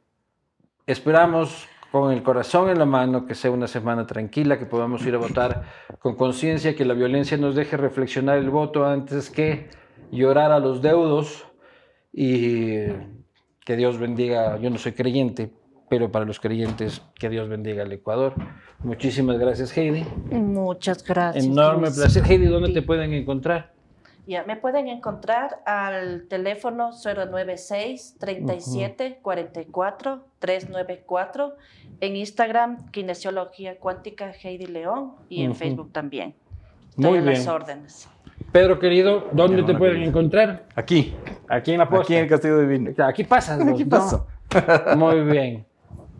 esperamos 0.87 1.67
con 1.91 2.13
el 2.13 2.23
corazón 2.23 2.71
en 2.71 2.79
la 2.79 2.85
mano 2.85 3.27
que 3.27 3.35
sea 3.35 3.51
una 3.51 3.67
semana 3.67 4.07
tranquila, 4.07 4.59
que 4.59 4.67
podamos 4.67 5.05
ir 5.07 5.15
a 5.15 5.19
votar 5.19 5.63
con 5.99 6.17
conciencia, 6.17 6.77
que 6.77 6.85
la 6.85 6.95
violencia 6.95 7.37
nos 7.37 7.55
deje 7.55 7.77
reflexionar 7.77 8.39
el 8.39 8.51
voto 8.51 8.87
antes 8.87 9.31
que 9.31 9.69
llorar 10.11 10.53
a 10.53 10.61
los 10.61 10.83
deudos 10.83 11.47
y 12.13 12.87
que 13.65 13.77
Dios 13.77 13.99
bendiga, 13.99 14.59
yo 14.59 14.71
no 14.71 14.79
soy 14.79 14.93
creyente, 14.93 15.51
pero 15.89 16.11
para 16.11 16.25
los 16.25 16.41
creyentes, 16.41 17.03
que 17.19 17.29
Dios 17.29 17.49
bendiga 17.49 17.83
al 17.83 17.93
Ecuador. 17.93 18.35
Muchísimas 18.81 19.39
gracias, 19.39 19.77
Heidi. 19.77 20.05
Muchas 20.31 21.03
gracias. 21.05 21.45
Enorme 21.45 21.89
Luis. 21.89 21.97
placer. 21.99 22.23
Heidi, 22.27 22.47
¿dónde 22.47 22.69
Sí. 22.69 22.75
te 22.75 22.83
pueden 22.83 23.13
encontrar? 23.13 23.73
Ya, 24.27 24.45
me 24.45 24.57
pueden 24.57 24.89
encontrar 24.89 25.61
al 25.65 26.27
teléfono 26.29 26.91
096 26.93 28.17
37 28.21 29.21
44 29.23 30.25
394 30.39 31.55
en 32.01 32.17
Instagram 32.17 32.91
Kinesiología 32.91 33.79
Cuántica 33.79 34.31
Heidi 34.43 34.67
León 34.67 35.13
y 35.31 35.45
en. 35.45 35.55
Facebook 35.55 35.93
también. 35.93 36.35
Estoy 36.91 37.05
Muy 37.11 37.19
a 37.19 37.23
bien. 37.23 37.35
las 37.35 37.49
órdenes. 37.49 38.09
Pedro, 38.53 38.79
querido, 38.79 39.29
¿dónde 39.33 39.63
te 39.63 39.75
pueden 39.75 40.03
encontrar? 40.03 40.67
Aquí, 40.75 41.15
Aquí 41.49 41.73
en 41.73 41.79
la 41.79 41.89
posta. 41.89 42.05
aquí 42.05 42.15
en 42.17 42.25
el 42.25 42.29
Castillo 42.29 42.61
Divino. 42.61 42.91
Aquí 43.05 43.25
pasas. 43.25 43.61
Aquí 43.67 43.85
¿no? 43.85 43.91
paso. 43.91 44.27
Muy 44.97 45.21
bien. 45.23 45.67